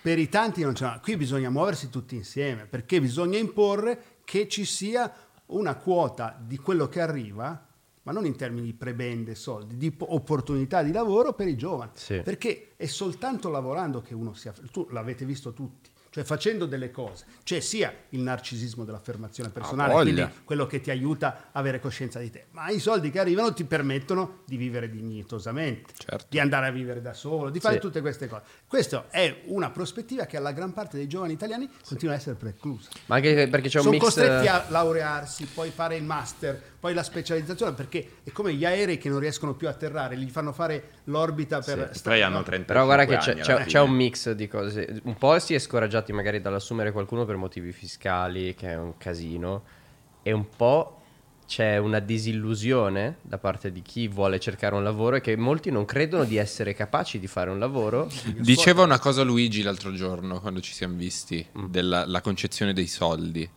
[0.00, 1.00] per i tanti non ce l'ha.
[1.02, 5.12] Qui bisogna muoversi tutti insieme, perché bisogna imporre che ci sia
[5.46, 7.66] una quota di quello che arriva,
[8.02, 11.92] ma non in termini di prebende, soldi, di po- opportunità di lavoro per i giovani.
[11.94, 12.20] Sì.
[12.22, 15.90] Perché è soltanto lavorando che uno si aff- tu l'avete visto tutti.
[16.12, 21.50] Cioè facendo delle cose, cioè sia il narcisismo dell'affermazione personale, quindi quello che ti aiuta
[21.52, 25.92] a avere coscienza di te, ma i soldi che arrivano ti permettono di vivere dignitosamente,
[25.96, 26.26] Certo.
[26.28, 27.80] di andare a vivere da solo, di fare Sì.
[27.80, 28.42] tutte queste cose.
[28.66, 32.88] Questa è una prospettiva che alla gran parte dei giovani italiani continua a essere preclusa.
[33.06, 34.02] Ma anche perché c'è un Sono mix...
[34.02, 38.98] costretti a laurearsi, poi fare il master, poi la specializzazione, perché è come gli aerei
[38.98, 41.90] che non riescono più a atterrare, gli fanno fare l'orbita per...
[41.92, 45.00] Sì, poi hanno 30 Però guarda che c'è, c'è- c'è un mix di cose.
[45.04, 45.58] Un po' si è
[46.00, 49.62] scoraggiati magari dall'assumere qualcuno per motivi fiscali, che è un casino,
[50.22, 50.96] e un po'
[51.46, 55.84] c'è una disillusione da parte di chi vuole cercare un lavoro e che molti non
[55.84, 58.08] credono di essere capaci di fare un lavoro.
[58.36, 63.48] Diceva una cosa Luigi l'altro giorno quando ci siamo visti della la concezione dei soldi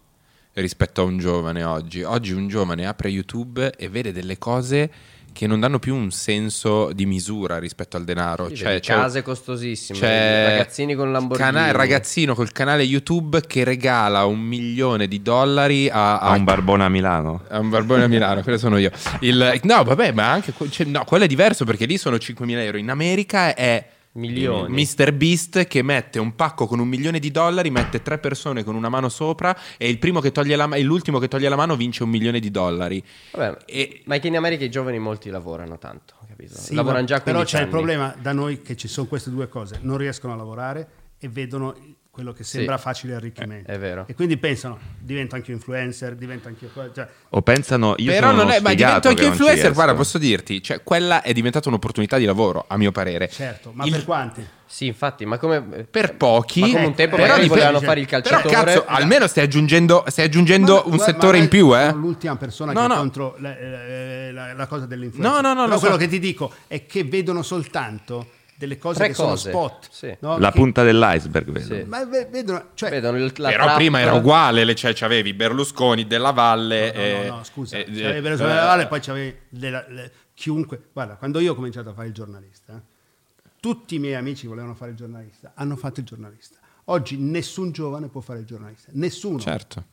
[0.53, 2.01] rispetto a un giovane oggi.
[2.03, 4.91] Oggi un giovane apre YouTube e vede delle cose
[5.33, 8.47] che non danno più un senso di misura rispetto al denaro.
[8.47, 11.49] Sì, Cioè, case costosissime, c'è ragazzini con Lamborghini.
[11.51, 16.83] cana- ragazzino col canale YouTube che regala un milione di dollari a, Ha un barbone
[16.85, 17.41] a Milano.
[17.49, 18.91] a un barbone a Milano, quello sono io.
[19.19, 22.77] Il- no, vabbè, ma anche cioè, no, quello è diverso perché lì sono 5.000 euro.
[22.77, 23.83] In America è
[24.13, 24.71] Milioni.
[24.83, 25.11] Mr.
[25.13, 28.89] Beast che mette un pacco con un milione di dollari, mette tre persone con una
[28.89, 31.75] mano sopra e il primo che toglie la ma- e l'ultimo che toglie la mano
[31.75, 33.03] vince un milione di dollari.
[33.31, 36.55] Vabbè, E- ma è che in America i giovani molti lavorano tanto, capito?
[36.55, 37.71] Sì, lavorano già 15 Però c'è il anni.
[37.71, 40.87] problema da noi che ci sono queste due cose, non riescono a lavorare
[41.17, 41.75] e vedono
[42.13, 42.83] quello che sembra Sì.
[42.83, 43.71] facile arricchimento.
[43.71, 44.03] Eh, è vero.
[44.07, 46.69] E quindi pensano, divento anche influencer, divento anche...
[46.93, 49.55] Cioè, O pensano, io Però sono non è, ma divento anche influencer.
[49.61, 49.73] riesco.
[49.73, 53.27] Guarda, posso dirti, cioè, quella è diventata un'opportunità di lavoro, a mio parere.
[53.29, 54.47] certo, ma Il- per quanti?
[54.63, 55.61] Sì, infatti, ma come...
[55.89, 58.53] Per pochi, Ma come un tempo però magari volevano fare il Però calciatore.
[58.73, 61.87] cazzo, almeno stai aggiungendo, stai aggiungendo Ma- un ma- settore ma- in più, eh.
[61.89, 62.93] sono l'ultima persona No, che no.
[62.93, 65.33] è contro la, la- la- la cosa dell'influencer.
[65.33, 65.99] No, no, no, Però lo quello so.
[65.99, 68.27] che ti dico è che vedono soltanto
[68.63, 69.87] delle cose Tre che cose, sono spot.
[69.91, 70.15] sì.
[70.21, 70.37] no?
[70.37, 71.75] La Che- punta dell'iceberg, vedo.
[71.75, 71.83] Sì.
[71.83, 75.33] Ma ve- vedono, cioè, Vedono il, la Però trappola- prima era uguale, le- cioè c'avevi
[75.33, 76.91] Berlusconi, Della Valle.
[76.93, 79.37] No, no, eh, no, no, scusa, eh, c'avevi eh, Berlusconi eh, della Valle, poi c'avevi
[79.49, 80.81] della- le- chiunque.
[80.93, 84.73] Guarda, quando io ho cominciato a fare il giornalista, eh, tutti i miei amici volevano
[84.75, 86.57] fare il giornalista, hanno fatto il giornalista.
[86.85, 89.39] Oggi nessun giovane può fare il giornalista, nessuno.
[89.39, 89.83] Certo.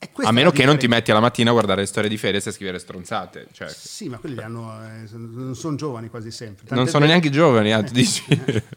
[0.00, 2.46] Eh, A meno che non ti metti alla mattina a guardare le storie di Fedez
[2.46, 3.48] e scrivere stronzate.
[3.52, 6.64] Cioè, Sì, ma quelli li hanno, eh, non sono giovani quasi sempre.
[6.68, 8.24] non Tant'è sono vero- neanche giovani, tu dici?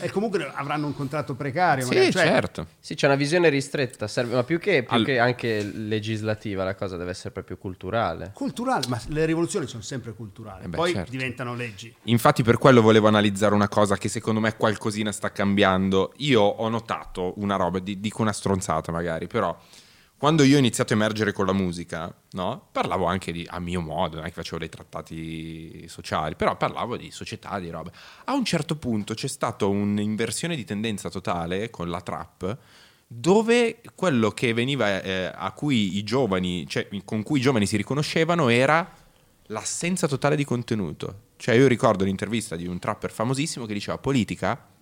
[0.00, 1.86] E comunque avranno un contratto precario.
[1.86, 2.66] sì, cioè, certo.
[2.78, 6.74] Sì, c'è una visione ristretta, serve- ma più, che, più Al- che anche legislativa la
[6.74, 8.32] cosa deve essere proprio culturale.
[8.34, 10.64] Culturale, ma le rivoluzioni sono sempre culturali.
[10.64, 11.10] Eh beh, Poi certo.
[11.10, 11.94] diventano leggi.
[12.04, 16.12] Infatti per quello volevo analizzare una cosa che secondo me qualcosina sta cambiando.
[16.18, 19.56] Io ho notato una roba, di- dico una stronzata magari, però
[20.16, 22.68] quando io ho iniziato a emergere con la musica, no?
[22.72, 26.96] Parlavo anche di, a mio modo, non è che facevo dei trattati sociali, però parlavo
[26.96, 27.92] di società, di robe.
[28.24, 32.58] A un certo punto c'è stata un'inversione di tendenza totale con la trap,
[33.06, 37.76] dove quello che veniva eh, a cui i giovani, cioè con cui i giovani si
[37.76, 38.90] riconoscevano era
[39.48, 41.32] l'assenza totale di contenuto.
[41.36, 44.72] Cioè io ricordo l'intervista di un trapper famosissimo che diceva politica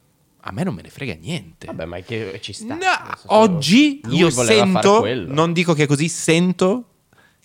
[0.45, 1.67] a me non me ne frega niente.
[1.67, 2.75] Vabbè, ma è che ci sta.
[2.75, 2.81] No,
[3.27, 6.87] oggi io sento, non dico che è così, sento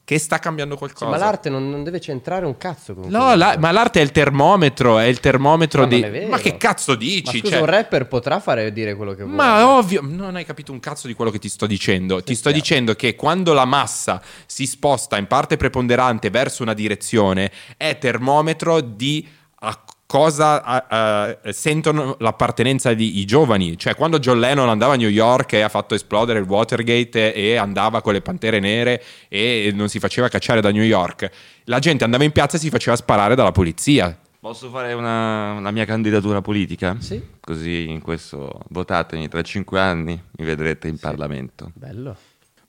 [0.03, 1.11] che sta cambiando Sì, qualcosa.
[1.11, 4.11] ma l'arte non, non deve centrare un cazzo con No, la- ma l'arte è il
[4.13, 6.25] termometro, è il termometro Ma di...
[6.29, 7.39] Ma che cazzo Ma dici?
[7.39, 9.35] scusa, Cioè, un rapper potrà fare dire quello che vuole.
[9.35, 12.23] Ma ovvio, non hai capito un cazzo di quello che ti sto dicendo.
[12.23, 12.57] ti sto chiaro.
[12.57, 18.79] dicendo che quando la massa si sposta in parte preponderante verso una direzione, è termometro
[18.79, 19.27] di
[19.59, 23.77] a cosa a- sentono l'appartenenza di i giovani.
[23.77, 27.57] Cioè, quando John Lennon andava a New York e ha fatto esplodere il Watergate e
[27.57, 31.29] andava con le pantere nere e non si faceva cacciare da New York,
[31.65, 34.17] la gente andava in piazza e si faceva sparare dalla polizia.
[34.39, 36.95] Posso fare una, la mia candidatura politica?
[36.99, 37.21] Sì.
[37.41, 41.71] Così in questo votatemi tra cinque anni, mi vedrete in Parlamento.
[41.73, 42.15] Bello.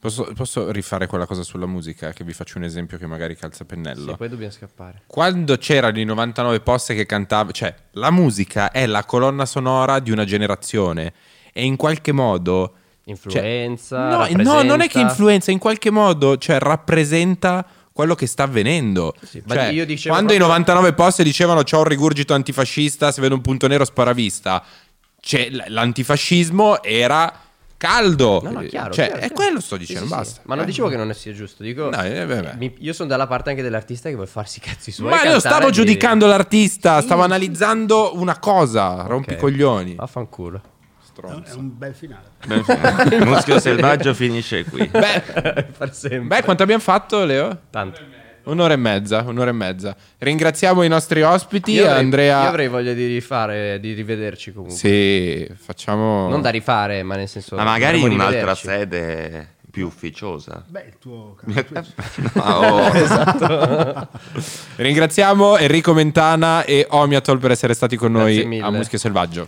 [0.01, 2.13] Posso, posso rifare quella cosa sulla musica?
[2.13, 4.11] Che vi faccio un esempio che magari calza pennello.
[4.13, 5.03] Sì, poi dobbiamo scappare.
[5.07, 10.13] Quando c'erano i 99 poste che cantavano, cioè la musica è la colonna sonora di
[10.13, 11.13] una generazione
[11.53, 12.75] e in qualche modo...
[13.05, 14.27] Influenza.
[14.27, 18.45] cioè, no, no, non è che influenza, in qualche modo cioè, rappresenta quello che sta
[18.45, 19.17] avvenendo.
[19.23, 23.41] Sì, Cioè, quando i proprio- 99 poste dicevano c'ho un rigurgito antifascista, se vedo un
[23.41, 24.63] punto nero sparavista,
[25.21, 27.47] cioè, l'antifascismo era
[27.79, 28.41] caldo.
[28.43, 28.93] No, no, chiaro.
[28.93, 29.35] Cioè, chiaro, è chiaro.
[29.35, 30.15] quello sto Sì, dicendo, sì, sì.
[30.17, 30.41] basta.
[30.45, 30.67] Ma non Eh.
[30.67, 31.63] dicevo che non sia giusto.
[31.63, 34.91] Dico, No, eh, mi- io sono dalla parte anche dell'artista che vuole farsi i cazzi
[34.91, 35.09] suoi.
[35.11, 37.27] Ma io stavo e dire- giudicando l'artista, Sì, stavo sì.
[37.27, 39.39] analizzando una cosa, rompi Ok.
[39.39, 39.95] coglioni.
[39.95, 40.57] Vaffanculo.
[40.57, 41.53] È un- Stronzo.
[41.53, 42.31] È un bel finale.
[43.11, 44.87] Il muschio selvaggio finisce qui.
[44.87, 46.37] Beh, per sempre.
[46.39, 47.63] beh, quanto abbiamo fatto, Leo?
[47.71, 48.01] Tanto.
[48.49, 49.95] Un'ora e mezza, un'ora e mezza.
[50.19, 52.43] Ringraziamo i nostri ospiti, Io avrei, Andrea.
[52.43, 54.77] io avrei voglia di rifare, di rivederci comunque.
[54.77, 56.29] Sì, facciamo...
[56.29, 57.57] Non da rifare, ma nel senso.
[57.57, 60.65] Ma magari in un'altra sede più ufficiosa.
[60.67, 61.37] Beh, il tuo.
[62.41, 62.89] Ah, oh.
[62.95, 64.09] Esatto.
[64.77, 68.65] Ringraziamo Enrico Mentana e Omiatol per essere stati con Grazie noi mille.
[68.65, 69.45] a Muschio Selvaggio.